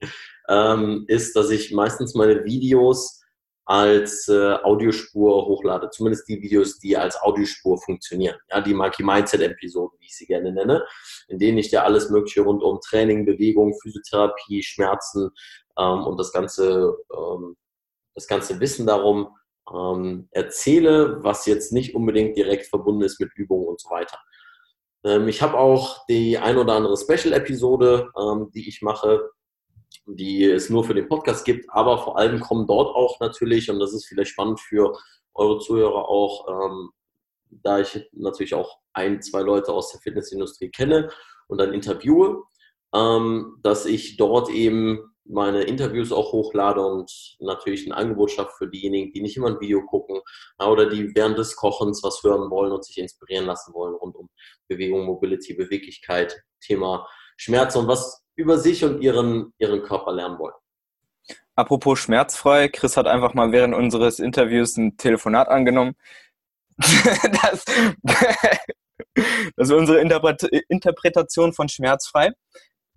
ähm, 0.48 1.04
ist, 1.08 1.36
dass 1.36 1.50
ich 1.50 1.72
meistens 1.72 2.14
meine 2.14 2.44
Videos 2.44 3.22
als 3.66 4.28
äh, 4.28 4.54
Audiospur 4.62 5.46
hochlade. 5.46 5.90
Zumindest 5.90 6.28
die 6.28 6.40
Videos, 6.40 6.78
die 6.78 6.96
als 6.96 7.20
Audiospur 7.20 7.78
funktionieren. 7.78 8.36
Ja, 8.50 8.60
die 8.60 8.74
Monkey 8.74 9.02
Mindset 9.02 9.40
Episoden, 9.40 9.98
wie 9.98 10.06
ich 10.06 10.16
sie 10.16 10.26
gerne 10.26 10.52
nenne, 10.52 10.86
in 11.28 11.38
denen 11.38 11.58
ich 11.58 11.70
dir 11.70 11.82
alles 11.82 12.08
Mögliche 12.08 12.42
rund 12.42 12.62
um 12.62 12.80
Training, 12.80 13.26
Bewegung, 13.26 13.74
Physiotherapie, 13.82 14.62
Schmerzen 14.62 15.30
ähm, 15.76 16.04
und 16.04 16.16
das 16.16 16.32
ganze, 16.32 16.96
ähm, 17.12 17.56
das 18.14 18.28
ganze 18.28 18.60
Wissen 18.60 18.86
darum 18.86 19.30
ähm, 19.74 20.28
erzähle, 20.30 21.24
was 21.24 21.46
jetzt 21.46 21.72
nicht 21.72 21.96
unbedingt 21.96 22.36
direkt 22.36 22.66
verbunden 22.66 23.02
ist 23.02 23.20
mit 23.20 23.32
Übungen 23.34 23.66
und 23.66 23.80
so 23.80 23.90
weiter. 23.90 24.18
Ähm, 25.06 25.28
ich 25.28 25.40
habe 25.40 25.56
auch 25.56 26.04
die 26.08 26.36
ein 26.36 26.58
oder 26.58 26.74
andere 26.74 26.96
Special-Episode, 26.96 28.10
ähm, 28.18 28.50
die 28.52 28.68
ich 28.68 28.82
mache, 28.82 29.30
die 30.06 30.44
es 30.44 30.68
nur 30.68 30.84
für 30.84 30.94
den 30.94 31.08
Podcast 31.08 31.44
gibt, 31.44 31.66
aber 31.70 31.98
vor 31.98 32.18
allem 32.18 32.40
kommen 32.40 32.66
dort 32.66 32.94
auch 32.94 33.20
natürlich, 33.20 33.70
und 33.70 33.78
das 33.78 33.94
ist 33.94 34.06
vielleicht 34.06 34.32
spannend 34.32 34.60
für 34.60 34.92
eure 35.34 35.60
Zuhörer 35.60 36.08
auch, 36.08 36.48
ähm, 36.48 36.90
da 37.50 37.80
ich 37.80 38.08
natürlich 38.12 38.54
auch 38.54 38.78
ein, 38.92 39.22
zwei 39.22 39.42
Leute 39.42 39.72
aus 39.72 39.92
der 39.92 40.00
Fitnessindustrie 40.00 40.70
kenne 40.70 41.08
und 41.46 41.58
dann 41.58 41.72
interviewe, 41.72 42.42
ähm, 42.92 43.58
dass 43.62 43.86
ich 43.86 44.16
dort 44.16 44.50
eben 44.50 45.15
meine 45.28 45.62
Interviews 45.62 46.12
auch 46.12 46.32
hochlade 46.32 46.80
und 46.80 47.36
natürlich 47.40 47.86
ein 47.86 47.92
Angebot 47.92 48.30
schaffe 48.30 48.52
für 48.58 48.68
diejenigen, 48.68 49.12
die 49.12 49.20
nicht 49.20 49.36
immer 49.36 49.48
ein 49.48 49.60
Video 49.60 49.84
gucken 49.84 50.20
oder 50.58 50.88
die 50.88 51.14
während 51.14 51.38
des 51.38 51.56
Kochens 51.56 52.02
was 52.02 52.22
hören 52.22 52.50
wollen 52.50 52.72
und 52.72 52.84
sich 52.84 52.98
inspirieren 52.98 53.46
lassen 53.46 53.74
wollen 53.74 53.94
rund 53.94 54.16
um 54.16 54.28
Bewegung, 54.68 55.04
Mobility, 55.04 55.54
Beweglichkeit, 55.54 56.42
Thema 56.60 57.06
Schmerz 57.36 57.76
und 57.76 57.88
was 57.88 58.24
über 58.34 58.58
sich 58.58 58.84
und 58.84 59.00
ihren, 59.02 59.52
ihren 59.58 59.82
Körper 59.82 60.12
lernen 60.12 60.38
wollen. 60.38 60.54
Apropos 61.54 61.98
schmerzfrei, 61.98 62.68
Chris 62.68 62.96
hat 62.96 63.06
einfach 63.06 63.34
mal 63.34 63.50
während 63.50 63.74
unseres 63.74 64.18
Interviews 64.18 64.76
ein 64.76 64.96
Telefonat 64.96 65.48
angenommen. 65.48 65.96
das, 66.76 67.64
das 68.02 68.58
ist 69.56 69.72
unsere 69.72 70.00
Interpretation 70.68 71.54
von 71.54 71.68
schmerzfrei. 71.68 72.32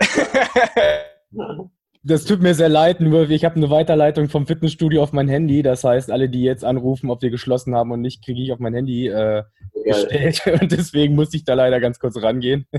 Das 2.01 2.23
tut 2.23 2.41
mir 2.41 2.53
sehr 2.55 2.69
leid, 2.69 3.01
nur 3.01 3.29
ich 3.29 3.43
habe 3.43 3.57
eine 3.57 3.69
Weiterleitung 3.69 4.29
vom 4.29 4.47
Fitnessstudio 4.47 5.03
auf 5.03 5.11
mein 5.11 5.27
Handy. 5.27 5.61
Das 5.63 5.83
heißt, 5.83 6.11
alle, 6.11 6.29
die 6.29 6.43
jetzt 6.43 6.63
anrufen, 6.63 7.09
ob 7.09 7.21
wir 7.21 7.29
geschlossen 7.29 7.75
haben 7.75 7.91
und 7.91 7.99
nicht, 7.99 8.23
kriege 8.23 8.41
ich 8.41 8.53
auf 8.53 8.59
mein 8.59 8.73
Handy 8.73 9.07
äh, 9.07 9.43
gestellt. 9.83 10.41
Und 10.61 10.71
deswegen 10.71 11.15
muss 11.15 11.33
ich 11.33 11.43
da 11.43 11.55
leider 11.55 11.79
ganz 11.79 11.99
kurz 11.99 12.21
rangehen. 12.21 12.65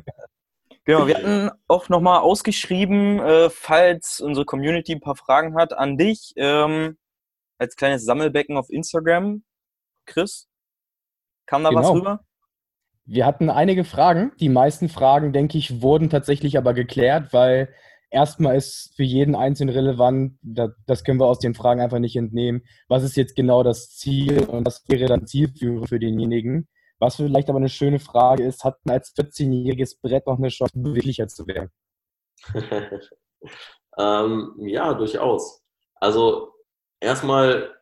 Genau, 0.84 1.06
wir 1.06 1.14
hatten 1.14 1.50
auch 1.68 1.90
nochmal 1.90 2.20
ausgeschrieben, 2.20 3.20
äh, 3.20 3.50
falls 3.50 4.18
unsere 4.18 4.46
Community 4.46 4.94
ein 4.94 5.00
paar 5.00 5.14
Fragen 5.14 5.54
hat, 5.54 5.74
an 5.74 5.98
dich 5.98 6.32
ähm, 6.36 6.96
als 7.58 7.76
kleines 7.76 8.04
Sammelbecken 8.04 8.56
auf 8.56 8.70
Instagram. 8.70 9.44
Chris, 10.06 10.48
kam 11.46 11.62
da 11.62 11.68
genau. 11.68 11.82
was 11.82 11.92
rüber? 11.92 12.20
Wir 13.04 13.26
hatten 13.26 13.50
einige 13.50 13.84
Fragen. 13.84 14.32
Die 14.40 14.48
meisten 14.48 14.88
Fragen, 14.88 15.32
denke 15.32 15.58
ich, 15.58 15.82
wurden 15.82 16.08
tatsächlich 16.10 16.56
aber 16.56 16.72
geklärt, 16.74 17.32
weil 17.32 17.68
erstmal 18.10 18.56
ist 18.56 18.92
für 18.96 19.02
jeden 19.02 19.34
Einzelnen 19.34 19.74
relevant, 19.74 20.38
das 20.42 21.04
können 21.04 21.20
wir 21.20 21.26
aus 21.26 21.38
den 21.38 21.54
Fragen 21.54 21.80
einfach 21.80 21.98
nicht 21.98 22.16
entnehmen, 22.16 22.62
was 22.88 23.02
ist 23.02 23.16
jetzt 23.16 23.36
genau 23.36 23.62
das 23.62 23.96
Ziel 23.96 24.44
und 24.44 24.66
was 24.66 24.84
wäre 24.88 25.06
dann 25.06 25.26
Zielführer 25.26 25.86
für 25.86 25.98
denjenigen. 25.98 26.68
Was 26.98 27.16
vielleicht 27.16 27.48
aber 27.48 27.58
eine 27.58 27.70
schöne 27.70 27.98
Frage 27.98 28.44
ist, 28.44 28.62
hat 28.62 28.78
man 28.84 28.96
als 28.96 29.14
14-jähriges 29.16 30.00
Brett 30.02 30.26
noch 30.26 30.36
eine 30.36 30.48
Chance, 30.48 30.72
beweglicher 30.74 31.28
zu 31.28 31.46
werden? 31.46 31.70
ähm, 33.98 34.54
ja, 34.58 34.92
durchaus. 34.92 35.62
Also 35.94 36.52
erstmal 37.00 37.74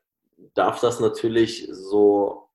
darf 0.55 0.81
das 0.81 1.01
natürlich 1.01 1.68
so 1.72 2.49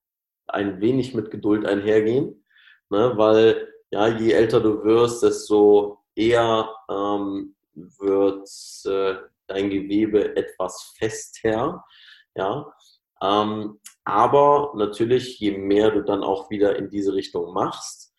ein 0.48 0.80
wenig 0.80 1.14
mit 1.14 1.32
Geduld 1.32 1.66
einhergehen, 1.66 2.46
ne? 2.90 3.12
weil 3.16 3.68
ja, 3.92 4.08
je 4.08 4.32
älter 4.32 4.62
du 4.62 4.84
wirst, 4.86 5.22
desto 5.22 6.00
eher 6.16 6.70
ähm, 6.90 7.56
wird 7.76 8.50
äh, 8.86 9.16
dein 9.48 9.70
Gewebe 9.70 10.36
etwas 10.36 10.94
fester. 10.98 11.84
Ja? 12.36 12.74
Ähm, 13.22 13.80
aber 14.04 14.74
natürlich, 14.76 15.40
je 15.40 15.58
mehr 15.58 15.92
du 15.92 16.04
dann 16.04 16.24
auch 16.24 16.50
wieder 16.50 16.76
in 16.76 16.90
diese 16.90 17.14
Richtung 17.14 17.54
machst, 17.54 18.14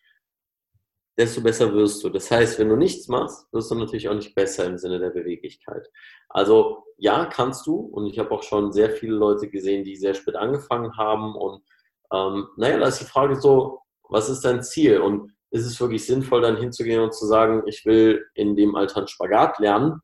desto 1.17 1.41
besser 1.41 1.73
wirst 1.73 2.03
du. 2.03 2.09
Das 2.09 2.29
heißt, 2.29 2.59
wenn 2.59 2.69
du 2.69 2.75
nichts 2.75 3.07
machst, 3.07 3.51
wirst 3.53 3.71
du 3.71 3.75
natürlich 3.75 4.09
auch 4.09 4.15
nicht 4.15 4.35
besser 4.35 4.65
im 4.65 4.77
Sinne 4.77 4.99
der 4.99 5.11
Beweglichkeit. 5.11 5.89
Also 6.29 6.83
ja, 6.97 7.25
kannst 7.25 7.67
du. 7.67 7.75
Und 7.75 8.07
ich 8.07 8.19
habe 8.19 8.31
auch 8.31 8.43
schon 8.43 8.73
sehr 8.73 8.89
viele 8.89 9.15
Leute 9.15 9.49
gesehen, 9.49 9.83
die 9.83 9.95
sehr 9.95 10.13
spät 10.13 10.35
angefangen 10.35 10.97
haben. 10.97 11.35
Und 11.35 11.63
ähm, 12.11 12.47
naja, 12.57 12.79
da 12.79 12.87
ist 12.87 12.99
die 12.99 13.05
Frage 13.05 13.35
so, 13.35 13.81
was 14.09 14.29
ist 14.29 14.43
dein 14.43 14.63
Ziel? 14.63 14.99
Und 14.99 15.34
ist 15.55 15.65
es 15.65 15.79
wirklich 15.79 16.05
sinnvoll, 16.05 16.41
dann 16.41 16.57
hinzugehen 16.57 17.01
und 17.01 17.13
zu 17.13 17.25
sagen, 17.25 17.63
ich 17.65 17.85
will 17.85 18.25
in 18.33 18.57
dem 18.57 18.75
Alter 18.75 18.97
einen 18.97 19.07
Spagat 19.07 19.57
lernen? 19.59 20.01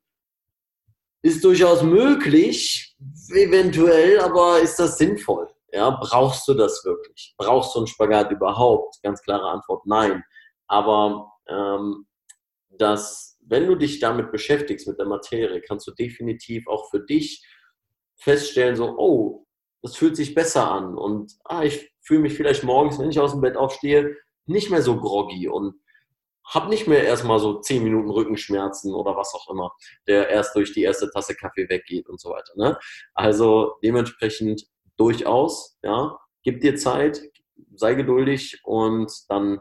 Ist 1.24 1.44
durchaus 1.44 1.84
möglich, 1.84 2.96
eventuell, 3.30 4.22
aber 4.22 4.62
ist 4.62 4.80
das 4.80 4.98
sinnvoll? 4.98 5.50
Ja, 5.74 5.90
brauchst 5.90 6.48
du 6.48 6.54
das 6.54 6.86
wirklich? 6.86 7.36
Brauchst 7.38 7.76
du 7.76 7.80
einen 7.80 7.88
Spagat 7.88 8.32
überhaupt? 8.32 9.02
Ganz 9.04 9.22
klare 9.22 9.50
Antwort, 9.50 9.86
nein. 9.86 10.24
Aber 10.68 11.34
ähm, 11.48 12.08
dass, 12.70 13.38
wenn 13.42 13.68
du 13.68 13.76
dich 13.76 14.00
damit 14.00 14.32
beschäftigst, 14.32 14.88
mit 14.88 15.00
der 15.00 15.06
Materie, 15.06 15.62
kannst 15.62 15.86
du 15.86 15.92
definitiv 15.92 16.66
auch 16.68 16.90
für 16.90 17.02
dich 17.02 17.46
feststellen, 18.16 18.78
so, 18.78 18.96
oh, 18.98 19.46
das 19.82 19.98
fühlt 19.98 20.16
sich 20.16 20.34
besser 20.34 20.72
an 20.72 20.98
und 20.98 21.34
ah, 21.44 21.64
ich 21.64 21.92
fühle 22.00 22.22
mich 22.22 22.36
vielleicht 22.36 22.64
morgens, 22.64 23.00
wenn 23.00 23.10
ich 23.10 23.20
aus 23.20 23.32
dem 23.32 23.42
Bett 23.42 23.58
aufstehe, 23.58 24.16
nicht 24.46 24.70
mehr 24.70 24.82
so 24.82 24.98
groggy 25.00 25.48
und 25.48 25.76
habe 26.46 26.70
nicht 26.70 26.88
mehr 26.88 27.04
erstmal 27.04 27.40
so 27.40 27.60
zehn 27.60 27.84
Minuten 27.84 28.10
Rückenschmerzen 28.10 28.94
oder 28.94 29.16
was 29.16 29.34
auch 29.34 29.50
immer, 29.50 29.72
der 30.08 30.30
erst 30.30 30.56
durch 30.56 30.74
die 30.74 30.84
erste 30.84 31.10
Tasse 31.10 31.36
Kaffee 31.36 31.70
weggeht 31.70 32.10
und 32.10 32.20
so 32.20 32.30
weiter. 32.30 32.54
Ne? 32.56 32.78
Also 33.14 33.76
dementsprechend 33.84 34.64
durchaus, 34.98 35.78
ja, 35.84 36.18
gib 36.44 36.62
dir 36.62 36.76
Zeit, 36.76 37.22
sei 37.74 37.94
geduldig 37.94 38.60
und 38.64 39.12
dann 39.30 39.60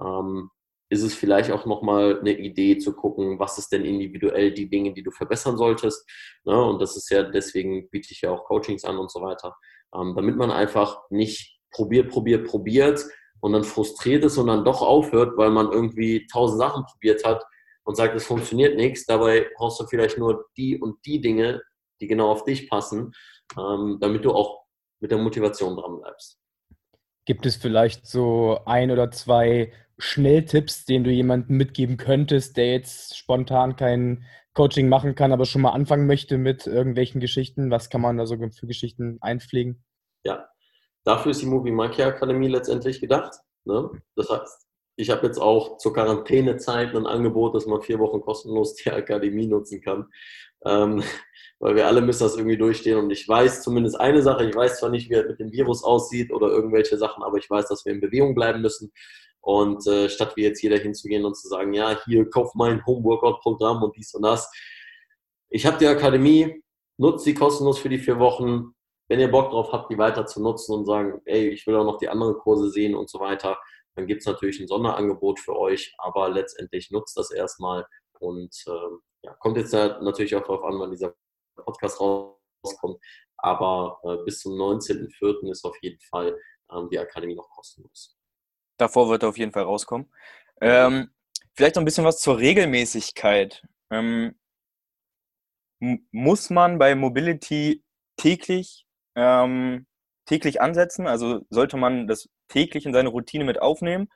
ähm, 0.00 0.50
ist 0.88 1.02
es 1.02 1.14
vielleicht 1.14 1.52
auch 1.52 1.66
nochmal 1.66 2.18
eine 2.18 2.36
Idee 2.36 2.78
zu 2.78 2.94
gucken, 2.94 3.38
was 3.38 3.58
ist 3.58 3.70
denn 3.70 3.84
individuell 3.84 4.52
die 4.52 4.68
Dinge, 4.68 4.92
die 4.92 5.02
du 5.02 5.12
verbessern 5.12 5.56
solltest. 5.56 6.08
Ne? 6.44 6.62
Und 6.62 6.80
das 6.80 6.96
ist 6.96 7.10
ja, 7.10 7.22
deswegen 7.22 7.88
biete 7.90 8.12
ich 8.12 8.22
ja 8.22 8.30
auch 8.30 8.44
Coachings 8.44 8.84
an 8.84 8.98
und 8.98 9.10
so 9.10 9.20
weiter, 9.20 9.56
ähm, 9.94 10.14
damit 10.16 10.36
man 10.36 10.50
einfach 10.50 11.02
nicht 11.10 11.60
probiert, 11.70 12.10
probiert, 12.10 12.46
probiert, 12.48 13.04
und 13.40 13.52
dann 13.52 13.64
frustriert 13.64 14.24
ist 14.24 14.38
und 14.38 14.46
dann 14.46 14.64
doch 14.64 14.82
aufhört, 14.82 15.36
weil 15.36 15.50
man 15.50 15.72
irgendwie 15.72 16.26
tausend 16.26 16.60
Sachen 16.60 16.84
probiert 16.84 17.24
hat 17.24 17.44
und 17.84 17.96
sagt, 17.96 18.14
es 18.14 18.26
funktioniert 18.26 18.76
nichts. 18.76 19.06
Dabei 19.06 19.48
brauchst 19.56 19.80
du 19.80 19.86
vielleicht 19.86 20.18
nur 20.18 20.46
die 20.56 20.78
und 20.78 21.04
die 21.04 21.20
Dinge, 21.20 21.62
die 22.00 22.06
genau 22.06 22.30
auf 22.30 22.44
dich 22.44 22.68
passen, 22.68 23.12
ähm, 23.58 23.98
damit 24.00 24.24
du 24.24 24.32
auch 24.32 24.64
mit 25.00 25.10
der 25.10 25.18
Motivation 25.18 25.76
dran 25.76 25.98
bleibst. 26.00 26.38
Gibt 27.24 27.46
es 27.46 27.56
vielleicht 27.56 28.06
so 28.06 28.60
ein 28.66 28.90
oder 28.90 29.10
zwei 29.10 29.72
Schnelltipps, 29.98 30.84
den 30.84 31.04
du 31.04 31.10
jemandem 31.10 31.56
mitgeben 31.56 31.96
könntest, 31.96 32.56
der 32.56 32.72
jetzt 32.72 33.16
spontan 33.16 33.76
kein 33.76 34.24
Coaching 34.54 34.88
machen 34.88 35.14
kann, 35.14 35.32
aber 35.32 35.44
schon 35.44 35.62
mal 35.62 35.70
anfangen 35.70 36.06
möchte 36.06 36.38
mit 36.38 36.66
irgendwelchen 36.66 37.20
Geschichten? 37.20 37.70
Was 37.70 37.88
kann 37.88 38.00
man 38.00 38.16
da 38.16 38.26
so 38.26 38.36
für 38.36 38.66
Geschichten 38.66 39.18
einpflegen? 39.20 39.84
Ja, 40.24 40.49
Dafür 41.04 41.30
ist 41.30 41.42
die 41.42 41.46
Movie 41.46 41.70
Monkey 41.70 42.02
Akademie 42.02 42.48
letztendlich 42.48 43.00
gedacht. 43.00 43.34
Ne? 43.64 43.90
Das 44.16 44.28
heißt, 44.28 44.66
ich 44.96 45.10
habe 45.10 45.26
jetzt 45.26 45.38
auch 45.38 45.78
zur 45.78 45.94
Quarantänezeit 45.94 46.94
ein 46.94 47.06
Angebot, 47.06 47.54
dass 47.54 47.66
man 47.66 47.80
vier 47.80 47.98
Wochen 47.98 48.20
kostenlos 48.20 48.74
die 48.74 48.90
Akademie 48.90 49.46
nutzen 49.46 49.80
kann. 49.80 50.06
Ähm, 50.64 51.02
weil 51.58 51.76
wir 51.76 51.86
alle 51.86 52.00
müssen 52.00 52.22
das 52.22 52.36
irgendwie 52.36 52.56
durchstehen. 52.56 52.98
Und 52.98 53.10
ich 53.10 53.28
weiß 53.28 53.62
zumindest 53.62 54.00
eine 54.00 54.22
Sache, 54.22 54.48
ich 54.48 54.54
weiß 54.54 54.80
zwar 54.80 54.90
nicht, 54.90 55.10
wie 55.10 55.14
es 55.14 55.26
mit 55.26 55.40
dem 55.40 55.52
Virus 55.52 55.84
aussieht 55.84 56.32
oder 56.32 56.48
irgendwelche 56.48 56.96
Sachen, 56.96 57.22
aber 57.22 57.36
ich 57.36 57.48
weiß, 57.48 57.68
dass 57.68 57.84
wir 57.84 57.92
in 57.92 58.00
Bewegung 58.00 58.34
bleiben 58.34 58.60
müssen. 58.60 58.92
Und 59.42 59.86
äh, 59.86 60.08
statt 60.08 60.36
wie 60.36 60.42
jetzt 60.42 60.62
jeder 60.62 60.78
hinzugehen 60.78 61.24
und 61.24 61.36
zu 61.36 61.48
sagen, 61.48 61.72
ja, 61.72 61.98
hier, 62.04 62.28
kauf 62.28 62.54
mein 62.54 62.84
Homeworkout-Programm 62.84 63.82
und 63.82 63.96
dies 63.96 64.14
und 64.14 64.22
das. 64.22 64.50
Ich 65.48 65.66
habe 65.66 65.78
die 65.78 65.86
Akademie, 65.86 66.62
nutze 66.98 67.24
sie 67.24 67.34
kostenlos 67.34 67.78
für 67.78 67.88
die 67.88 67.98
vier 67.98 68.18
Wochen, 68.18 68.74
wenn 69.10 69.18
ihr 69.18 69.30
Bock 69.30 69.50
drauf 69.50 69.72
habt, 69.72 69.90
die 69.90 69.98
weiter 69.98 70.24
zu 70.24 70.40
nutzen 70.40 70.72
und 70.72 70.86
sagen, 70.86 71.20
ey, 71.24 71.48
ich 71.48 71.66
will 71.66 71.74
auch 71.74 71.84
noch 71.84 71.98
die 71.98 72.08
anderen 72.08 72.38
Kurse 72.38 72.70
sehen 72.70 72.94
und 72.94 73.10
so 73.10 73.18
weiter, 73.18 73.58
dann 73.96 74.06
gibt 74.06 74.20
es 74.20 74.26
natürlich 74.26 74.60
ein 74.60 74.68
Sonderangebot 74.68 75.40
für 75.40 75.58
euch, 75.58 75.92
aber 75.98 76.28
letztendlich 76.28 76.92
nutzt 76.92 77.16
das 77.16 77.32
erstmal 77.32 77.84
und 78.20 78.54
ähm, 78.68 79.00
ja, 79.22 79.34
kommt 79.34 79.56
jetzt 79.56 79.72
natürlich 79.72 80.36
auch 80.36 80.42
darauf 80.42 80.62
an, 80.62 80.78
wann 80.78 80.92
dieser 80.92 81.12
Podcast 81.56 82.00
rauskommt, 82.00 83.04
aber 83.36 83.98
äh, 84.04 84.24
bis 84.24 84.38
zum 84.42 84.52
19.04. 84.52 85.50
ist 85.50 85.64
auf 85.64 85.76
jeden 85.82 86.00
Fall 86.02 86.38
ähm, 86.72 86.88
die 86.88 86.98
Akademie 87.00 87.34
noch 87.34 87.50
kostenlos. 87.50 88.16
Davor 88.76 89.08
wird 89.08 89.24
er 89.24 89.30
auf 89.30 89.38
jeden 89.38 89.50
Fall 89.50 89.64
rauskommen. 89.64 90.08
Ähm, 90.60 91.10
vielleicht 91.54 91.74
noch 91.74 91.82
ein 91.82 91.84
bisschen 91.84 92.04
was 92.04 92.20
zur 92.20 92.38
Regelmäßigkeit. 92.38 93.66
Ähm, 93.90 94.38
muss 96.12 96.48
man 96.48 96.78
bei 96.78 96.94
Mobility 96.94 97.82
täglich 98.16 98.86
ähm, 99.14 99.86
täglich 100.26 100.60
ansetzen? 100.60 101.06
Also 101.06 101.40
sollte 101.50 101.76
man 101.76 102.06
das 102.06 102.28
täglich 102.48 102.86
in 102.86 102.92
seine 102.92 103.08
Routine 103.08 103.44
mit 103.44 103.60
aufnehmen? 103.60 104.08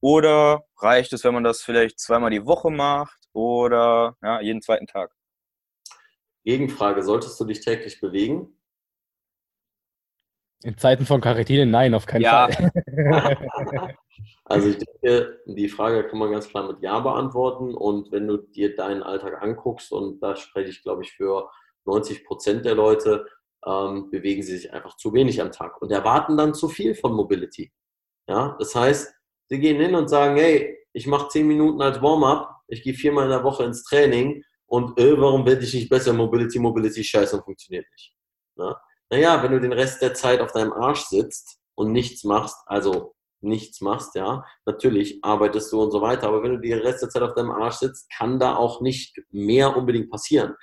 Oder 0.00 0.64
reicht 0.78 1.12
es, 1.12 1.24
wenn 1.24 1.34
man 1.34 1.44
das 1.44 1.62
vielleicht 1.62 1.98
zweimal 1.98 2.30
die 2.30 2.46
Woche 2.46 2.70
macht 2.70 3.18
oder 3.32 4.16
ja, 4.22 4.40
jeden 4.40 4.62
zweiten 4.62 4.86
Tag? 4.86 5.12
Gegenfrage, 6.44 7.02
solltest 7.02 7.38
du 7.40 7.44
dich 7.44 7.60
täglich 7.60 8.00
bewegen? 8.00 8.58
In 10.62 10.76
Zeiten 10.76 11.06
von 11.06 11.20
Quarantäne 11.20 11.66
nein, 11.66 11.94
auf 11.94 12.06
keinen 12.06 12.22
ja. 12.22 12.48
Fall. 12.48 12.72
also 14.44 14.68
ich 14.68 14.78
denke, 14.78 15.38
die 15.46 15.68
Frage 15.68 16.08
kann 16.08 16.18
man 16.18 16.32
ganz 16.32 16.48
klar 16.48 16.66
mit 16.66 16.82
Ja 16.82 16.98
beantworten. 16.98 17.74
Und 17.74 18.10
wenn 18.10 18.26
du 18.26 18.38
dir 18.38 18.74
deinen 18.74 19.02
Alltag 19.02 19.40
anguckst, 19.40 19.92
und 19.92 20.20
da 20.20 20.34
spreche 20.34 20.70
ich, 20.70 20.82
glaube 20.82 21.02
ich, 21.02 21.12
für 21.12 21.48
90 21.84 22.24
Prozent 22.24 22.64
der 22.64 22.74
Leute, 22.74 23.26
ähm, 23.66 24.10
bewegen 24.10 24.42
sie 24.42 24.56
sich 24.56 24.72
einfach 24.72 24.96
zu 24.96 25.12
wenig 25.12 25.40
am 25.40 25.52
Tag 25.52 25.80
und 25.82 25.90
erwarten 25.90 26.36
dann 26.36 26.54
zu 26.54 26.68
viel 26.68 26.94
von 26.94 27.12
Mobility. 27.12 27.72
Ja, 28.28 28.56
das 28.58 28.74
heißt, 28.74 29.12
sie 29.48 29.58
gehen 29.58 29.80
hin 29.80 29.94
und 29.94 30.08
sagen, 30.08 30.36
hey, 30.36 30.78
ich 30.92 31.06
mache 31.06 31.28
zehn 31.28 31.46
Minuten 31.46 31.80
als 31.80 32.02
Warm-up, 32.02 32.50
ich 32.68 32.82
gehe 32.82 32.94
viermal 32.94 33.24
in 33.24 33.30
der 33.30 33.44
Woche 33.44 33.64
ins 33.64 33.84
Training 33.84 34.44
und 34.66 34.98
äh, 34.98 35.18
warum 35.18 35.46
werde 35.46 35.64
ich 35.64 35.74
nicht 35.74 35.88
besser? 35.88 36.12
Mobility, 36.12 36.58
Mobility, 36.58 37.02
scheiße 37.02 37.36
und 37.36 37.44
funktioniert 37.44 37.86
nicht. 37.92 38.14
Na? 38.56 38.80
Naja, 39.10 39.42
wenn 39.42 39.52
du 39.52 39.60
den 39.60 39.72
Rest 39.72 40.02
der 40.02 40.14
Zeit 40.14 40.40
auf 40.40 40.52
deinem 40.52 40.72
Arsch 40.72 41.04
sitzt 41.04 41.58
und 41.74 41.92
nichts 41.92 42.24
machst, 42.24 42.56
also 42.66 43.14
nichts 43.40 43.80
machst, 43.80 44.14
ja, 44.14 44.44
natürlich 44.66 45.20
arbeitest 45.22 45.72
du 45.72 45.82
und 45.82 45.90
so 45.90 46.02
weiter, 46.02 46.28
aber 46.28 46.42
wenn 46.42 46.52
du 46.52 46.60
den 46.60 46.80
Rest 46.80 47.02
der 47.02 47.08
Zeit 47.08 47.22
auf 47.22 47.34
deinem 47.34 47.52
Arsch 47.52 47.76
sitzt, 47.76 48.10
kann 48.10 48.38
da 48.38 48.56
auch 48.56 48.80
nicht 48.80 49.16
mehr 49.30 49.76
unbedingt 49.76 50.10
passieren. 50.10 50.54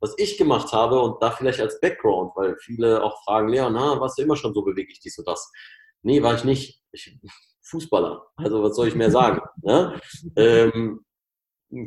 Was 0.00 0.14
ich 0.18 0.38
gemacht 0.38 0.72
habe 0.72 1.00
und 1.00 1.22
da 1.22 1.30
vielleicht 1.30 1.60
als 1.60 1.78
Background, 1.80 2.32
weil 2.34 2.56
viele 2.56 3.02
auch 3.02 3.22
fragen, 3.24 3.48
Leon, 3.48 3.74
na, 3.74 4.00
warst 4.00 4.18
du 4.18 4.22
immer 4.22 4.36
schon 4.36 4.54
so 4.54 4.62
beweglich, 4.62 5.00
dies 5.00 5.18
und 5.18 5.28
das? 5.28 5.50
Nee, 6.02 6.22
war 6.22 6.34
ich 6.34 6.44
nicht. 6.44 6.82
Ich, 6.92 7.18
Fußballer. 7.62 8.26
Also 8.36 8.62
was 8.62 8.74
soll 8.74 8.88
ich 8.88 8.94
mehr 8.94 9.10
sagen? 9.10 9.40
Ne? 9.62 10.00
Ähm, 10.36 11.04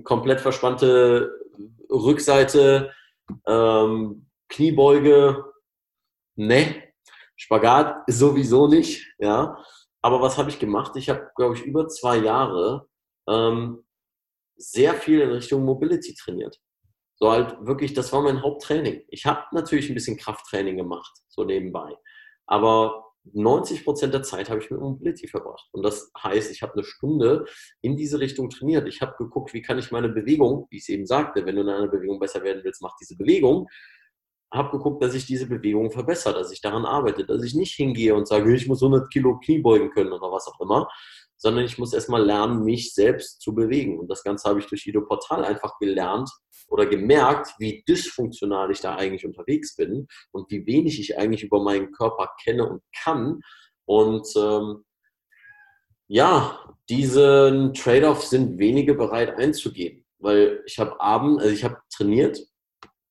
komplett 0.04 0.40
verspannte 0.40 1.32
Rückseite, 1.90 2.92
ähm, 3.46 4.30
Kniebeuge, 4.48 5.44
ne, 6.36 6.84
Spagat 7.36 8.04
sowieso 8.08 8.68
nicht, 8.68 9.06
ja. 9.18 9.58
Aber 10.02 10.22
was 10.22 10.38
habe 10.38 10.50
ich 10.50 10.60
gemacht? 10.60 10.96
Ich 10.96 11.10
habe, 11.10 11.32
glaube 11.36 11.56
ich, 11.56 11.64
über 11.64 11.88
zwei 11.88 12.18
Jahre 12.18 12.88
ähm, 13.28 13.84
sehr 14.56 14.94
viel 14.94 15.22
in 15.22 15.32
Richtung 15.32 15.66
Mobility 15.66 16.14
trainiert. 16.14 16.60
So 17.16 17.32
halt 17.32 17.58
wirklich, 17.66 17.94
das 17.94 18.12
war 18.12 18.22
mein 18.22 18.42
Haupttraining. 18.42 19.04
Ich 19.08 19.26
habe 19.26 19.44
natürlich 19.52 19.90
ein 19.90 19.96
bisschen 19.96 20.18
Krafttraining 20.18 20.78
gemacht, 20.78 21.12
so 21.30 21.44
nebenbei. 21.44 21.96
Aber 22.46 23.04
90 23.32 23.86
Prozent 23.86 24.14
der 24.14 24.24
Zeit 24.24 24.50
habe 24.50 24.60
ich 24.60 24.70
mit 24.70 24.82
Mobility 24.82 25.28
verbracht. 25.28 25.70
Und 25.72 25.84
das 25.84 26.12
heißt, 26.22 26.52
ich 26.52 26.62
habe 26.62 26.74
eine 26.74 26.84
Stunde 26.84 27.46
in 27.82 27.96
diese 27.96 28.20
Richtung 28.20 28.50
trainiert. 28.50 28.88
Ich 28.88 29.02
habe 29.02 29.16
geguckt, 29.18 29.54
wie 29.54 29.62
kann 29.62 29.80
ich 29.80 29.92
meine 29.92 30.10
Bewegung, 30.10 30.68
wie 30.70 30.78
ich 30.78 30.84
es 30.84 30.90
eben 30.90 31.06
sagte, 31.06 31.46
wenn 31.46 31.56
du 31.56 31.62
in 31.62 31.70
einer 31.70 31.88
Bewegung 31.88 32.20
besser 32.20 32.44
werden 32.44 32.62
willst, 32.64 32.82
mach 32.82 32.96
diese 33.00 33.16
Bewegung. 33.16 33.68
Habe 34.52 34.78
geguckt, 34.78 35.02
dass 35.02 35.16
ich 35.16 35.26
diese 35.26 35.48
Bewegung 35.48 35.90
verbessere, 35.90 36.34
dass 36.34 36.52
ich 36.52 36.62
daran 36.62 36.86
arbeite, 36.86 37.26
dass 37.26 37.44
ich 37.44 37.56
nicht 37.56 37.74
hingehe 37.76 38.14
und 38.14 38.28
sage, 38.28 38.54
ich 38.54 38.68
muss 38.68 38.84
100 38.84 39.12
Kilo 39.12 39.40
Knie 39.40 39.60
beugen 39.60 39.90
können 39.92 40.12
oder 40.12 40.32
was 40.32 40.48
auch 40.48 40.60
immer, 40.60 40.90
sondern 41.38 41.66
ich 41.66 41.78
muss 41.78 41.94
erstmal 41.94 42.24
lernen, 42.24 42.64
mich 42.64 42.94
selbst 42.94 43.42
zu 43.42 43.56
bewegen. 43.56 44.00
Und 44.00 44.10
das 44.10 44.24
Ganze 44.24 44.50
habe 44.50 44.60
ich 44.60 44.68
durch 44.68 44.86
Ido 44.86 45.02
Portal 45.02 45.44
einfach 45.46 45.80
gelernt 45.80 46.30
oder 46.68 46.86
gemerkt, 46.86 47.54
wie 47.60 47.84
dysfunktional 47.88 48.72
ich 48.72 48.82
da 48.82 48.96
eigentlich 48.96 49.26
unterwegs 49.26 49.76
bin 49.76 50.08
und 50.32 50.50
wie 50.52 50.66
wenig 50.66 51.00
ich 51.00 51.18
eigentlich 51.18 51.44
über 51.44 51.62
meinen 51.62 51.92
Körper 51.92 52.30
kenne 52.44 52.68
und 52.68 52.82
kann. 52.96 53.42
Und 53.86 54.28
ähm, 54.36 54.84
ja, 56.08 56.60
diesen 56.90 57.74
Trade-off 57.74 58.24
sind 58.26 58.60
wenige 58.60 58.94
bereit 58.94 59.38
einzugehen, 59.38 60.06
weil 60.20 60.62
ich 60.66 60.80
habe 60.80 61.00
abend, 61.00 61.40
also 61.40 61.54
ich 61.54 61.64
habe 61.64 61.78
trainiert, 61.96 62.40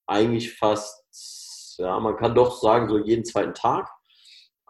eigentlich 0.07 0.55
fast, 0.55 1.77
ja, 1.79 1.99
man 2.01 2.17
kann 2.17 2.35
doch 2.35 2.61
sagen, 2.61 2.89
so 2.89 2.99
jeden 2.99 3.25
zweiten 3.25 3.55
Tag. 3.55 3.91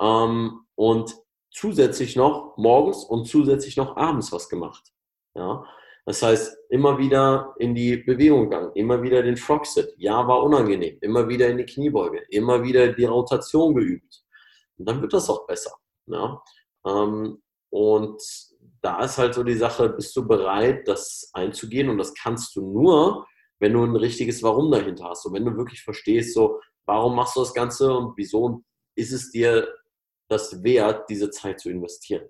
Ähm, 0.00 0.66
und 0.74 1.14
zusätzlich 1.50 2.16
noch 2.16 2.56
morgens 2.56 3.04
und 3.04 3.26
zusätzlich 3.26 3.76
noch 3.76 3.96
abends 3.96 4.32
was 4.32 4.48
gemacht. 4.48 4.92
Ja, 5.34 5.64
das 6.04 6.22
heißt, 6.22 6.56
immer 6.70 6.98
wieder 6.98 7.54
in 7.58 7.74
die 7.74 7.96
Bewegung 7.96 8.50
gegangen, 8.50 8.72
immer 8.74 9.02
wieder 9.02 9.22
den 9.22 9.36
Frog-Sit. 9.36 9.94
Ja, 9.98 10.26
war 10.26 10.42
unangenehm. 10.42 10.98
Immer 11.00 11.28
wieder 11.28 11.48
in 11.48 11.58
die 11.58 11.66
Kniebeuge, 11.66 12.22
immer 12.30 12.62
wieder 12.62 12.92
die 12.92 13.04
Rotation 13.04 13.74
geübt. 13.74 14.22
Und 14.78 14.88
dann 14.88 15.00
wird 15.00 15.12
das 15.12 15.30
auch 15.30 15.46
besser. 15.46 15.72
Ja? 16.06 16.42
Ähm, 16.86 17.40
und 17.70 18.20
da 18.80 19.04
ist 19.04 19.18
halt 19.18 19.34
so 19.34 19.44
die 19.44 19.54
Sache, 19.54 19.90
bist 19.90 20.14
du 20.16 20.26
bereit, 20.26 20.88
das 20.88 21.30
einzugehen? 21.34 21.88
Und 21.88 21.98
das 21.98 22.14
kannst 22.14 22.56
du 22.56 22.60
nur, 22.72 23.26
wenn 23.60 23.72
du 23.72 23.84
ein 23.84 23.94
richtiges 23.94 24.42
Warum 24.42 24.72
dahinter 24.72 25.04
hast. 25.04 25.24
Und 25.24 25.34
wenn 25.34 25.44
du 25.44 25.56
wirklich 25.56 25.82
verstehst, 25.82 26.34
so, 26.34 26.60
warum 26.84 27.14
machst 27.14 27.36
du 27.36 27.40
das 27.40 27.54
Ganze 27.54 27.92
und 27.94 28.14
wieso 28.16 28.62
ist 28.96 29.12
es 29.12 29.30
dir 29.30 29.72
das 30.28 30.64
wert, 30.64 31.08
diese 31.08 31.30
Zeit 31.30 31.60
zu 31.60 31.70
investieren. 31.70 32.28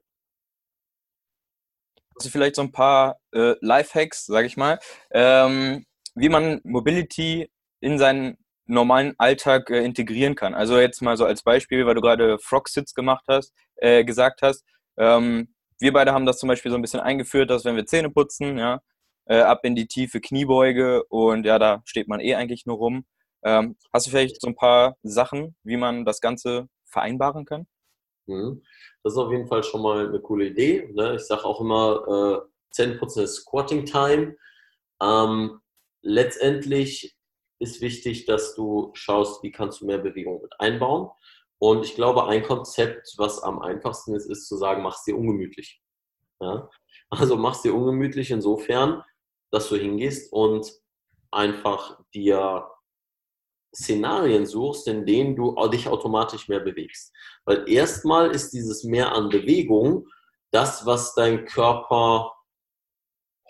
Also 2.16 2.30
vielleicht 2.30 2.56
so 2.56 2.62
ein 2.62 2.72
paar 2.72 3.18
äh, 3.32 3.54
Lifehacks, 3.60 4.26
sage 4.26 4.46
ich 4.46 4.56
mal, 4.56 4.78
ähm, 5.10 5.84
wie 6.14 6.28
man 6.28 6.60
Mobility 6.64 7.50
in 7.80 7.98
seinen 7.98 8.36
normalen 8.66 9.14
Alltag 9.18 9.70
äh, 9.70 9.84
integrieren 9.84 10.34
kann. 10.34 10.54
Also 10.54 10.78
jetzt 10.78 11.02
mal 11.02 11.16
so 11.16 11.24
als 11.24 11.42
Beispiel, 11.42 11.86
weil 11.86 11.94
du 11.94 12.00
gerade 12.00 12.38
Frog-Sits 12.38 12.94
gemacht 12.94 13.24
hast, 13.28 13.52
äh, 13.76 14.04
gesagt 14.04 14.42
hast. 14.42 14.64
Ähm, 14.96 15.54
wir 15.78 15.92
beide 15.92 16.12
haben 16.12 16.26
das 16.26 16.38
zum 16.38 16.48
Beispiel 16.48 16.70
so 16.70 16.78
ein 16.78 16.82
bisschen 16.82 17.00
eingeführt, 17.00 17.50
dass 17.50 17.64
wenn 17.64 17.76
wir 17.76 17.86
Zähne 17.86 18.10
putzen, 18.10 18.58
ja, 18.58 18.80
äh, 19.26 19.40
ab 19.40 19.60
in 19.64 19.74
die 19.74 19.86
tiefe 19.86 20.20
Kniebeuge 20.20 21.04
und 21.04 21.44
ja, 21.46 21.58
da 21.58 21.82
steht 21.84 22.08
man 22.08 22.20
eh 22.20 22.34
eigentlich 22.34 22.66
nur 22.66 22.76
rum. 22.76 23.04
Ähm, 23.44 23.76
hast 23.92 24.06
du 24.06 24.10
vielleicht 24.10 24.40
so 24.40 24.48
ein 24.48 24.54
paar 24.54 24.96
Sachen, 25.02 25.56
wie 25.64 25.76
man 25.76 26.04
das 26.04 26.20
Ganze 26.20 26.68
vereinbaren 26.86 27.44
kann? 27.44 27.66
Mhm. 28.26 28.62
Das 29.02 29.14
ist 29.14 29.18
auf 29.18 29.32
jeden 29.32 29.46
Fall 29.46 29.62
schon 29.62 29.82
mal 29.82 30.08
eine 30.08 30.20
coole 30.20 30.46
Idee. 30.46 30.90
Ne? 30.92 31.16
Ich 31.16 31.22
sage 31.22 31.44
auch 31.44 31.60
immer, 31.60 32.44
äh, 32.44 32.48
10% 32.74 33.26
Squatting 33.28 33.84
Time. 33.84 34.36
Ähm, 35.00 35.60
letztendlich 36.02 37.16
ist 37.58 37.80
wichtig, 37.80 38.26
dass 38.26 38.54
du 38.54 38.90
schaust, 38.94 39.42
wie 39.42 39.52
kannst 39.52 39.80
du 39.80 39.86
mehr 39.86 39.98
Bewegung 39.98 40.42
mit 40.42 40.52
einbauen. 40.58 41.10
Und 41.58 41.84
ich 41.84 41.94
glaube, 41.94 42.26
ein 42.26 42.42
Konzept, 42.42 43.14
was 43.18 43.40
am 43.40 43.60
einfachsten 43.60 44.14
ist, 44.14 44.26
ist 44.26 44.48
zu 44.48 44.56
sagen, 44.56 44.82
mach 44.82 44.96
es 44.96 45.04
dir 45.04 45.16
ungemütlich. 45.16 45.80
Ja? 46.40 46.68
Also 47.10 47.36
mach 47.36 47.54
es 47.54 47.62
dir 47.62 47.74
ungemütlich 47.74 48.30
insofern, 48.30 49.04
dass 49.50 49.68
du 49.68 49.76
hingehst 49.76 50.32
und 50.32 50.72
einfach 51.30 52.00
dir 52.14 52.68
Szenarien 53.74 54.46
suchst, 54.46 54.86
in 54.88 55.06
denen 55.06 55.36
du 55.36 55.54
dich 55.68 55.88
automatisch 55.88 56.48
mehr 56.48 56.60
bewegst. 56.60 57.12
Weil 57.44 57.68
erstmal 57.68 58.30
ist 58.30 58.50
dieses 58.50 58.84
Mehr 58.84 59.12
an 59.12 59.28
Bewegung 59.28 60.06
das, 60.50 60.84
was 60.84 61.14
dein 61.14 61.46
Körper 61.46 62.32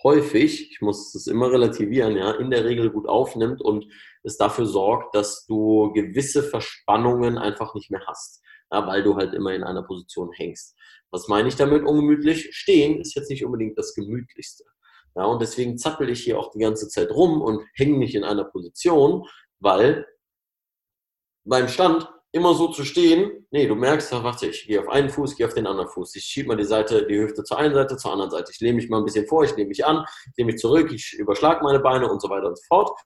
häufig, 0.02 0.72
ich 0.72 0.80
muss 0.80 1.12
das 1.12 1.26
immer 1.26 1.50
relativieren, 1.50 2.16
ja, 2.16 2.32
in 2.32 2.50
der 2.50 2.64
Regel 2.64 2.90
gut 2.90 3.08
aufnimmt 3.08 3.60
und 3.60 3.86
es 4.22 4.36
dafür 4.36 4.66
sorgt, 4.66 5.14
dass 5.14 5.46
du 5.46 5.92
gewisse 5.92 6.42
Verspannungen 6.42 7.38
einfach 7.38 7.74
nicht 7.74 7.90
mehr 7.90 8.02
hast, 8.06 8.42
ja, 8.70 8.86
weil 8.86 9.02
du 9.02 9.16
halt 9.16 9.34
immer 9.34 9.52
in 9.54 9.62
einer 9.62 9.82
Position 9.82 10.32
hängst. 10.32 10.76
Was 11.10 11.28
meine 11.28 11.48
ich 11.48 11.56
damit 11.56 11.84
ungemütlich? 11.84 12.48
Stehen 12.52 13.00
ist 13.00 13.14
jetzt 13.14 13.30
nicht 13.30 13.44
unbedingt 13.44 13.78
das 13.78 13.94
Gemütlichste. 13.94 14.64
Ja, 15.14 15.24
und 15.24 15.42
deswegen 15.42 15.76
zappel 15.76 16.08
ich 16.08 16.24
hier 16.24 16.38
auch 16.38 16.50
die 16.50 16.58
ganze 16.58 16.88
Zeit 16.88 17.10
rum 17.10 17.42
und 17.42 17.66
hänge 17.74 17.98
nicht 17.98 18.14
in 18.14 18.24
einer 18.24 18.44
Position, 18.44 19.26
weil 19.62 20.06
beim 21.44 21.68
Stand 21.68 22.08
immer 22.32 22.54
so 22.54 22.68
zu 22.68 22.84
stehen, 22.84 23.46
nee, 23.50 23.66
du 23.66 23.74
merkst, 23.74 24.10
warte, 24.12 24.46
ich 24.46 24.66
gehe 24.66 24.80
auf 24.80 24.88
einen 24.88 25.10
Fuß, 25.10 25.36
gehe 25.36 25.46
auf 25.46 25.54
den 25.54 25.66
anderen 25.66 25.90
Fuß. 25.90 26.14
Ich 26.16 26.24
schiebe 26.24 26.48
mal 26.48 26.56
die 26.56 26.64
Seite, 26.64 27.06
die 27.06 27.18
Hüfte 27.18 27.44
zur 27.44 27.58
einen 27.58 27.74
Seite, 27.74 27.96
zur 27.96 28.12
anderen 28.12 28.30
Seite. 28.30 28.50
Ich 28.52 28.60
lehne 28.60 28.76
mich 28.76 28.88
mal 28.88 28.98
ein 28.98 29.04
bisschen 29.04 29.26
vor, 29.26 29.44
ich 29.44 29.54
lehne 29.54 29.68
mich 29.68 29.84
an, 29.84 30.04
ich 30.30 30.36
lehne 30.38 30.52
mich 30.52 30.60
zurück, 30.60 30.90
ich 30.92 31.12
überschlage 31.12 31.62
meine 31.62 31.80
Beine 31.80 32.10
und 32.10 32.22
so 32.22 32.30
weiter 32.30 32.48
und 32.48 32.56
so 32.58 32.64
fort. 32.66 32.98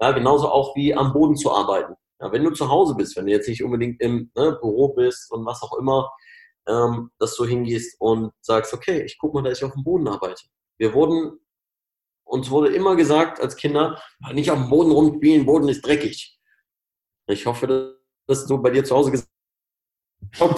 Ja, 0.00 0.12
genauso 0.12 0.48
auch 0.48 0.76
wie 0.76 0.94
am 0.94 1.12
Boden 1.12 1.36
zu 1.36 1.50
arbeiten. 1.50 1.94
Ja, 2.20 2.30
wenn 2.30 2.44
du 2.44 2.50
zu 2.50 2.68
Hause 2.68 2.94
bist, 2.94 3.16
wenn 3.16 3.26
du 3.26 3.32
jetzt 3.32 3.48
nicht 3.48 3.64
unbedingt 3.64 4.00
im 4.02 4.30
ne, 4.36 4.58
Büro 4.60 4.92
bist 4.92 5.32
und 5.32 5.46
was 5.46 5.62
auch 5.62 5.78
immer, 5.78 6.10
ähm, 6.66 7.10
dass 7.18 7.36
du 7.36 7.44
hingehst 7.44 7.96
und 8.00 8.32
sagst, 8.40 8.74
okay, 8.74 9.02
ich 9.02 9.18
gucke 9.18 9.36
mal, 9.40 9.48
dass 9.48 9.58
ich 9.58 9.64
auf 9.64 9.72
dem 9.72 9.84
Boden 9.84 10.06
arbeite. 10.08 10.42
Wir 10.78 10.92
wurden, 10.92 11.40
uns 12.28 12.50
wurde 12.50 12.74
immer 12.74 12.94
gesagt 12.94 13.40
als 13.40 13.56
Kinder, 13.56 14.00
nicht 14.32 14.50
auf 14.50 14.58
dem 14.58 14.68
Boden 14.68 14.90
rumspielen, 14.90 15.46
Boden 15.46 15.68
ist 15.68 15.84
dreckig. 15.84 16.38
Ich 17.26 17.46
hoffe, 17.46 17.98
dass 18.26 18.46
du 18.46 18.60
bei 18.60 18.70
dir 18.70 18.84
zu 18.84 18.94
Hause 18.94 19.10
gesagt 19.10 19.30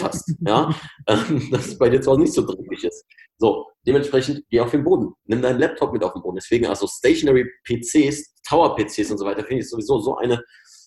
hast, 0.03 0.35
ja, 0.41 0.75
dass 1.07 1.67
es 1.67 1.79
bei 1.79 1.89
dir 1.89 2.01
zu 2.01 2.11
Hause 2.11 2.23
nicht 2.23 2.33
so 2.33 2.45
dreckig 2.45 2.85
ist. 2.85 3.05
So, 3.39 3.67
dementsprechend 3.87 4.45
geh 4.51 4.61
auf 4.61 4.71
den 4.71 4.85
Boden. 4.85 5.15
Nimm 5.25 5.43
deinen 5.43 5.61
Laptop 5.61 5.93
mit 5.93 6.03
auf 6.03 6.13
den 6.13 6.23
Boden. 6.23 6.37
Deswegen 6.37 6.67
also 6.67 6.87
Stationary 6.87 7.49
PCs, 7.65 8.43
Tower 8.47 8.77
PCs 8.77 9.11
und 9.13 9.19
so 9.19 9.25
weiter 9.25 9.45
finde 9.45 9.63
ich 9.63 9.71
sowieso 9.71 10.01
so 10.01 10.17
eine, 10.17 10.43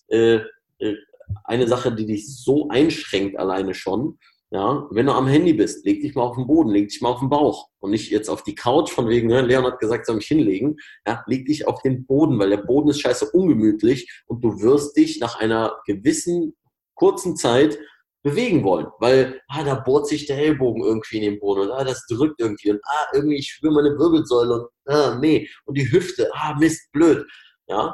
äh, 0.08 0.40
äh, 0.78 0.96
eine 1.44 1.66
Sache, 1.66 1.94
die 1.94 2.06
dich 2.06 2.42
so 2.42 2.68
einschränkt 2.68 3.38
alleine 3.38 3.74
schon, 3.74 4.18
ja, 4.54 4.86
wenn 4.92 5.06
du 5.06 5.12
am 5.12 5.26
Handy 5.26 5.52
bist, 5.52 5.84
leg 5.84 6.00
dich 6.00 6.14
mal 6.14 6.22
auf 6.22 6.36
den 6.36 6.46
Boden, 6.46 6.70
leg 6.70 6.88
dich 6.88 7.00
mal 7.00 7.08
auf 7.08 7.18
den 7.18 7.28
Bauch 7.28 7.70
und 7.80 7.90
nicht 7.90 8.12
jetzt 8.12 8.28
auf 8.28 8.44
die 8.44 8.54
Couch 8.54 8.88
von 8.88 9.08
wegen, 9.08 9.26
ne, 9.26 9.42
Leon 9.42 9.64
hat 9.64 9.80
gesagt, 9.80 10.06
soll 10.06 10.14
mich 10.14 10.28
hinlegen. 10.28 10.76
Ja, 11.04 11.24
leg 11.26 11.44
dich 11.46 11.66
auf 11.66 11.82
den 11.82 12.06
Boden, 12.06 12.38
weil 12.38 12.50
der 12.50 12.58
Boden 12.58 12.90
ist 12.90 13.00
scheiße 13.00 13.32
ungemütlich 13.32 14.08
und 14.26 14.44
du 14.44 14.62
wirst 14.62 14.96
dich 14.96 15.18
nach 15.18 15.40
einer 15.40 15.80
gewissen 15.86 16.54
kurzen 16.94 17.34
Zeit 17.34 17.80
bewegen 18.22 18.62
wollen, 18.62 18.86
weil 19.00 19.40
ah, 19.48 19.64
da 19.64 19.74
bohrt 19.74 20.06
sich 20.06 20.26
der 20.26 20.38
Ellbogen 20.38 20.84
irgendwie 20.84 21.16
in 21.16 21.32
den 21.32 21.40
Boden 21.40 21.62
und 21.62 21.72
ah, 21.72 21.82
das 21.82 22.06
drückt 22.06 22.40
irgendwie 22.40 22.70
und 22.70 22.80
ah, 22.84 23.06
irgendwie 23.12 23.38
ich 23.38 23.50
spüre 23.50 23.74
meine 23.74 23.98
Wirbelsäule 23.98 24.54
und 24.54 24.68
ah, 24.84 25.18
nee. 25.20 25.48
Und 25.64 25.76
die 25.76 25.90
Hüfte, 25.90 26.30
ah, 26.32 26.54
Mist, 26.60 26.92
blöd, 26.92 27.26
ja, 27.66 27.92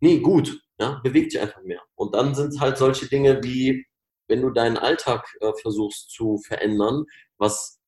nee, 0.00 0.18
gut, 0.18 0.60
ja, 0.80 1.00
bewegt 1.04 1.30
sich 1.30 1.40
einfach 1.40 1.62
mehr. 1.62 1.80
Und 1.94 2.12
dann 2.12 2.34
sind 2.34 2.58
halt 2.58 2.76
solche 2.76 3.06
Dinge 3.06 3.40
wie 3.44 3.86
wenn 4.30 4.40
du 4.40 4.50
deinen 4.50 4.78
Alltag 4.78 5.26
äh, 5.40 5.52
versuchst 5.60 6.10
zu 6.10 6.38
verändern, 6.38 7.04
was 7.38 7.80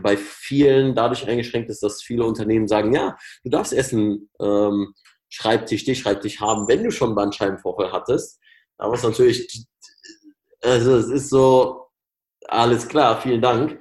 bei 0.00 0.16
vielen 0.16 0.94
dadurch 0.94 1.28
eingeschränkt 1.28 1.70
ist, 1.70 1.82
dass 1.82 2.02
viele 2.02 2.24
Unternehmen 2.24 2.66
sagen, 2.66 2.92
ja, 2.92 3.16
du 3.44 3.50
darfst 3.50 3.72
essen, 3.72 4.30
ähm, 4.40 4.94
Schreibtisch, 5.28 5.84
den 5.84 5.96
Schreibtisch 5.96 6.40
haben, 6.40 6.68
wenn 6.68 6.84
du 6.84 6.90
schon 6.90 7.14
Bandscheibenvorfall 7.14 7.92
hattest. 7.92 8.40
Aber 8.78 8.94
es 8.94 9.02
natürlich, 9.02 9.66
also 10.62 10.96
es 10.96 11.08
ist 11.08 11.28
so, 11.28 11.86
alles 12.46 12.88
klar, 12.88 13.20
vielen 13.20 13.42
Dank. 13.42 13.80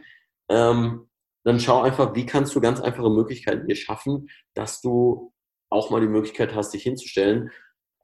Ähm, 0.50 1.10
dann 1.44 1.60
schau 1.60 1.82
einfach, 1.82 2.16
wie 2.16 2.26
kannst 2.26 2.56
du 2.56 2.62
ganz 2.62 2.80
einfache 2.80 3.10
Möglichkeiten 3.10 3.68
dir 3.68 3.76
schaffen, 3.76 4.30
dass 4.54 4.82
du 4.82 5.34
auch 5.70 5.90
mal 5.90 6.02
die 6.02 6.08
Möglichkeit 6.08 6.56
hast, 6.56 6.74
dich 6.74 6.84
hinzustellen 6.84 7.52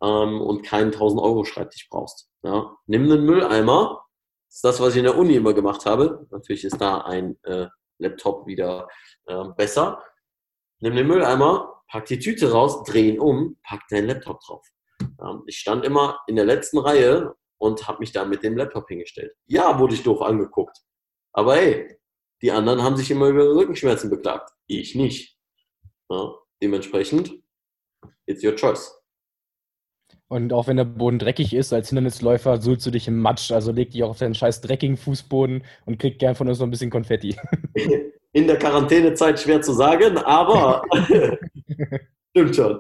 ähm, 0.02 0.42
und 0.42 0.64
keinen 0.64 0.92
1000 0.92 1.22
Euro 1.22 1.44
Schreibtisch 1.46 1.88
brauchst. 1.90 2.30
Ja? 2.44 2.76
Nimm 2.88 3.04
einen 3.04 3.26
Mülleimer, 3.26 4.06
das 4.48 4.56
ist 4.56 4.64
das, 4.64 4.80
was 4.80 4.94
ich 4.94 4.98
in 4.98 5.04
der 5.04 5.18
Uni 5.18 5.36
immer 5.36 5.54
gemacht 5.54 5.86
habe. 5.86 6.26
Natürlich 6.32 6.64
ist 6.64 6.82
da 6.82 7.02
ein 7.02 7.38
äh, 7.44 7.68
Laptop 8.00 8.48
wieder 8.48 8.88
äh, 9.26 9.44
besser. 9.56 10.04
Nimm 10.80 10.96
den 10.96 11.08
Mülleimer, 11.08 11.84
pack 11.88 12.06
die 12.06 12.20
Tüte 12.20 12.52
raus, 12.52 12.84
dreh 12.84 13.10
ihn 13.10 13.20
um, 13.20 13.60
pack 13.64 13.82
deinen 13.90 14.08
Laptop 14.08 14.40
drauf. 14.42 14.66
Ähm, 15.02 15.44
ich 15.46 15.58
stand 15.58 15.86
immer 15.86 16.20
in 16.28 16.36
der 16.36 16.46
letzten 16.46 16.80
Reihe 16.80 17.36
und 17.60 17.88
habe 17.88 18.00
mich 18.00 18.12
da 18.12 18.26
mit 18.26 18.44
dem 18.44 18.58
Laptop 18.58 18.88
hingestellt. 18.88 19.36
Ja, 19.46 19.78
wurde 19.78 19.94
ich 19.94 20.04
doof 20.04 20.22
angeguckt. 20.22 20.78
Aber 21.34 21.56
hey, 21.56 22.00
die 22.42 22.52
anderen 22.52 22.82
haben 22.82 22.98
sich 22.98 23.12
immer 23.12 23.28
über 23.28 23.44
Rückenschmerzen 23.54 24.10
beklagt. 24.10 24.50
Ich 24.66 24.96
nicht. 24.96 25.38
Ja, 26.10 26.34
dementsprechend, 26.62 27.44
it's 28.26 28.44
your 28.44 28.56
choice. 28.56 28.99
Und 30.30 30.54
auch 30.54 30.68
wenn 30.68 30.78
der 30.78 30.86
Boden 30.86 31.18
dreckig 31.18 31.56
ist, 31.56 31.74
als 31.74 31.90
Hindernisläufer 31.90 32.62
suhlst 32.62 32.86
du 32.86 32.92
dich 32.92 33.08
im 33.08 33.20
Matsch. 33.20 33.52
Also 33.52 33.72
leg 33.72 33.90
dich 33.90 34.04
auch 34.04 34.12
auf 34.12 34.20
deinen 34.20 34.36
scheiß 34.36 34.62
dreckigen 34.62 34.96
Fußboden 34.96 35.64
und 35.86 35.98
krieg 35.98 36.20
gern 36.20 36.36
von 36.36 36.48
uns 36.48 36.60
noch 36.60 36.68
ein 36.68 36.72
bisschen 36.72 36.92
Konfetti. 36.92 37.36
In 38.34 38.46
der 38.46 38.60
Quarantänezeit 38.60 39.40
schwer 39.40 39.60
zu 39.60 39.74
sagen, 39.74 40.20
aber 40.20 40.84
stimmt 42.30 42.56
schon. 42.56 42.80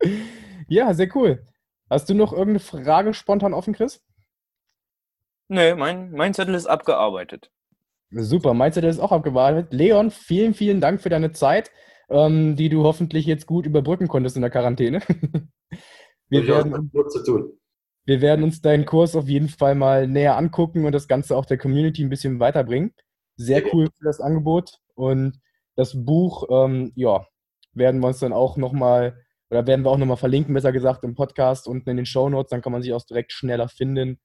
ja, 0.68 0.94
sehr 0.94 1.08
cool. 1.16 1.44
Hast 1.90 2.08
du 2.08 2.14
noch 2.14 2.32
irgendeine 2.32 2.60
Frage 2.60 3.12
spontan 3.12 3.52
offen, 3.52 3.74
Chris? 3.74 4.04
Nee, 5.48 5.74
mein, 5.74 6.12
mein 6.12 6.32
Zettel 6.32 6.54
ist 6.54 6.66
abgearbeitet. 6.66 7.50
Super, 8.10 8.54
mein 8.54 8.72
Zettel 8.72 8.90
ist 8.90 9.00
auch 9.00 9.10
abgearbeitet. 9.10 9.72
Leon, 9.72 10.12
vielen, 10.12 10.54
vielen 10.54 10.80
Dank 10.80 11.00
für 11.00 11.08
deine 11.08 11.32
Zeit, 11.32 11.72
ähm, 12.08 12.56
die 12.56 12.68
du 12.68 12.84
hoffentlich 12.84 13.26
jetzt 13.26 13.46
gut 13.46 13.66
überbrücken 13.66 14.08
konntest 14.08 14.36
in 14.36 14.42
der 14.42 14.50
Quarantäne. 14.50 15.00
wir, 16.28 16.46
werden, 16.46 16.90
wir 18.04 18.20
werden 18.20 18.44
uns 18.44 18.60
deinen 18.60 18.84
Kurs 18.84 19.16
auf 19.16 19.28
jeden 19.28 19.48
Fall 19.48 19.74
mal 19.74 20.06
näher 20.06 20.36
angucken 20.36 20.84
und 20.84 20.92
das 20.92 21.08
Ganze 21.08 21.36
auch 21.36 21.46
der 21.46 21.58
Community 21.58 22.04
ein 22.04 22.10
bisschen 22.10 22.40
weiterbringen. 22.40 22.94
Sehr 23.36 23.62
cool 23.74 23.88
für 23.98 24.04
das 24.04 24.20
Angebot. 24.20 24.78
Und 24.94 25.40
das 25.74 26.04
Buch, 26.04 26.46
ähm, 26.50 26.92
ja, 26.94 27.26
werden 27.72 28.00
wir 28.00 28.08
uns 28.08 28.20
dann 28.20 28.32
auch 28.32 28.56
nochmal, 28.56 29.22
oder 29.50 29.66
werden 29.66 29.84
wir 29.84 29.90
auch 29.90 29.98
nochmal 29.98 30.16
verlinken, 30.16 30.54
besser 30.54 30.72
gesagt, 30.72 31.04
im 31.04 31.14
Podcast 31.14 31.68
unten 31.68 31.90
in 31.90 31.96
den 31.96 32.06
Show 32.06 32.28
Notes. 32.28 32.50
Dann 32.50 32.62
kann 32.62 32.72
man 32.72 32.82
sich 32.82 32.92
auch 32.92 33.04
direkt 33.04 33.32
schneller 33.32 33.68
finden. 33.68 34.18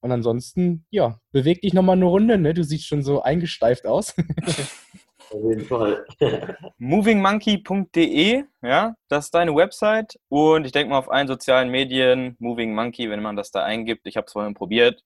Und 0.00 0.12
ansonsten, 0.12 0.86
ja, 0.90 1.18
beweg 1.32 1.62
dich 1.62 1.72
nochmal 1.72 1.96
eine 1.96 2.04
Runde, 2.04 2.38
ne? 2.38 2.54
Du 2.54 2.62
siehst 2.62 2.86
schon 2.86 3.02
so 3.02 3.22
eingesteift 3.22 3.86
aus. 3.86 4.14
Auf 5.30 5.42
jeden 5.42 5.64
Fall. 5.64 6.06
Movingmonkey.de, 6.78 8.44
ja, 8.62 8.94
das 9.08 9.26
ist 9.26 9.34
deine 9.34 9.54
Website. 9.54 10.18
Und 10.28 10.66
ich 10.66 10.72
denke 10.72 10.90
mal 10.90 10.98
auf 10.98 11.10
allen 11.10 11.26
sozialen 11.26 11.70
Medien, 11.70 12.36
Moving 12.38 12.74
Monkey, 12.74 13.10
wenn 13.10 13.22
man 13.22 13.36
das 13.36 13.50
da 13.50 13.64
eingibt, 13.64 14.06
ich 14.06 14.16
habe 14.16 14.26
es 14.26 14.32
vorhin 14.32 14.54
probiert, 14.54 15.04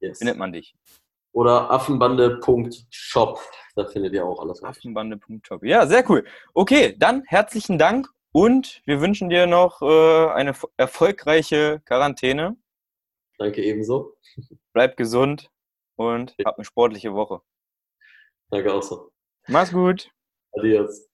yes. 0.00 0.18
findet 0.18 0.36
man 0.36 0.52
dich. 0.52 0.74
Oder 1.32 1.70
affenbande.shop, 1.70 3.40
da 3.74 3.86
findet 3.86 4.14
ihr 4.14 4.24
auch 4.24 4.40
alles. 4.40 4.62
Affenbande.shop, 4.62 5.64
ja, 5.64 5.86
sehr 5.86 6.08
cool. 6.10 6.24
Okay, 6.54 6.94
dann 6.98 7.22
herzlichen 7.26 7.78
Dank 7.78 8.08
und 8.32 8.82
wir 8.84 9.00
wünschen 9.00 9.28
dir 9.28 9.46
noch 9.46 9.82
äh, 9.82 10.28
eine 10.30 10.54
erfolgreiche 10.76 11.80
Quarantäne. 11.84 12.56
Danke 13.38 13.62
ebenso. 13.62 14.16
Bleib 14.72 14.96
gesund 14.96 15.50
und 15.96 16.34
hab 16.44 16.56
eine 16.56 16.64
sportliche 16.64 17.14
Woche. 17.14 17.40
Danke 18.50 18.72
auch 18.72 18.82
so. 18.82 19.10
Mach's 19.48 19.70
gut. 19.72 20.08
Adios. 20.58 21.06